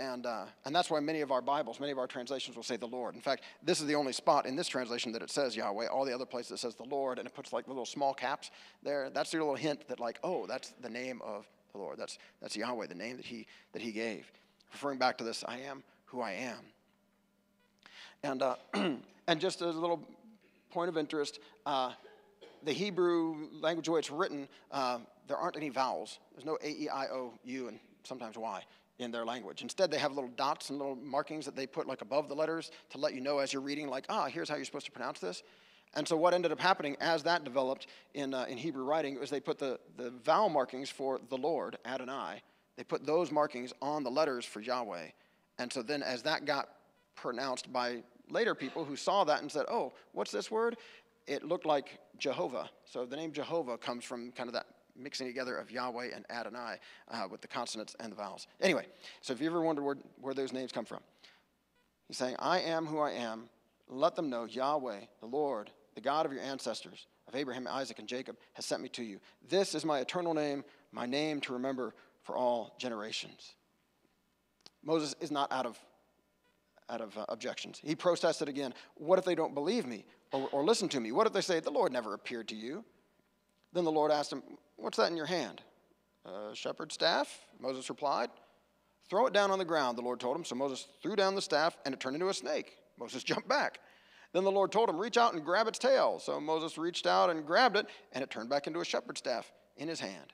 And, 0.00 0.26
uh, 0.26 0.46
and 0.64 0.74
that's 0.74 0.90
why 0.90 0.98
many 0.98 1.20
of 1.20 1.30
our 1.30 1.40
Bibles, 1.40 1.78
many 1.78 1.92
of 1.92 1.98
our 1.98 2.08
translations 2.08 2.56
will 2.56 2.64
say 2.64 2.76
the 2.76 2.86
Lord. 2.86 3.14
In 3.14 3.20
fact, 3.20 3.44
this 3.62 3.80
is 3.80 3.86
the 3.86 3.94
only 3.94 4.12
spot 4.12 4.44
in 4.44 4.56
this 4.56 4.66
translation 4.66 5.12
that 5.12 5.22
it 5.22 5.30
says 5.30 5.54
Yahweh. 5.54 5.86
All 5.86 6.04
the 6.04 6.12
other 6.12 6.26
places 6.26 6.52
it 6.52 6.58
says 6.58 6.74
the 6.74 6.84
Lord, 6.84 7.20
and 7.20 7.28
it 7.28 7.34
puts 7.34 7.52
like 7.52 7.68
little 7.68 7.86
small 7.86 8.12
caps 8.12 8.50
there. 8.82 9.08
That's 9.08 9.32
your 9.32 9.42
little 9.42 9.54
hint 9.54 9.86
that, 9.88 10.00
like, 10.00 10.18
oh, 10.24 10.46
that's 10.46 10.72
the 10.80 10.90
name 10.90 11.22
of 11.22 11.48
the 11.72 11.78
Lord. 11.78 11.96
That's, 11.96 12.18
that's 12.42 12.56
Yahweh, 12.56 12.88
the 12.88 12.94
name 12.96 13.16
that 13.18 13.26
he, 13.26 13.46
that 13.72 13.82
he 13.82 13.92
gave. 13.92 14.30
Referring 14.72 14.98
back 14.98 15.16
to 15.18 15.24
this, 15.24 15.44
I 15.46 15.58
am 15.58 15.84
who 16.06 16.20
I 16.20 16.32
am. 16.32 16.58
And, 18.24 18.42
uh, 18.42 18.56
and 19.28 19.40
just 19.40 19.62
as 19.62 19.76
a 19.76 19.78
little 19.78 20.02
point 20.72 20.88
of 20.88 20.98
interest, 20.98 21.38
uh, 21.66 21.92
the 22.64 22.72
Hebrew 22.72 23.48
language, 23.60 23.86
the 23.86 23.92
way 23.92 24.00
it's 24.00 24.10
written, 24.10 24.48
uh, 24.72 24.98
there 25.28 25.36
aren't 25.36 25.56
any 25.56 25.68
vowels. 25.68 26.18
There's 26.32 26.44
no 26.44 26.58
A, 26.64 26.68
E, 26.68 26.88
I, 26.88 27.06
O, 27.06 27.32
U, 27.44 27.68
and 27.68 27.78
sometimes 28.02 28.36
Y 28.36 28.64
in 28.98 29.10
their 29.10 29.24
language. 29.24 29.62
Instead, 29.62 29.90
they 29.90 29.98
have 29.98 30.12
little 30.12 30.30
dots 30.36 30.70
and 30.70 30.78
little 30.78 30.96
markings 30.96 31.44
that 31.44 31.56
they 31.56 31.66
put 31.66 31.86
like 31.86 32.00
above 32.00 32.28
the 32.28 32.34
letters 32.34 32.70
to 32.90 32.98
let 32.98 33.14
you 33.14 33.20
know 33.20 33.38
as 33.38 33.52
you're 33.52 33.62
reading, 33.62 33.88
like, 33.88 34.06
ah, 34.08 34.26
here's 34.26 34.48
how 34.48 34.56
you're 34.56 34.64
supposed 34.64 34.86
to 34.86 34.92
pronounce 34.92 35.18
this. 35.18 35.42
And 35.94 36.06
so 36.06 36.16
what 36.16 36.34
ended 36.34 36.52
up 36.52 36.60
happening 36.60 36.96
as 37.00 37.22
that 37.22 37.44
developed 37.44 37.86
in, 38.14 38.34
uh, 38.34 38.46
in 38.48 38.58
Hebrew 38.58 38.84
writing 38.84 39.18
was 39.18 39.30
they 39.30 39.40
put 39.40 39.58
the, 39.58 39.78
the 39.96 40.10
vowel 40.10 40.48
markings 40.48 40.90
for 40.90 41.20
the 41.28 41.36
Lord, 41.36 41.78
Adonai, 41.84 42.42
they 42.76 42.84
put 42.84 43.06
those 43.06 43.30
markings 43.30 43.72
on 43.80 44.02
the 44.02 44.10
letters 44.10 44.44
for 44.44 44.60
Yahweh. 44.60 45.06
And 45.58 45.72
so 45.72 45.82
then 45.82 46.02
as 46.02 46.22
that 46.22 46.44
got 46.44 46.68
pronounced 47.14 47.72
by 47.72 48.02
later 48.28 48.54
people 48.54 48.84
who 48.84 48.96
saw 48.96 49.22
that 49.24 49.42
and 49.42 49.50
said, 49.50 49.66
oh, 49.68 49.92
what's 50.12 50.32
this 50.32 50.50
word? 50.50 50.76
It 51.26 51.44
looked 51.44 51.66
like 51.66 51.98
Jehovah. 52.18 52.68
So 52.84 53.06
the 53.06 53.16
name 53.16 53.32
Jehovah 53.32 53.78
comes 53.78 54.04
from 54.04 54.32
kind 54.32 54.48
of 54.48 54.54
that 54.54 54.66
mixing 54.96 55.26
together 55.26 55.56
of 55.56 55.70
Yahweh 55.70 56.10
and 56.14 56.24
Adonai 56.30 56.76
uh, 57.10 57.26
with 57.30 57.40
the 57.40 57.48
consonants 57.48 57.96
and 58.00 58.12
the 58.12 58.16
vowels. 58.16 58.46
Anyway, 58.60 58.86
so 59.20 59.32
if 59.32 59.40
you 59.40 59.46
ever 59.46 59.60
wondered 59.60 59.82
where, 59.82 59.96
where 60.20 60.34
those 60.34 60.52
names 60.52 60.72
come 60.72 60.84
from, 60.84 61.00
he's 62.08 62.16
saying, 62.16 62.36
I 62.38 62.60
am 62.60 62.86
who 62.86 63.00
I 63.00 63.12
am. 63.12 63.48
Let 63.88 64.16
them 64.16 64.30
know 64.30 64.44
Yahweh, 64.44 65.00
the 65.20 65.26
Lord, 65.26 65.70
the 65.94 66.00
God 66.00 66.26
of 66.26 66.32
your 66.32 66.42
ancestors, 66.42 67.06
of 67.28 67.34
Abraham, 67.34 67.66
Isaac, 67.68 67.98
and 67.98 68.08
Jacob, 68.08 68.36
has 68.54 68.64
sent 68.64 68.82
me 68.82 68.88
to 68.90 69.02
you. 69.02 69.20
This 69.48 69.74
is 69.74 69.84
my 69.84 70.00
eternal 70.00 70.34
name, 70.34 70.64
my 70.92 71.06
name 71.06 71.40
to 71.42 71.52
remember 71.52 71.94
for 72.22 72.36
all 72.36 72.74
generations. 72.78 73.54
Moses 74.82 75.14
is 75.20 75.30
not 75.30 75.50
out 75.52 75.66
of, 75.66 75.78
out 76.88 77.00
of 77.00 77.16
uh, 77.16 77.24
objections. 77.28 77.80
He 77.82 77.94
protested 77.94 78.48
again. 78.48 78.74
What 78.96 79.18
if 79.18 79.24
they 79.24 79.34
don't 79.34 79.54
believe 79.54 79.86
me 79.86 80.04
or, 80.32 80.48
or 80.52 80.64
listen 80.64 80.88
to 80.90 81.00
me? 81.00 81.12
What 81.12 81.26
if 81.26 81.32
they 81.32 81.40
say, 81.40 81.60
The 81.60 81.70
Lord 81.70 81.92
never 81.92 82.14
appeared 82.14 82.48
to 82.48 82.56
you? 82.56 82.84
Then 83.74 83.84
the 83.84 83.92
Lord 83.92 84.10
asked 84.10 84.32
him, 84.32 84.42
What's 84.76 84.96
that 84.96 85.10
in 85.10 85.16
your 85.16 85.26
hand? 85.26 85.60
A 86.24 86.54
shepherd's 86.54 86.94
staff? 86.94 87.46
Moses 87.60 87.88
replied. 87.90 88.30
Throw 89.10 89.26
it 89.26 89.34
down 89.34 89.50
on 89.50 89.58
the 89.58 89.64
ground, 89.64 89.98
the 89.98 90.02
Lord 90.02 90.18
told 90.18 90.36
him. 90.36 90.44
So 90.44 90.54
Moses 90.54 90.88
threw 91.02 91.14
down 91.14 91.34
the 91.34 91.42
staff, 91.42 91.76
and 91.84 91.92
it 91.92 92.00
turned 92.00 92.16
into 92.16 92.28
a 92.28 92.34
snake. 92.34 92.78
Moses 92.98 93.22
jumped 93.24 93.48
back. 93.48 93.80
Then 94.32 94.44
the 94.44 94.50
Lord 94.50 94.72
told 94.72 94.88
him, 94.88 94.96
Reach 94.96 95.18
out 95.18 95.34
and 95.34 95.44
grab 95.44 95.68
its 95.68 95.78
tail. 95.78 96.18
So 96.18 96.40
Moses 96.40 96.78
reached 96.78 97.06
out 97.06 97.30
and 97.30 97.46
grabbed 97.46 97.76
it, 97.76 97.86
and 98.12 98.24
it 98.24 98.30
turned 98.30 98.48
back 98.48 98.66
into 98.66 98.80
a 98.80 98.84
shepherd's 98.84 99.18
staff 99.18 99.52
in 99.76 99.88
his 99.88 100.00
hand. 100.00 100.32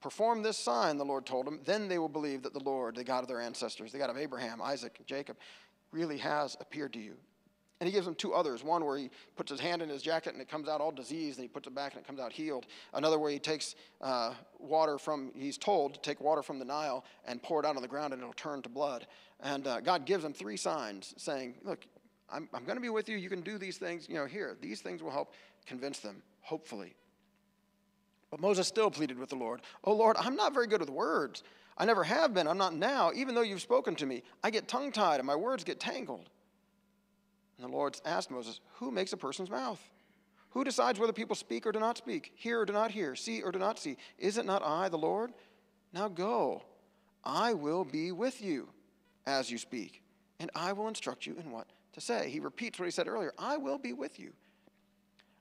Perform 0.00 0.42
this 0.42 0.58
sign, 0.58 0.96
the 0.96 1.04
Lord 1.04 1.26
told 1.26 1.46
him. 1.46 1.60
Then 1.64 1.86
they 1.86 1.98
will 1.98 2.08
believe 2.08 2.42
that 2.42 2.52
the 2.52 2.64
Lord, 2.64 2.96
the 2.96 3.04
God 3.04 3.22
of 3.22 3.28
their 3.28 3.40
ancestors, 3.40 3.92
the 3.92 3.98
God 3.98 4.10
of 4.10 4.16
Abraham, 4.16 4.60
Isaac, 4.60 4.96
and 4.98 5.06
Jacob, 5.06 5.36
really 5.92 6.18
has 6.18 6.56
appeared 6.60 6.92
to 6.94 6.98
you. 6.98 7.14
And 7.82 7.88
he 7.88 7.92
gives 7.92 8.06
them 8.06 8.14
two 8.14 8.32
others. 8.32 8.62
One 8.62 8.84
where 8.84 8.96
he 8.96 9.10
puts 9.34 9.50
his 9.50 9.58
hand 9.58 9.82
in 9.82 9.88
his 9.88 10.02
jacket 10.02 10.34
and 10.34 10.40
it 10.40 10.48
comes 10.48 10.68
out 10.68 10.80
all 10.80 10.92
diseased, 10.92 11.40
and 11.40 11.42
he 11.42 11.48
puts 11.48 11.66
it 11.66 11.74
back 11.74 11.94
and 11.94 12.00
it 12.00 12.06
comes 12.06 12.20
out 12.20 12.32
healed. 12.32 12.66
Another 12.94 13.18
where 13.18 13.32
he 13.32 13.40
takes 13.40 13.74
uh, 14.00 14.34
water 14.60 14.98
from, 14.98 15.32
he's 15.34 15.58
told 15.58 15.94
to 15.94 16.00
take 16.00 16.20
water 16.20 16.44
from 16.44 16.60
the 16.60 16.64
Nile 16.64 17.04
and 17.26 17.42
pour 17.42 17.58
it 17.58 17.66
out 17.66 17.74
on 17.74 17.82
the 17.82 17.88
ground 17.88 18.12
and 18.12 18.22
it'll 18.22 18.34
turn 18.34 18.62
to 18.62 18.68
blood. 18.68 19.08
And 19.40 19.66
uh, 19.66 19.80
God 19.80 20.06
gives 20.06 20.22
them 20.22 20.32
three 20.32 20.56
signs 20.56 21.12
saying, 21.16 21.56
Look, 21.64 21.84
I'm, 22.32 22.48
I'm 22.54 22.62
going 22.62 22.76
to 22.76 22.80
be 22.80 22.88
with 22.88 23.08
you. 23.08 23.16
You 23.16 23.28
can 23.28 23.40
do 23.40 23.58
these 23.58 23.78
things. 23.78 24.08
You 24.08 24.14
know, 24.14 24.26
here, 24.26 24.56
these 24.60 24.80
things 24.80 25.02
will 25.02 25.10
help 25.10 25.32
convince 25.66 25.98
them, 25.98 26.22
hopefully. 26.40 26.94
But 28.30 28.38
Moses 28.38 28.68
still 28.68 28.92
pleaded 28.92 29.18
with 29.18 29.30
the 29.30 29.34
Lord, 29.34 29.60
Oh 29.82 29.92
Lord, 29.92 30.16
I'm 30.20 30.36
not 30.36 30.54
very 30.54 30.68
good 30.68 30.78
with 30.78 30.88
words. 30.88 31.42
I 31.76 31.84
never 31.84 32.04
have 32.04 32.32
been. 32.32 32.46
I'm 32.46 32.58
not 32.58 32.76
now. 32.76 33.10
Even 33.12 33.34
though 33.34 33.42
you've 33.42 33.60
spoken 33.60 33.96
to 33.96 34.06
me, 34.06 34.22
I 34.44 34.50
get 34.50 34.68
tongue 34.68 34.92
tied 34.92 35.18
and 35.18 35.26
my 35.26 35.34
words 35.34 35.64
get 35.64 35.80
tangled. 35.80 36.28
And 37.62 37.72
the 37.72 37.76
Lord 37.76 37.96
asked 38.04 38.30
Moses, 38.30 38.60
Who 38.74 38.90
makes 38.90 39.12
a 39.12 39.16
person's 39.16 39.50
mouth? 39.50 39.80
Who 40.50 40.64
decides 40.64 40.98
whether 40.98 41.12
people 41.12 41.36
speak 41.36 41.66
or 41.66 41.72
do 41.72 41.78
not 41.78 41.96
speak, 41.96 42.32
hear 42.34 42.60
or 42.60 42.64
do 42.66 42.72
not 42.72 42.90
hear, 42.90 43.14
see 43.14 43.40
or 43.40 43.52
do 43.52 43.58
not 43.58 43.78
see? 43.78 43.96
Is 44.18 44.36
it 44.36 44.44
not 44.44 44.62
I, 44.64 44.88
the 44.88 44.98
Lord? 44.98 45.32
Now 45.92 46.08
go. 46.08 46.62
I 47.24 47.54
will 47.54 47.84
be 47.84 48.10
with 48.10 48.42
you 48.42 48.68
as 49.26 49.50
you 49.50 49.58
speak, 49.58 50.02
and 50.40 50.50
I 50.56 50.72
will 50.72 50.88
instruct 50.88 51.24
you 51.24 51.36
in 51.38 51.52
what 51.52 51.68
to 51.92 52.00
say. 52.00 52.28
He 52.28 52.40
repeats 52.40 52.78
what 52.78 52.86
he 52.86 52.90
said 52.90 53.06
earlier 53.06 53.32
I 53.38 53.56
will 53.56 53.78
be 53.78 53.92
with 53.92 54.18
you. 54.18 54.32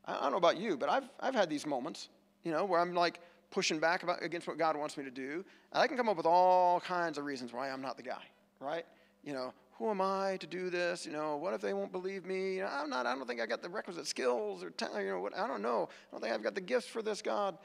I 0.05 0.22
don't 0.22 0.32
know 0.32 0.38
about 0.38 0.57
you, 0.57 0.78
but 0.78 0.89
I've, 0.89 1.09
I've 1.19 1.36
had 1.36 1.49
these 1.49 1.65
moments, 1.65 2.09
you 2.43 2.51
know, 2.51 2.65
where 2.65 2.80
I'm 2.80 2.93
like 2.93 3.19
pushing 3.49 3.80
back 3.80 4.03
about, 4.03 4.24
against 4.24 4.47
what 4.47 4.57
God 4.57 4.78
wants 4.78 4.95
me 4.95 5.03
to 5.03 5.11
do. 5.11 5.43
And 5.74 5.82
I 5.82 5.88
can 5.88 5.97
come 5.97 6.07
up 6.07 6.17
with 6.17 6.26
all 6.26 6.80
kinds 6.80 7.17
of 7.17 7.26
reasons 7.26 7.51
why 7.51 7.69
I'm 7.69 7.82
not 7.82 7.97
the 7.97 8.03
guy, 8.03 8.24
right? 8.59 8.86
You 9.24 9.34
know, 9.34 9.53
who 9.78 9.89
am 9.89 10.01
I 10.01 10.38
to 10.38 10.47
do 10.47 10.69
this? 10.69 11.05
You 11.05 11.11
know, 11.11 11.38
what 11.38 11.53
if 11.53 11.61
they 11.61 11.74
won't 11.74 11.91
believe 11.91 12.26
me? 12.26 12.55
You 12.55 12.61
know, 12.61 12.69
I'm 12.72 12.89
not, 12.89 13.05
I 13.05 13.15
don't 13.15 13.28
think 13.28 13.41
I 13.41 13.45
got 13.45 13.61
the 13.61 13.69
requisite 13.69 14.07
skills 14.07 14.63
or, 14.63 14.69
talent, 14.69 15.05
you 15.05 15.11
know, 15.11 15.19
what, 15.19 15.38
I 15.38 15.47
don't 15.47 15.61
know. 15.61 15.89
I 15.91 16.11
don't 16.11 16.22
think 16.22 16.34
I've 16.34 16.43
got 16.43 16.55
the 16.55 16.61
gifts 16.61 16.88
for 16.88 17.01
this, 17.01 17.22
God. 17.22 17.57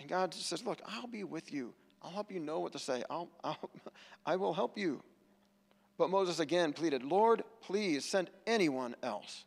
And 0.00 0.08
God 0.08 0.34
says, 0.34 0.64
look, 0.64 0.80
I'll 0.86 1.06
be 1.06 1.24
with 1.24 1.52
you. 1.52 1.74
I'll 2.02 2.10
help 2.10 2.30
you 2.30 2.40
know 2.40 2.60
what 2.60 2.72
to 2.72 2.78
say. 2.78 3.02
I'll, 3.10 3.28
I'll, 3.42 3.70
I 4.26 4.36
will 4.36 4.54
help 4.54 4.78
you. 4.78 5.02
But 5.96 6.10
Moses 6.10 6.38
again 6.38 6.72
pleaded, 6.72 7.02
Lord, 7.02 7.42
please 7.60 8.04
send 8.04 8.30
anyone 8.46 8.94
else. 9.02 9.44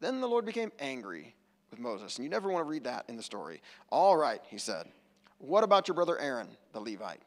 Then 0.00 0.20
the 0.20 0.26
Lord 0.26 0.44
became 0.44 0.70
angry 0.78 1.34
with 1.70 1.80
Moses. 1.80 2.16
And 2.16 2.24
you 2.24 2.30
never 2.30 2.50
want 2.50 2.64
to 2.64 2.70
read 2.70 2.84
that 2.84 3.06
in 3.08 3.16
the 3.16 3.22
story. 3.22 3.62
All 3.90 4.16
right, 4.16 4.40
he 4.48 4.58
said, 4.58 4.86
what 5.38 5.64
about 5.64 5.88
your 5.88 5.94
brother 5.94 6.18
Aaron, 6.18 6.48
the 6.72 6.80
Levite? 6.80 7.22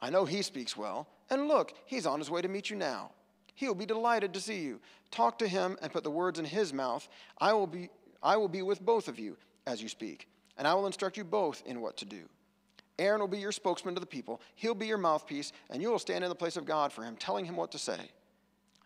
I 0.00 0.10
know 0.10 0.24
he 0.24 0.42
speaks 0.42 0.76
well 0.76 1.06
and 1.32 1.48
look, 1.48 1.72
he's 1.86 2.04
on 2.04 2.18
his 2.18 2.30
way 2.30 2.42
to 2.42 2.48
meet 2.48 2.68
you 2.68 2.76
now. 2.76 3.10
He'll 3.54 3.74
be 3.74 3.86
delighted 3.86 4.34
to 4.34 4.40
see 4.40 4.60
you. 4.60 4.80
Talk 5.10 5.38
to 5.38 5.48
him 5.48 5.78
and 5.80 5.90
put 5.90 6.04
the 6.04 6.10
words 6.10 6.38
in 6.38 6.44
his 6.44 6.74
mouth. 6.74 7.08
I 7.38 7.54
will 7.54 7.66
be, 7.66 7.88
I 8.22 8.36
will 8.36 8.48
be 8.48 8.60
with 8.60 8.84
both 8.84 9.08
of 9.08 9.18
you 9.18 9.38
as 9.66 9.82
you 9.82 9.88
speak, 9.88 10.28
and 10.58 10.68
I 10.68 10.74
will 10.74 10.86
instruct 10.86 11.16
you 11.16 11.24
both 11.24 11.62
in 11.64 11.80
what 11.80 11.96
to 11.96 12.04
do. 12.04 12.28
Aaron 12.98 13.20
will 13.20 13.28
be 13.28 13.38
your 13.38 13.50
spokesman 13.50 13.94
to 13.94 14.00
the 14.00 14.06
people. 14.06 14.42
He'll 14.56 14.74
be 14.74 14.86
your 14.86 14.98
mouthpiece, 14.98 15.54
and 15.70 15.80
you 15.80 15.90
will 15.90 15.98
stand 15.98 16.22
in 16.22 16.28
the 16.28 16.36
place 16.36 16.58
of 16.58 16.66
God 16.66 16.92
for 16.92 17.02
him, 17.02 17.16
telling 17.16 17.46
him 17.46 17.56
what 17.56 17.72
to 17.72 17.78
say. 17.78 18.10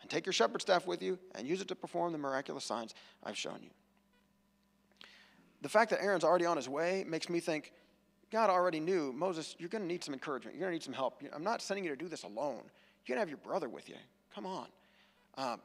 And 0.01 0.09
take 0.09 0.25
your 0.25 0.33
shepherd 0.33 0.63
staff 0.63 0.87
with 0.87 1.03
you 1.03 1.19
and 1.35 1.49
use 1.49 1.61
it 1.61 1.67
to 1.67 1.75
perform 1.75 2.13
the 2.13 2.19
miraculous 2.19 2.65
signs 2.65 2.95
I've 3.25 3.37
shown 3.37 3.59
you. 3.61 3.71
The 5.63 5.69
fact 5.69 5.91
that 5.91 6.01
Aaron's 6.01 6.23
already 6.23 6.45
on 6.45 6.57
his 6.57 6.69
way 6.69 7.05
makes 7.09 7.29
me 7.29 7.41
think 7.41 7.73
God 8.37 8.51
already 8.51 8.81
knew, 8.81 9.15
Moses, 9.15 9.57
you're 9.59 9.71
going 9.71 9.81
to 9.81 9.89
need 9.89 10.05
some 10.05 10.13
encouragement. 10.13 10.55
You're 10.55 10.69
going 10.69 10.73
to 10.73 10.75
need 10.75 10.83
some 10.83 10.93
help. 10.93 11.23
I'm 11.33 11.43
not 11.43 11.63
sending 11.63 11.85
you 11.85 11.89
to 11.89 11.97
do 11.97 12.07
this 12.07 12.23
alone. 12.23 12.61
You're 13.07 13.17
going 13.17 13.17
to 13.17 13.21
have 13.21 13.31
your 13.31 13.39
brother 13.39 13.67
with 13.67 13.89
you. 13.89 13.95
Come 14.35 14.45
on. 14.45 14.67
Um, 15.39 15.59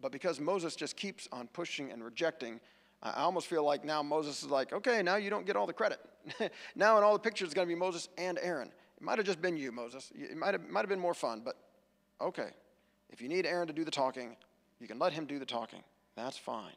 but 0.00 0.12
because 0.12 0.38
Moses 0.38 0.76
just 0.76 0.96
keeps 0.96 1.26
on 1.32 1.48
pushing 1.48 1.90
and 1.90 2.04
rejecting, 2.04 2.60
I 3.02 3.22
almost 3.22 3.48
feel 3.48 3.64
like 3.64 3.84
now 3.84 4.04
Moses 4.04 4.44
is 4.44 4.48
like, 4.48 4.72
okay, 4.72 5.02
now 5.02 5.16
you 5.16 5.30
don't 5.30 5.44
get 5.44 5.56
all 5.56 5.66
the 5.66 5.72
credit. 5.72 5.98
now 6.76 6.96
in 6.96 7.02
all 7.02 7.12
the 7.12 7.18
pictures, 7.18 7.46
it's 7.46 7.54
going 7.54 7.66
to 7.66 7.74
be 7.74 7.76
Moses 7.76 8.08
and 8.16 8.38
Aaron. 8.40 8.68
It 8.68 9.02
might 9.02 9.18
have 9.18 9.26
just 9.26 9.42
been 9.42 9.56
you, 9.56 9.72
Moses. 9.72 10.12
It 10.14 10.36
might 10.36 10.54
have, 10.54 10.68
might 10.70 10.82
have 10.82 10.88
been 10.88 11.00
more 11.00 11.12
fun, 11.12 11.42
but 11.44 11.56
okay. 12.20 12.50
If 13.08 13.20
you 13.20 13.28
need 13.28 13.46
Aaron 13.46 13.66
to 13.66 13.72
do 13.72 13.82
the 13.82 13.90
talking, 13.90 14.36
You 14.78 14.86
can 14.86 15.00
let 15.00 15.12
Him 15.12 15.26
do 15.26 15.40
the 15.40 15.44
talking. 15.44 15.82
That's 16.14 16.38
fine. 16.38 16.76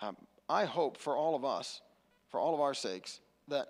Um, 0.00 0.16
I 0.48 0.64
hope 0.64 0.96
for 0.96 1.16
all 1.16 1.36
of 1.36 1.44
us, 1.44 1.82
for 2.32 2.40
all 2.40 2.54
of 2.54 2.60
our 2.60 2.74
sakes, 2.74 3.20
that 3.46 3.68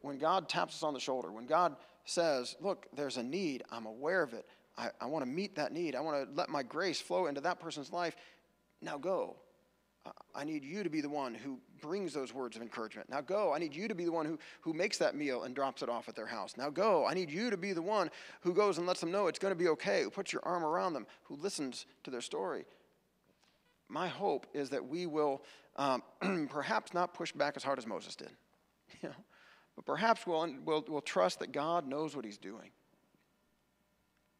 when 0.00 0.16
God 0.16 0.48
taps 0.48 0.76
us 0.76 0.82
on 0.82 0.94
the 0.94 1.00
shoulder, 1.00 1.30
when 1.30 1.46
God 1.46 1.76
says, 2.06 2.56
Look, 2.60 2.86
there's 2.94 3.18
a 3.18 3.22
need, 3.22 3.64
I'm 3.70 3.84
aware 3.84 4.22
of 4.22 4.32
it, 4.32 4.46
I, 4.78 4.90
I 5.00 5.06
want 5.06 5.24
to 5.24 5.30
meet 5.30 5.56
that 5.56 5.72
need, 5.72 5.94
I 5.94 6.00
want 6.00 6.26
to 6.26 6.34
let 6.34 6.48
my 6.48 6.62
grace 6.62 7.00
flow 7.00 7.26
into 7.26 7.42
that 7.42 7.60
person's 7.60 7.92
life, 7.92 8.16
now 8.80 8.96
go. 8.96 9.36
I 10.34 10.44
need 10.44 10.64
you 10.64 10.82
to 10.82 10.90
be 10.90 11.00
the 11.00 11.08
one 11.08 11.34
who 11.34 11.58
brings 11.80 12.12
those 12.12 12.34
words 12.34 12.56
of 12.56 12.62
encouragement. 12.62 13.08
Now 13.08 13.22
go. 13.22 13.54
I 13.54 13.58
need 13.58 13.74
you 13.74 13.88
to 13.88 13.94
be 13.94 14.04
the 14.04 14.12
one 14.12 14.26
who, 14.26 14.38
who 14.60 14.74
makes 14.74 14.98
that 14.98 15.14
meal 15.14 15.44
and 15.44 15.54
drops 15.54 15.82
it 15.82 15.88
off 15.88 16.08
at 16.08 16.16
their 16.16 16.26
house. 16.26 16.56
Now 16.58 16.68
go. 16.68 17.06
I 17.06 17.14
need 17.14 17.30
you 17.30 17.50
to 17.50 17.56
be 17.56 17.72
the 17.72 17.80
one 17.80 18.10
who 18.42 18.52
goes 18.52 18.76
and 18.76 18.86
lets 18.86 19.00
them 19.00 19.10
know 19.10 19.28
it's 19.28 19.38
going 19.38 19.52
to 19.52 19.58
be 19.58 19.68
okay, 19.68 20.02
who 20.02 20.10
puts 20.10 20.32
your 20.32 20.42
arm 20.44 20.62
around 20.62 20.92
them, 20.92 21.06
who 21.22 21.36
listens 21.36 21.86
to 22.02 22.10
their 22.10 22.20
story. 22.20 22.66
My 23.88 24.08
hope 24.08 24.46
is 24.54 24.70
that 24.70 24.86
we 24.86 25.06
will 25.06 25.42
um, 25.76 26.02
perhaps 26.50 26.94
not 26.94 27.14
push 27.14 27.32
back 27.32 27.54
as 27.56 27.62
hard 27.62 27.78
as 27.78 27.86
Moses 27.86 28.16
did, 28.16 28.30
you 29.02 29.08
know, 29.08 29.14
but 29.76 29.84
perhaps 29.84 30.26
we'll, 30.26 30.52
we'll, 30.64 30.84
we'll 30.88 31.00
trust 31.00 31.40
that 31.40 31.52
God 31.52 31.86
knows 31.86 32.14
what 32.14 32.24
he's 32.24 32.38
doing. 32.38 32.70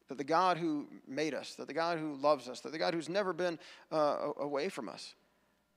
That 0.09 0.19
the 0.19 0.25
God 0.25 0.59
who 0.59 0.87
made 1.09 1.35
us, 1.35 1.55
that 1.55 1.67
the 1.67 1.75
God 1.75 1.99
who 1.99 2.15
loves 2.17 2.49
us, 2.49 2.61
that 2.61 2.73
the 2.73 2.79
God 2.79 2.95
who's 2.95 3.09
never 3.09 3.33
been 3.33 3.59
uh, 3.91 4.31
away 4.39 4.69
from 4.69 4.89
us, 4.89 5.15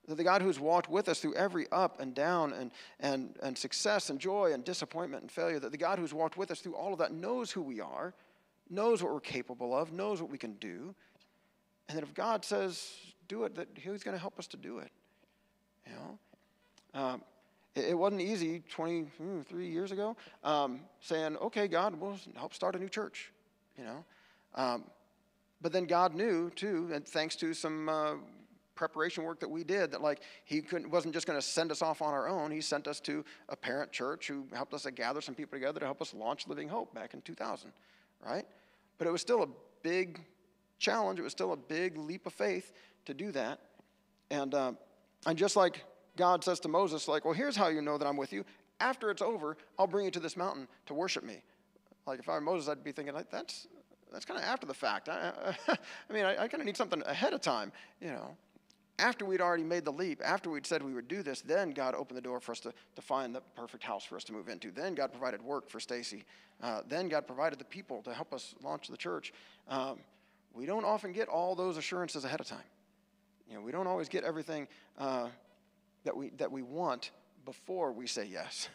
that 0.06 0.16
the 0.16 0.24
God 0.24 0.42
who's 0.42 0.58
walked 0.58 0.88
with 0.88 1.08
us 1.08 1.20
through 1.20 1.34
every 1.34 1.66
up 1.70 2.00
and 2.00 2.14
down 2.14 2.52
and, 2.52 2.70
and, 3.00 3.36
and 3.42 3.56
success 3.56 4.10
and 4.10 4.18
joy 4.18 4.52
and 4.52 4.64
disappointment 4.64 5.22
and 5.22 5.30
failure, 5.30 5.58
that 5.58 5.72
the 5.72 5.78
God 5.78 5.98
who's 5.98 6.14
walked 6.14 6.36
with 6.36 6.50
us 6.50 6.60
through 6.60 6.74
all 6.74 6.92
of 6.92 6.98
that 6.98 7.12
knows 7.12 7.50
who 7.50 7.62
we 7.62 7.80
are, 7.80 8.14
knows 8.70 9.02
what 9.02 9.12
we're 9.12 9.20
capable 9.20 9.76
of, 9.76 9.92
knows 9.92 10.20
what 10.20 10.30
we 10.30 10.38
can 10.38 10.54
do, 10.54 10.94
and 11.88 11.96
that 11.96 12.02
if 12.02 12.14
God 12.14 12.44
says 12.44 12.90
do 13.28 13.44
it, 13.44 13.54
that 13.54 13.68
He's 13.74 14.02
going 14.02 14.16
to 14.16 14.20
help 14.20 14.38
us 14.38 14.46
to 14.48 14.56
do 14.56 14.78
it. 14.78 14.90
You 15.86 15.92
know, 15.94 17.00
um, 17.00 17.22
it, 17.74 17.86
it, 17.90 17.94
wasn't 17.94 18.22
easy 18.22 18.62
23 18.70 19.08
hmm, 19.18 19.60
years 19.60 19.92
ago 19.92 20.16
um, 20.44 20.80
saying, 21.00 21.36
"Okay, 21.36 21.68
God, 21.68 21.98
we'll 21.98 22.18
help 22.36 22.54
start 22.54 22.74
a 22.74 22.78
new 22.78 22.88
church." 22.88 23.32
You 23.78 23.84
know, 23.84 24.04
um, 24.54 24.84
but 25.60 25.72
then 25.72 25.84
God 25.84 26.14
knew 26.14 26.50
too, 26.50 26.90
and 26.92 27.06
thanks 27.06 27.36
to 27.36 27.54
some 27.54 27.88
uh, 27.88 28.14
preparation 28.78 29.24
work 29.24 29.40
that 29.40 29.50
we 29.50 29.64
did 29.64 29.90
that 29.90 30.00
like 30.00 30.20
he 30.44 30.62
couldn't 30.62 30.88
wasn't 30.88 31.12
just 31.12 31.26
going 31.26 31.38
to 31.38 31.44
send 31.44 31.72
us 31.72 31.82
off 31.82 32.00
on 32.00 32.14
our 32.14 32.28
own 32.28 32.48
he 32.48 32.60
sent 32.60 32.86
us 32.86 33.00
to 33.00 33.24
a 33.48 33.56
parent 33.56 33.90
church 33.90 34.28
who 34.28 34.46
helped 34.54 34.72
us 34.72 34.84
to 34.84 34.92
gather 34.92 35.20
some 35.20 35.34
people 35.34 35.58
together 35.58 35.80
to 35.80 35.84
help 35.84 36.00
us 36.00 36.14
launch 36.14 36.46
living 36.46 36.68
hope 36.68 36.94
back 36.94 37.12
in 37.12 37.20
2000 37.22 37.72
right 38.24 38.46
but 38.96 39.08
it 39.08 39.10
was 39.10 39.20
still 39.20 39.42
a 39.42 39.48
big 39.82 40.20
challenge 40.78 41.18
it 41.18 41.22
was 41.22 41.32
still 41.32 41.52
a 41.52 41.56
big 41.56 41.98
leap 41.98 42.24
of 42.24 42.32
faith 42.32 42.72
to 43.08 43.14
do 43.14 43.32
that 43.32 43.58
and 44.30 44.54
uh, 44.54 44.72
and 45.26 45.36
just 45.36 45.56
like 45.56 45.84
god 46.16 46.44
says 46.44 46.60
to 46.60 46.68
moses 46.68 47.08
like 47.08 47.24
well 47.24 47.34
here's 47.34 47.56
how 47.56 47.68
you 47.68 47.82
know 47.82 47.98
that 47.98 48.06
i'm 48.06 48.16
with 48.16 48.32
you 48.32 48.44
after 48.80 49.10
it's 49.10 49.22
over 49.22 49.56
i'll 49.78 49.86
bring 49.86 50.04
you 50.04 50.10
to 50.10 50.20
this 50.20 50.36
mountain 50.36 50.68
to 50.86 50.94
worship 50.94 51.24
me 51.24 51.42
like 52.06 52.18
if 52.18 52.28
i 52.28 52.32
were 52.32 52.40
moses 52.40 52.68
i'd 52.68 52.84
be 52.84 52.92
thinking 52.92 53.14
like 53.14 53.30
that's 53.30 53.66
that's 54.10 54.24
kind 54.24 54.40
of 54.40 54.46
after 54.46 54.66
the 54.66 54.72
fact. 54.72 55.10
I, 55.10 55.32
I, 55.68 55.76
I 56.08 56.12
mean, 56.14 56.24
I, 56.24 56.44
I 56.44 56.48
kind 56.48 56.62
of 56.62 56.64
need 56.64 56.78
something 56.78 57.02
ahead 57.04 57.34
of 57.34 57.42
time, 57.42 57.70
you 58.00 58.08
know 58.08 58.38
after 58.98 59.24
we'd 59.24 59.40
already 59.40 59.62
made 59.62 59.84
the 59.84 59.92
leap, 59.92 60.20
after 60.24 60.50
we'd 60.50 60.66
said 60.66 60.82
we 60.82 60.92
would 60.92 61.08
do 61.08 61.22
this, 61.22 61.40
then 61.40 61.70
God 61.70 61.94
opened 61.94 62.16
the 62.16 62.22
door 62.22 62.40
for 62.40 62.52
us 62.52 62.60
to, 62.60 62.72
to 62.96 63.02
find 63.02 63.34
the 63.34 63.40
perfect 63.54 63.84
house 63.84 64.04
for 64.04 64.16
us 64.16 64.24
to 64.24 64.32
move 64.32 64.48
into. 64.48 64.70
Then 64.70 64.94
God 64.94 65.12
provided 65.12 65.40
work 65.40 65.68
for 65.68 65.78
Stacy. 65.78 66.24
Uh, 66.62 66.82
then 66.88 67.08
God 67.08 67.26
provided 67.26 67.58
the 67.58 67.64
people 67.64 68.02
to 68.02 68.12
help 68.12 68.32
us 68.32 68.54
launch 68.62 68.88
the 68.88 68.96
church. 68.96 69.32
Um, 69.68 69.98
we 70.52 70.66
don't 70.66 70.84
often 70.84 71.12
get 71.12 71.28
all 71.28 71.54
those 71.54 71.76
assurances 71.76 72.24
ahead 72.24 72.40
of 72.40 72.46
time. 72.46 72.58
You 73.48 73.54
know, 73.56 73.60
we 73.62 73.72
don't 73.72 73.86
always 73.86 74.08
get 74.08 74.24
everything 74.24 74.68
uh, 74.98 75.28
that, 76.04 76.16
we, 76.16 76.30
that 76.30 76.50
we 76.50 76.62
want 76.62 77.10
before 77.44 77.92
we 77.92 78.06
say 78.06 78.24
yes. 78.24 78.68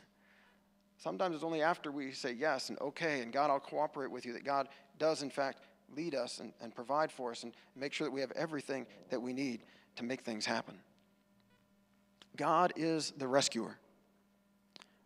Sometimes 0.98 1.36
it's 1.36 1.44
only 1.44 1.62
after 1.62 1.92
we 1.92 2.12
say 2.12 2.32
yes 2.32 2.70
and 2.70 2.80
okay, 2.80 3.22
and 3.22 3.32
God, 3.32 3.50
I'll 3.50 3.60
cooperate 3.60 4.10
with 4.10 4.26
you, 4.26 4.34
that 4.34 4.44
God 4.44 4.70
does, 4.98 5.22
in 5.22 5.30
fact, 5.30 5.60
lead 5.96 6.16
us 6.16 6.40
and, 6.40 6.54
and 6.62 6.74
provide 6.74 7.12
for 7.12 7.32
us 7.32 7.44
and 7.44 7.54
make 7.76 7.94
sure 7.94 8.08
that 8.08 8.12
we 8.12 8.22
have 8.22 8.32
everything 8.32 8.88
that 9.10 9.22
we 9.22 9.34
need 9.34 9.62
to 9.98 10.04
make 10.04 10.22
things 10.22 10.46
happen. 10.46 10.76
God 12.36 12.74
is 12.76 13.12
the 13.18 13.28
rescuer. 13.28 13.78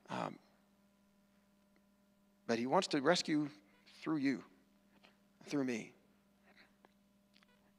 Um, 0.10 0.38
but 2.46 2.58
He 2.58 2.68
wants 2.68 2.88
to 2.90 3.02
rescue 3.02 3.50
through 4.02 4.18
you, 4.18 4.44
through 5.48 5.66
me. 5.66 5.92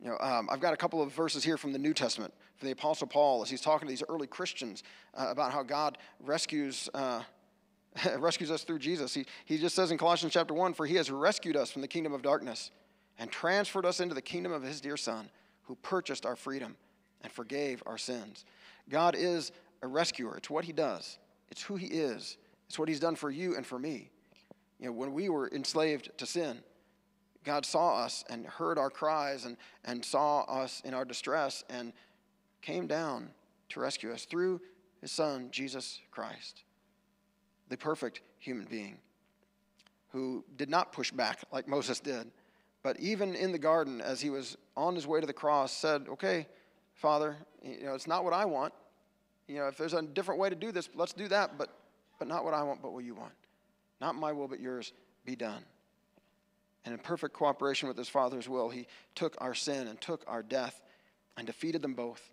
You 0.01 0.11
know, 0.11 0.18
um, 0.20 0.49
I've 0.51 0.61
got 0.61 0.72
a 0.72 0.76
couple 0.76 1.03
of 1.03 1.12
verses 1.12 1.42
here 1.42 1.57
from 1.57 1.72
the 1.72 1.78
New 1.78 1.92
Testament 1.92 2.32
for 2.57 2.64
the 2.64 2.70
Apostle 2.70 3.07
Paul 3.07 3.42
as 3.42 3.51
he's 3.51 3.61
talking 3.61 3.88
to 3.88 3.90
these 3.90 4.05
early 4.09 4.26
Christians 4.26 4.82
uh, 5.14 5.26
about 5.28 5.53
how 5.53 5.62
God 5.62 5.99
rescues. 6.20 6.88
Uh, 6.94 7.22
rescues 8.18 8.51
us 8.51 8.64
through 8.64 8.78
Jesus. 8.78 9.14
He, 9.14 9.24
he 9.44 9.59
just 9.59 9.74
says 9.74 9.90
in 9.90 9.99
Colossians 9.99 10.32
chapter 10.32 10.55
1 10.55 10.74
For 10.74 10.86
he 10.86 10.94
has 10.96 11.11
rescued 11.11 11.57
us 11.57 11.70
from 11.70 11.82
the 11.82 11.88
kingdom 11.88 12.12
of 12.12 12.22
darkness 12.22 12.70
and 13.18 13.30
transferred 13.30 13.86
us 13.86 13.99
into 13.99 14.14
the 14.14 14.22
kingdom 14.22 14.53
of 14.53 14.62
his 14.62 14.80
dear 14.80 14.96
Son, 14.96 15.30
who 15.62 15.74
purchased 15.76 16.24
our 16.24 16.36
freedom 16.36 16.76
and 17.22 17.32
forgave 17.32 17.82
our 17.86 17.99
sins. 17.99 18.44
God 18.88 19.16
is 19.16 19.53
a 19.82 19.86
rescuer. 19.86 20.36
It's 20.36 20.51
what 20.51 20.64
he 20.64 20.72
does, 20.72 21.18
it's 21.51 21.62
who 21.62 21.76
he 21.76 21.86
is, 21.86 22.36
it's 22.68 22.78
what 22.78 22.88
he's 22.88 23.01
done 23.01 23.16
for 23.16 23.30
you 23.30 23.57
and 23.57 23.66
for 23.66 23.78
me. 23.78 24.11
You 24.78 24.86
know, 24.86 24.92
when 24.92 25.12
we 25.12 25.28
were 25.28 25.49
enslaved 25.49 26.11
to 26.18 26.26
sin, 26.26 26.59
God 27.45 27.64
saw 27.64 28.05
us 28.05 28.24
and 28.28 28.47
heard 28.47 28.78
our 28.78 28.91
cries 28.91 29.45
and, 29.45 29.57
and 29.84 30.05
saw 30.05 30.43
us 30.43 30.82
in 30.84 30.95
our 30.95 31.05
distress 31.05 31.64
and 31.70 31.93
came 32.61 32.86
down 32.86 33.30
to 33.70 33.80
rescue 33.80 34.12
us 34.12 34.24
through 34.24 34.61
his 35.01 35.12
son, 35.12 35.49
Jesus 35.51 36.01
Christ, 36.11 36.64
the 37.68 37.76
perfect 37.76 38.20
human 38.39 38.66
being 38.66 38.99
who 40.11 40.45
did 40.57 40.70
not 40.70 40.93
push 40.93 41.11
back 41.11 41.41
like 41.53 41.68
Moses 41.68 42.01
did, 42.01 42.30
but 42.82 42.99
even 42.99 43.34
in 43.34 43.53
the 43.53 43.59
garden, 43.59 44.01
as 44.01 44.20
he 44.20 44.30
was 44.30 44.57
on 44.76 44.95
his 44.95 45.07
way 45.07 45.20
to 45.20 45.26
the 45.26 45.32
cross, 45.32 45.72
said, 45.72 46.07
Okay, 46.09 46.47
Father, 46.95 47.36
you 47.62 47.84
know, 47.84 47.95
it's 47.95 48.07
not 48.07 48.24
what 48.24 48.32
I 48.32 48.45
want. 48.45 48.72
You 49.47 49.57
know, 49.57 49.68
if 49.68 49.76
there's 49.76 49.95
a 49.95 50.03
different 50.03 50.41
way 50.41 50.49
to 50.49 50.57
do 50.57 50.72
this, 50.72 50.89
let's 50.95 51.12
do 51.12 51.28
that, 51.28 51.59
but, 51.59 51.70
but 52.18 52.28
not 52.28 52.45
what 52.45 52.55
I 52.55 52.62
want, 52.62 52.82
but 52.82 52.93
what 52.93 53.05
you 53.05 53.14
want. 53.14 53.32
Not 54.01 54.14
my 54.14 54.32
will, 54.32 54.49
but 54.49 54.61
yours 54.61 54.93
be 55.24 55.36
done. 55.36 55.64
And 56.89 56.95
in 56.95 57.01
perfect 57.01 57.34
cooperation 57.34 57.86
with 57.86 57.99
his 57.99 58.09
Father's 58.09 58.49
will, 58.49 58.70
he 58.70 58.86
took 59.14 59.36
our 59.43 59.53
sin 59.53 59.89
and 59.89 60.01
took 60.01 60.24
our 60.26 60.43
death 60.43 60.80
and 61.36 61.47
defeated 61.47 61.82
them 61.82 61.93
both 61.93 62.32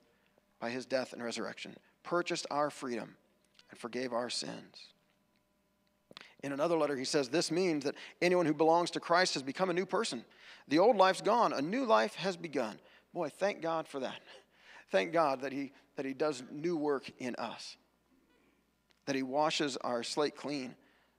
by 0.61 0.69
his 0.69 0.85
death 0.85 1.11
and 1.11 1.21
resurrection, 1.21 1.75
purchased 2.03 2.47
our 2.49 2.69
freedom, 2.69 3.17
and 3.69 3.77
forgave 3.77 4.13
our 4.13 4.29
sins. 4.29 4.93
In 6.41 6.53
another 6.53 6.77
letter, 6.77 6.95
he 6.95 7.03
says, 7.03 7.27
This 7.27 7.51
means 7.51 7.83
that 7.83 7.95
anyone 8.21 8.45
who 8.45 8.53
belongs 8.53 8.91
to 8.91 9.01
Christ 9.01 9.33
has 9.33 9.43
become 9.43 9.69
a 9.69 9.73
new 9.73 9.85
person. 9.85 10.23
The 10.69 10.79
old 10.79 10.95
life's 10.95 11.19
gone, 11.19 11.51
a 11.51 11.61
new 11.61 11.83
life 11.83 12.15
has 12.15 12.37
begun. 12.37 12.79
Boy, 13.13 13.27
thank 13.27 13.61
God 13.61 13.89
for 13.89 13.99
that. 13.99 14.21
Thank 14.89 15.11
God 15.11 15.41
that 15.41 15.51
he, 15.51 15.73
that 15.97 16.05
he 16.05 16.13
does 16.13 16.43
new 16.49 16.77
work 16.77 17.11
in 17.19 17.35
us, 17.35 17.75
that 19.05 19.17
He 19.17 19.23
washes 19.23 19.75
our 19.75 20.01
slate 20.01 20.37
clean, 20.37 20.75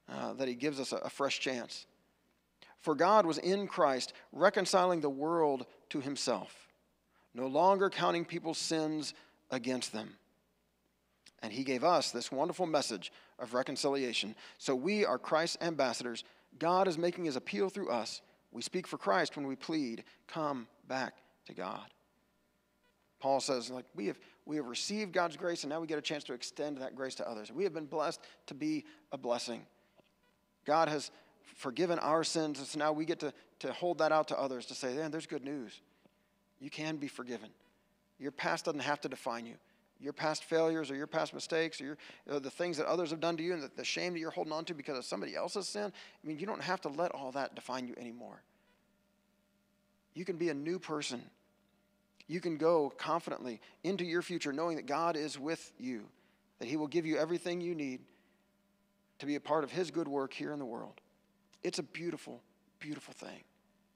uh, 0.09 0.33
that 0.35 0.49
He 0.49 0.55
gives 0.55 0.81
us 0.81 0.93
a, 0.93 0.97
a 0.99 1.11
fresh 1.11 1.39
chance. 1.39 1.85
For 2.87 2.95
God 2.95 3.27
was 3.27 3.39
in 3.39 3.67
Christ, 3.67 4.13
reconciling 4.31 5.01
the 5.01 5.11
world 5.11 5.67
to 5.89 6.01
Himself, 6.01 6.69
no 7.35 7.49
longer 7.49 7.91
counting 7.91 8.25
people's 8.25 8.59
sins 8.59 9.13
against 9.51 9.93
them. 9.93 10.11
And 11.43 11.53
He 11.53 11.65
gave 11.65 11.83
us 11.83 12.13
this 12.13 12.31
wonderful 12.31 12.65
message 12.65 13.11
of 13.41 13.55
reconciliation. 13.55 14.37
So 14.59 14.77
we 14.77 15.05
are 15.05 15.19
Christ's 15.19 15.59
ambassadors. 15.61 16.23
God 16.61 16.87
is 16.87 16.97
making 16.97 17.25
His 17.25 17.35
appeal 17.35 17.71
through 17.71 17.91
us. 17.91 18.23
We 18.53 18.63
speak 18.63 18.87
for 18.87 18.99
Christ 18.99 19.35
when 19.35 19.49
we 19.49 19.57
plead, 19.57 20.05
Come 20.29 20.69
back 20.87 21.15
to 21.47 21.55
God. 21.55 21.89
Paul 23.19 23.41
says, 23.41 23.69
like, 23.69 23.87
we 23.97 24.07
have, 24.07 24.21
we 24.45 24.55
have 24.55 24.69
received 24.69 25.13
God's 25.13 25.37
grace, 25.37 25.65
and 25.65 25.71
now 25.71 25.81
we 25.81 25.89
get 25.89 25.99
a 25.99 26.03
chance 26.03 26.23
to 26.23 26.35
extend 26.35 26.79
that 26.79 26.95
grace 26.95 27.17
to 27.17 27.29
others. 27.29 27.51
We 27.51 27.65
have 27.65 27.75
been 27.75 27.87
blessed 27.87 28.21
to 28.47 28.55
be 28.55 28.85
a 29.11 29.19
blessing. 29.19 29.67
God 30.65 30.89
has 30.89 31.11
forgiven 31.55 31.99
our 31.99 32.25
sins, 32.25 32.59
and 32.59 32.67
so 32.67 32.79
now 32.79 32.93
we 32.93 33.05
get 33.05 33.21
to, 33.21 33.33
to 33.61 33.73
hold 33.73 33.99
that 33.99 34.13
out 34.13 34.29
to 34.29 34.39
others 34.39 34.67
to 34.67 34.75
say, 34.75 34.95
man, 34.95 35.11
there's 35.11 35.27
good 35.27 35.45
news. 35.45 35.81
You 36.61 36.71
can 36.71 36.97
be 36.97 37.09
forgiven. 37.09 37.51
Your 38.19 38.31
past 38.31 38.65
doesn't 38.65 38.81
have 38.81 39.01
to 39.03 39.09
define 39.09 39.47
you. 39.47 39.55
Your 39.99 40.13
past 40.13 40.45
failures 40.45 40.91
or 40.91 40.97
your 40.97 41.07
past 41.07 41.33
mistakes 41.33 41.81
or, 41.81 41.85
your, 41.85 41.99
or 42.31 42.41
the 42.41 42.51
things 42.51 42.77
that 42.77 42.87
others 42.87 43.11
have 43.11 43.21
done 43.21 43.37
to 43.39 43.43
you 43.43 43.55
and 43.55 43.63
the, 43.63 43.71
the 43.77 43.85
shame 43.85 44.13
that 44.13 44.19
you're 44.19 44.31
holding 44.31 44.53
on 44.53 44.65
to 44.67 44.75
because 44.75 44.99
of 44.99 45.05
somebody 45.05 45.35
else's 45.35 45.67
sin, 45.69 45.91
I 45.93 46.27
mean, 46.27 46.39
you 46.39 46.47
don't 46.47 46.63
have 46.63 46.83
to 46.83 46.89
let 46.89 47.13
all 47.13 47.33
that 47.33 47.55
define 47.55 47.89
you 47.89 47.95
anymore. 47.99 48.43
You 50.15 50.27
can 50.27 50.37
be 50.37 50.51
a 50.51 50.55
new 50.55 50.79
person 50.79 51.23
you 52.29 52.41
can 52.41 52.57
go 52.57 52.93
confidently 52.97 53.61
into 53.85 54.05
your 54.05 54.23
future 54.23 54.53
knowing 54.53 54.77
that 54.77 54.87
God 54.87 55.17
is 55.17 55.39
with 55.39 55.73
you, 55.79 56.07
that 56.59 56.67
He 56.67 56.77
will 56.77 56.89
give 56.89 57.07
you 57.07 57.17
everything 57.17 57.61
you 57.61 57.75
need 57.75 58.01
to 59.19 59.27
be 59.27 59.37
a 59.37 59.41
part 59.41 59.65
of 59.65 59.71
His 59.71 59.91
good 59.91 60.09
work 60.09 60.33
here 60.33 60.53
in 60.53 60.59
the 60.59 60.65
world. 60.65 61.01
It's 61.63 61.79
a 61.79 61.83
beautiful, 61.83 62.43
beautiful 62.79 63.15
thing. 63.15 63.43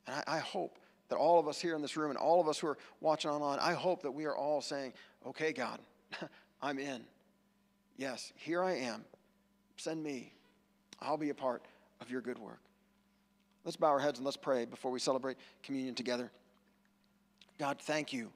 And 0.07 0.23
I, 0.27 0.37
I 0.37 0.39
hope 0.39 0.79
that 1.09 1.17
all 1.17 1.39
of 1.39 1.49
us 1.49 1.61
here 1.61 1.75
in 1.75 1.83
this 1.83 1.97
room 1.97 2.11
and 2.11 2.19
all 2.19 2.41
of 2.41 2.49
us 2.49 2.59
who 2.59 2.69
are 2.69 2.79
watching 3.01 3.31
online, 3.31 3.59
I 3.61 3.73
hope 3.73 4.03
that 4.03 4.11
we 4.11 4.25
are 4.25 4.37
all 4.37 4.61
saying, 4.61 4.93
okay, 5.27 5.53
God, 5.53 5.81
I'm 6.63 6.79
in. 6.79 7.03
Yes, 7.97 8.33
here 8.37 8.63
I 8.63 8.77
am. 8.77 9.05
Send 9.77 10.03
me. 10.03 10.33
I'll 11.01 11.17
be 11.17 11.31
a 11.31 11.35
part 11.35 11.63
of 12.01 12.11
your 12.11 12.21
good 12.21 12.39
work. 12.39 12.61
Let's 13.65 13.77
bow 13.77 13.89
our 13.89 13.99
heads 13.99 14.19
and 14.19 14.25
let's 14.25 14.37
pray 14.37 14.65
before 14.65 14.91
we 14.91 15.01
celebrate 15.01 15.37
communion 15.63 15.95
together. 15.95 16.31
God, 17.59 17.79
thank 17.81 18.13
you. 18.13 18.31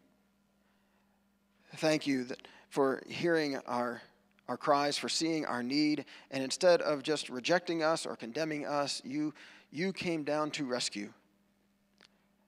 Thank 1.77 2.07
you 2.07 2.25
that, 2.25 2.47
for 2.69 3.03
hearing 3.09 3.57
our, 3.67 4.03
our 4.49 4.57
cries, 4.57 4.99
for 4.99 5.09
seeing 5.09 5.47
our 5.47 5.63
need, 5.63 6.05
and 6.31 6.43
instead 6.43 6.83
of 6.83 7.03
just 7.03 7.29
rejecting 7.31 7.83
us 7.83 8.05
or 8.05 8.17
condemning 8.17 8.67
us, 8.67 9.01
you, 9.05 9.33
you 9.71 9.93
came 9.93 10.23
down 10.23 10.51
to 10.53 10.65
rescue. 10.65 11.13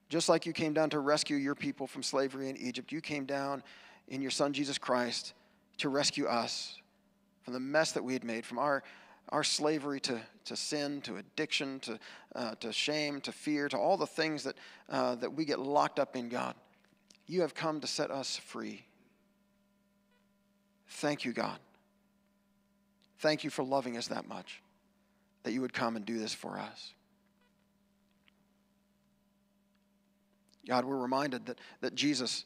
Just 0.08 0.28
like 0.28 0.46
you 0.46 0.52
came 0.52 0.72
down 0.72 0.90
to 0.90 1.00
rescue 1.00 1.36
your 1.36 1.54
people 1.54 1.86
from 1.86 2.02
slavery 2.02 2.48
in 2.48 2.56
Egypt, 2.56 2.92
you 2.92 3.00
came 3.00 3.24
down 3.24 3.62
in 4.08 4.22
your 4.22 4.30
Son 4.30 4.52
Jesus 4.52 4.78
Christ 4.78 5.32
to 5.78 5.88
rescue 5.88 6.26
us 6.26 6.76
from 7.42 7.54
the 7.54 7.60
mess 7.60 7.92
that 7.92 8.04
we 8.04 8.12
had 8.12 8.24
made, 8.24 8.44
from 8.44 8.58
our, 8.58 8.82
our 9.30 9.42
slavery 9.42 10.00
to, 10.00 10.20
to 10.44 10.56
sin, 10.56 11.00
to 11.02 11.16
addiction, 11.16 11.80
to, 11.80 11.98
uh, 12.34 12.54
to 12.56 12.72
shame, 12.72 13.20
to 13.22 13.32
fear, 13.32 13.68
to 13.68 13.76
all 13.76 13.96
the 13.96 14.06
things 14.06 14.44
that, 14.44 14.56
uh, 14.90 15.14
that 15.16 15.32
we 15.32 15.44
get 15.44 15.58
locked 15.58 15.98
up 15.98 16.14
in, 16.14 16.28
God. 16.28 16.54
You 17.26 17.40
have 17.40 17.54
come 17.54 17.80
to 17.80 17.86
set 17.86 18.10
us 18.10 18.36
free. 18.36 18.84
Thank 20.88 21.24
you, 21.24 21.32
God. 21.32 21.58
Thank 23.18 23.44
you 23.44 23.50
for 23.50 23.62
loving 23.62 23.96
us 23.96 24.08
that 24.08 24.28
much, 24.28 24.62
that 25.42 25.52
you 25.52 25.60
would 25.60 25.72
come 25.72 25.96
and 25.96 26.04
do 26.04 26.18
this 26.18 26.34
for 26.34 26.58
us. 26.58 26.92
God, 30.68 30.84
we're 30.84 30.96
reminded 30.96 31.46
that, 31.46 31.58
that 31.80 31.94
Jesus, 31.94 32.44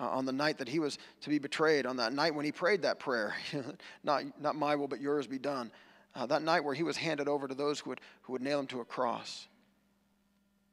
uh, 0.00 0.08
on 0.08 0.24
the 0.24 0.32
night 0.32 0.58
that 0.58 0.68
he 0.68 0.80
was 0.80 0.98
to 1.20 1.28
be 1.28 1.38
betrayed, 1.38 1.86
on 1.86 1.96
that 1.96 2.12
night 2.12 2.34
when 2.34 2.44
he 2.44 2.52
prayed 2.52 2.82
that 2.82 2.98
prayer, 2.98 3.34
not, 4.04 4.24
not 4.40 4.56
my 4.56 4.74
will, 4.74 4.88
but 4.88 5.00
yours 5.00 5.26
be 5.26 5.38
done, 5.38 5.70
uh, 6.14 6.26
that 6.26 6.42
night 6.42 6.64
where 6.64 6.74
he 6.74 6.82
was 6.82 6.96
handed 6.96 7.28
over 7.28 7.46
to 7.46 7.54
those 7.54 7.80
who 7.80 7.90
would, 7.90 8.00
who 8.22 8.32
would 8.32 8.42
nail 8.42 8.58
him 8.58 8.66
to 8.66 8.80
a 8.80 8.84
cross, 8.84 9.46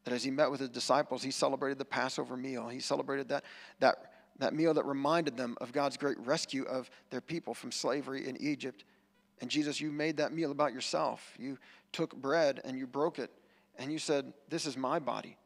that 0.03 0.13
as 0.13 0.23
he 0.23 0.31
met 0.31 0.49
with 0.49 0.59
his 0.59 0.69
disciples, 0.69 1.21
he 1.21 1.31
celebrated 1.31 1.77
the 1.77 1.85
Passover 1.85 2.37
meal. 2.37 2.69
He 2.69 2.79
celebrated 2.79 3.29
that, 3.29 3.43
that, 3.79 4.13
that 4.39 4.53
meal 4.53 4.73
that 4.73 4.85
reminded 4.85 5.37
them 5.37 5.57
of 5.59 5.73
God's 5.73 5.97
great 5.97 6.17
rescue 6.19 6.63
of 6.63 6.89
their 7.09 7.21
people 7.21 7.53
from 7.53 7.71
slavery 7.71 8.27
in 8.27 8.37
Egypt. 8.41 8.83
And 9.39 9.49
Jesus, 9.49 9.79
you 9.79 9.91
made 9.91 10.17
that 10.17 10.33
meal 10.33 10.51
about 10.51 10.73
yourself. 10.73 11.33
You 11.37 11.57
took 11.91 12.15
bread 12.15 12.61
and 12.65 12.77
you 12.77 12.87
broke 12.87 13.19
it, 13.19 13.31
and 13.77 13.91
you 13.91 13.99
said, 13.99 14.33
This 14.49 14.65
is 14.65 14.77
my 14.77 14.99
body 14.99 15.37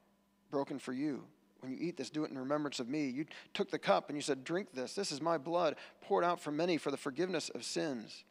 broken 0.49 0.79
for 0.79 0.93
you. 0.93 1.23
When 1.59 1.71
you 1.71 1.77
eat 1.79 1.97
this, 1.97 2.09
do 2.09 2.23
it 2.23 2.31
in 2.31 2.37
remembrance 2.37 2.79
of 2.79 2.89
me. 2.89 3.07
You 3.07 3.25
took 3.53 3.69
the 3.69 3.77
cup 3.77 4.09
and 4.09 4.17
you 4.17 4.21
said, 4.21 4.43
Drink 4.43 4.69
this. 4.73 4.93
This 4.95 5.11
is 5.11 5.21
my 5.21 5.37
blood 5.37 5.75
poured 6.01 6.23
out 6.23 6.39
for 6.39 6.51
many 6.51 6.77
for 6.77 6.91
the 6.91 6.97
forgiveness 6.97 7.49
of 7.49 7.63
sins. 7.63 8.23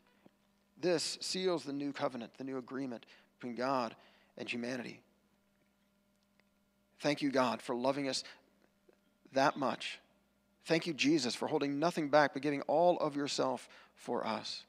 This 0.80 1.18
seals 1.20 1.64
the 1.64 1.72
new 1.72 1.92
covenant, 1.92 2.32
the 2.38 2.44
new 2.44 2.58
agreement 2.58 3.06
between 3.38 3.54
God 3.54 3.94
and 4.38 4.50
humanity. 4.50 5.00
Thank 7.00 7.22
you, 7.22 7.30
God, 7.30 7.62
for 7.62 7.74
loving 7.74 8.08
us 8.08 8.24
that 9.32 9.56
much. 9.56 10.00
Thank 10.64 10.86
you, 10.86 10.92
Jesus, 10.92 11.34
for 11.34 11.48
holding 11.48 11.78
nothing 11.78 12.08
back 12.08 12.32
but 12.32 12.42
giving 12.42 12.62
all 12.62 12.98
of 12.98 13.16
yourself 13.16 13.68
for 13.94 14.26
us 14.26 14.64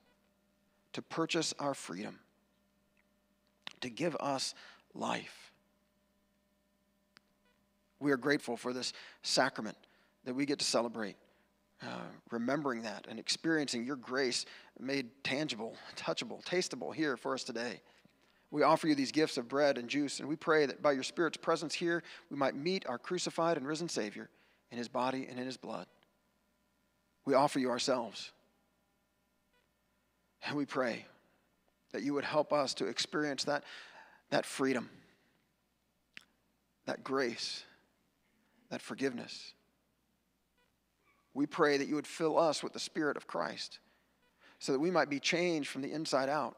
to 0.94 1.02
purchase 1.02 1.54
our 1.60 1.74
freedom, 1.74 2.20
to 3.82 3.90
give 3.90 4.16
us 4.18 4.54
life. 4.94 5.52
We 8.00 8.12
are 8.12 8.18
grateful 8.18 8.58
for 8.58 8.74
this 8.74 8.94
sacrament 9.22 9.78
that 10.26 10.34
we 10.34 10.46
get 10.46 10.60
to 10.60 10.66
celebrate, 10.66 11.16
uh, 11.84 12.10
remembering 12.32 12.82
that 12.84 13.08
and 13.10 13.20
experiencing 13.20 13.86
your 13.86 13.96
grace 13.96 14.46
made 14.80 15.10
tangible, 15.24 15.76
touchable, 15.96 16.44
tastable 16.44 16.94
here 16.94 17.16
for 17.16 17.34
us 17.34 17.44
today. 17.44 17.82
We 18.50 18.64
offer 18.64 18.88
you 18.88 18.96
these 18.96 19.14
gifts 19.14 19.38
of 19.38 19.48
bread 19.48 19.78
and 19.78 19.88
juice, 19.88 20.20
and 20.20 20.28
we 20.28 20.36
pray 20.36 20.66
that 20.66 20.82
by 20.82 20.92
your 20.92 21.04
Spirit's 21.04 21.38
presence 21.38 21.74
here, 21.74 22.04
we 22.30 22.36
might 22.36 22.56
meet 22.56 22.86
our 22.88 22.98
crucified 22.98 23.58
and 23.58 23.66
risen 23.66 23.88
Savior 23.88 24.30
in 24.72 24.78
his 24.78 24.90
body 24.90 25.28
and 25.30 25.40
in 25.40 25.46
his 25.46 25.58
blood. 25.58 25.88
We 27.24 27.34
offer 27.34 27.60
you 27.60 27.70
ourselves. 27.70 28.32
And 30.46 30.58
we 30.58 30.66
pray 30.66 31.06
that 31.92 32.04
you 32.04 32.14
would 32.14 32.24
help 32.24 32.54
us 32.54 32.74
to 32.76 32.88
experience 32.88 33.44
that, 33.46 33.64
that 34.30 34.46
freedom, 34.46 34.90
that 36.86 37.04
grace 37.04 37.64
that 38.72 38.82
forgiveness. 38.82 39.54
We 41.34 41.46
pray 41.46 41.78
that 41.78 41.88
you 41.88 41.96
would 41.96 42.08
fill 42.08 42.40
us 42.40 42.64
with 42.64 42.74
the 42.74 42.80
Spirit 42.80 43.16
of 43.16 43.28
Christ 43.28 43.80
so 44.60 44.72
that 44.72 44.80
we 44.80 44.92
might 44.92 45.10
be 45.10 45.20
changed 45.20 45.70
from 45.70 45.82
the 45.82 45.92
inside 45.92 46.30
out, 46.30 46.58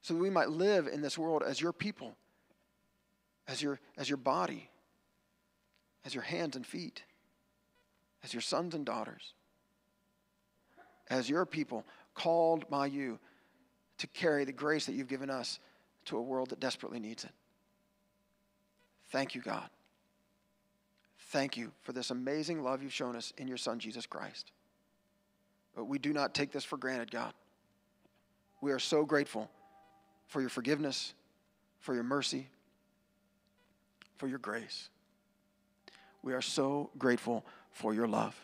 so 0.00 0.14
that 0.14 0.20
we 0.20 0.30
might 0.30 0.48
live 0.48 0.86
in 0.86 1.02
this 1.02 1.18
world 1.18 1.42
as 1.46 1.60
your 1.60 1.72
people, 1.72 2.16
as 3.46 3.62
your, 3.62 3.78
as 3.96 4.08
your 4.08 4.16
body, 4.16 4.70
as 6.04 6.14
your 6.14 6.24
hands 6.24 6.56
and 6.56 6.66
feet, 6.66 7.02
as 8.24 8.32
your 8.32 8.40
sons 8.40 8.74
and 8.74 8.86
daughters, 8.86 9.34
as 11.08 11.28
your 11.28 11.44
people 11.44 11.84
called 12.20 12.68
by 12.68 12.86
you 12.86 13.18
to 13.98 14.06
carry 14.08 14.44
the 14.44 14.52
grace 14.52 14.86
that 14.86 14.94
you've 14.94 15.08
given 15.08 15.30
us 15.30 15.58
to 16.04 16.18
a 16.18 16.22
world 16.22 16.50
that 16.50 16.60
desperately 16.60 17.00
needs 17.00 17.24
it. 17.24 17.32
Thank 19.08 19.34
you, 19.34 19.40
God. 19.40 19.68
Thank 21.30 21.56
you 21.56 21.72
for 21.82 21.92
this 21.92 22.10
amazing 22.10 22.62
love 22.62 22.82
you've 22.82 22.92
shown 22.92 23.16
us 23.16 23.32
in 23.38 23.48
your 23.48 23.56
Son, 23.56 23.78
Jesus 23.78 24.04
Christ. 24.04 24.52
But 25.74 25.84
we 25.84 25.98
do 25.98 26.12
not 26.12 26.34
take 26.34 26.52
this 26.52 26.64
for 26.64 26.76
granted, 26.76 27.10
God. 27.10 27.32
We 28.60 28.72
are 28.72 28.78
so 28.78 29.04
grateful 29.04 29.50
for 30.26 30.40
your 30.40 30.50
forgiveness, 30.50 31.14
for 31.78 31.94
your 31.94 32.02
mercy, 32.02 32.48
for 34.16 34.28
your 34.28 34.38
grace. 34.38 34.90
We 36.22 36.34
are 36.34 36.42
so 36.42 36.90
grateful 36.98 37.46
for 37.70 37.94
your 37.94 38.08
love. 38.08 38.34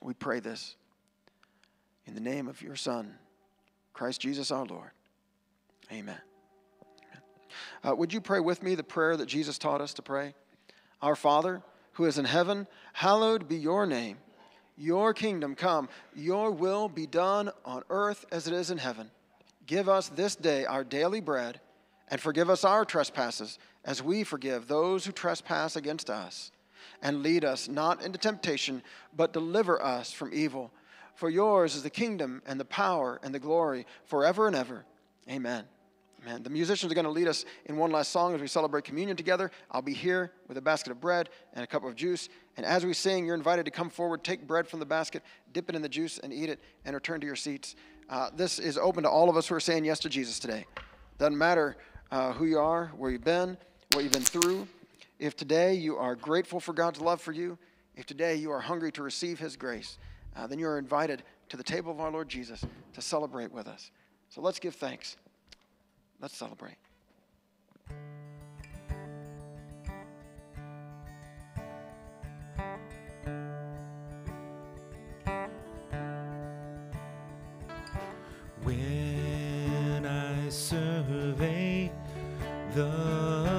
We 0.00 0.14
pray 0.14 0.40
this 0.40 0.76
in 2.06 2.14
the 2.14 2.20
name 2.20 2.48
of 2.48 2.62
your 2.62 2.76
Son, 2.76 3.16
Christ 3.92 4.20
Jesus 4.20 4.50
our 4.50 4.64
Lord. 4.64 4.90
Amen. 5.92 6.18
Uh, 7.82 7.94
would 7.94 8.12
you 8.12 8.20
pray 8.20 8.40
with 8.40 8.62
me 8.62 8.74
the 8.74 8.82
prayer 8.82 9.16
that 9.16 9.26
Jesus 9.26 9.58
taught 9.58 9.80
us 9.80 9.94
to 9.94 10.02
pray? 10.02 10.34
Our 11.02 11.16
Father, 11.16 11.62
who 11.94 12.04
is 12.04 12.18
in 12.18 12.24
heaven, 12.24 12.66
hallowed 12.92 13.48
be 13.48 13.56
your 13.56 13.86
name. 13.86 14.18
Your 14.76 15.12
kingdom 15.12 15.54
come, 15.54 15.88
your 16.14 16.50
will 16.50 16.88
be 16.88 17.06
done 17.06 17.50
on 17.64 17.82
earth 17.90 18.24
as 18.32 18.46
it 18.46 18.54
is 18.54 18.70
in 18.70 18.78
heaven. 18.78 19.10
Give 19.66 19.88
us 19.88 20.08
this 20.08 20.36
day 20.36 20.64
our 20.64 20.84
daily 20.84 21.20
bread, 21.20 21.60
and 22.08 22.20
forgive 22.20 22.48
us 22.48 22.64
our 22.64 22.84
trespasses, 22.84 23.58
as 23.84 24.02
we 24.02 24.24
forgive 24.24 24.66
those 24.66 25.04
who 25.04 25.12
trespass 25.12 25.76
against 25.76 26.10
us. 26.10 26.50
And 27.02 27.22
lead 27.22 27.44
us 27.44 27.68
not 27.68 28.02
into 28.02 28.18
temptation, 28.18 28.82
but 29.14 29.32
deliver 29.32 29.82
us 29.82 30.12
from 30.12 30.30
evil. 30.32 30.70
For 31.20 31.28
yours 31.28 31.74
is 31.74 31.82
the 31.82 31.90
kingdom, 31.90 32.40
and 32.46 32.58
the 32.58 32.64
power, 32.64 33.20
and 33.22 33.34
the 33.34 33.38
glory, 33.38 33.84
forever 34.06 34.46
and 34.46 34.56
ever. 34.56 34.86
Amen. 35.28 35.66
Amen. 36.22 36.42
the 36.42 36.48
musicians 36.48 36.90
are 36.90 36.94
going 36.94 37.04
to 37.04 37.10
lead 37.10 37.28
us 37.28 37.44
in 37.66 37.76
one 37.76 37.90
last 37.90 38.10
song 38.10 38.34
as 38.34 38.40
we 38.40 38.46
celebrate 38.46 38.84
communion 38.84 39.18
together. 39.18 39.50
I'll 39.70 39.82
be 39.82 39.92
here 39.92 40.32
with 40.48 40.56
a 40.56 40.62
basket 40.62 40.92
of 40.92 40.98
bread 40.98 41.28
and 41.52 41.62
a 41.62 41.66
cup 41.66 41.84
of 41.84 41.94
juice. 41.94 42.30
And 42.56 42.64
as 42.64 42.86
we 42.86 42.94
sing, 42.94 43.26
you're 43.26 43.34
invited 43.34 43.66
to 43.66 43.70
come 43.70 43.90
forward, 43.90 44.24
take 44.24 44.46
bread 44.46 44.66
from 44.66 44.80
the 44.80 44.86
basket, 44.86 45.22
dip 45.52 45.68
it 45.68 45.74
in 45.74 45.82
the 45.82 45.90
juice, 45.90 46.18
and 46.18 46.32
eat 46.32 46.48
it, 46.48 46.58
and 46.86 46.94
return 46.94 47.20
to 47.20 47.26
your 47.26 47.36
seats. 47.36 47.76
Uh, 48.08 48.30
this 48.34 48.58
is 48.58 48.78
open 48.78 49.02
to 49.02 49.10
all 49.10 49.28
of 49.28 49.36
us 49.36 49.46
who 49.46 49.54
are 49.54 49.60
saying 49.60 49.84
yes 49.84 49.98
to 49.98 50.08
Jesus 50.08 50.38
today. 50.38 50.64
Doesn't 51.18 51.36
matter 51.36 51.76
uh, 52.10 52.32
who 52.32 52.46
you 52.46 52.58
are, 52.58 52.92
where 52.96 53.10
you've 53.10 53.24
been, 53.24 53.58
what 53.92 54.04
you've 54.04 54.12
been 54.14 54.22
through. 54.22 54.66
If 55.18 55.36
today 55.36 55.74
you 55.74 55.98
are 55.98 56.16
grateful 56.16 56.60
for 56.60 56.72
God's 56.72 56.98
love 56.98 57.20
for 57.20 57.32
you, 57.32 57.58
if 57.94 58.06
today 58.06 58.36
you 58.36 58.52
are 58.52 58.60
hungry 58.60 58.90
to 58.92 59.02
receive 59.02 59.38
His 59.38 59.54
grace, 59.58 59.98
uh, 60.36 60.46
then 60.46 60.58
you 60.58 60.66
are 60.66 60.78
invited 60.78 61.22
to 61.48 61.56
the 61.56 61.62
table 61.62 61.90
of 61.90 62.00
our 62.00 62.10
Lord 62.10 62.28
Jesus 62.28 62.64
to 62.94 63.00
celebrate 63.00 63.52
with 63.52 63.66
us. 63.66 63.90
So 64.28 64.40
let's 64.40 64.58
give 64.58 64.74
thanks. 64.74 65.16
Let's 66.20 66.36
celebrate. 66.36 66.76
When 78.62 80.06
I 80.06 80.48
survey 80.50 81.90
the 82.74 83.49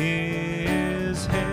his 0.00 1.26
hands, 1.26 1.49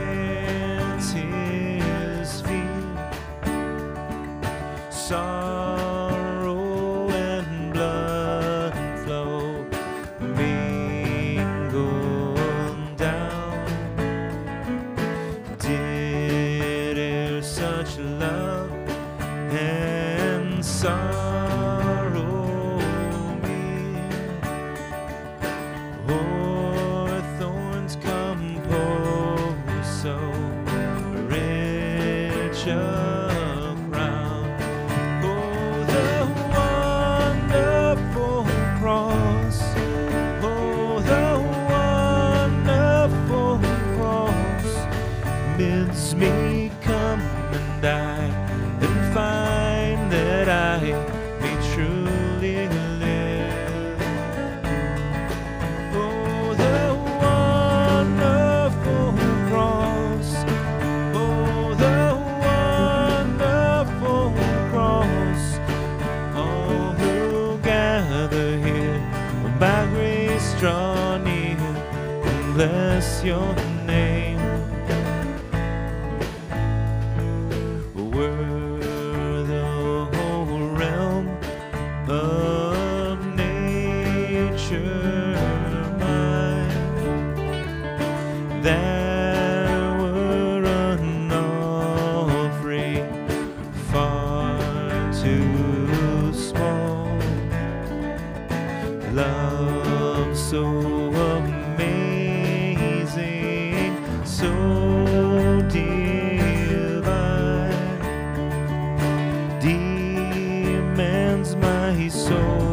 my 112.10 112.66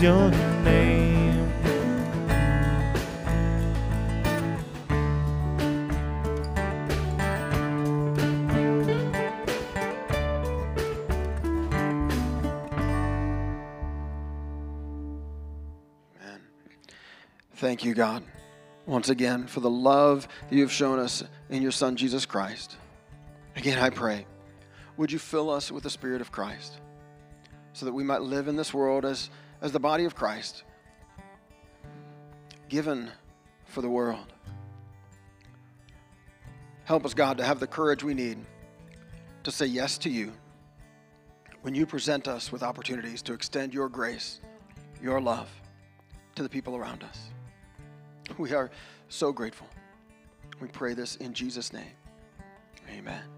your 0.00 0.30
name. 0.30 1.50
Amen. 16.20 16.40
Thank 17.56 17.84
you, 17.84 17.94
God, 17.94 18.22
once 18.86 19.08
again 19.08 19.48
for 19.48 19.58
the 19.58 19.68
love 19.68 20.28
that 20.48 20.54
you 20.54 20.62
have 20.62 20.70
shown 20.70 21.00
us 21.00 21.24
in 21.50 21.60
your 21.60 21.72
Son, 21.72 21.96
Jesus 21.96 22.24
Christ. 22.24 22.76
Again, 23.56 23.80
I 23.80 23.90
pray, 23.90 24.26
would 24.96 25.10
you 25.10 25.18
fill 25.18 25.50
us 25.50 25.72
with 25.72 25.82
the 25.82 25.90
Spirit 25.90 26.20
of 26.20 26.30
Christ 26.30 26.78
so 27.72 27.84
that 27.84 27.92
we 27.92 28.04
might 28.04 28.22
live 28.22 28.46
in 28.46 28.54
this 28.54 28.72
world 28.72 29.04
as, 29.04 29.28
as 29.60 29.72
the 29.72 29.80
body 29.80 30.04
of 30.04 30.14
Christ, 30.14 30.64
given 32.68 33.10
for 33.64 33.82
the 33.82 33.88
world. 33.88 34.32
Help 36.84 37.04
us, 37.04 37.14
God, 37.14 37.38
to 37.38 37.44
have 37.44 37.60
the 37.60 37.66
courage 37.66 38.02
we 38.02 38.14
need 38.14 38.38
to 39.42 39.50
say 39.50 39.66
yes 39.66 39.98
to 39.98 40.10
you 40.10 40.32
when 41.62 41.74
you 41.74 41.84
present 41.84 42.28
us 42.28 42.50
with 42.50 42.62
opportunities 42.62 43.20
to 43.22 43.32
extend 43.32 43.74
your 43.74 43.88
grace, 43.88 44.40
your 45.02 45.20
love 45.20 45.50
to 46.34 46.42
the 46.42 46.48
people 46.48 46.76
around 46.76 47.02
us. 47.04 47.30
We 48.38 48.52
are 48.52 48.70
so 49.08 49.32
grateful. 49.32 49.66
We 50.60 50.68
pray 50.68 50.94
this 50.94 51.16
in 51.16 51.34
Jesus' 51.34 51.72
name. 51.72 51.92
Amen. 52.90 53.37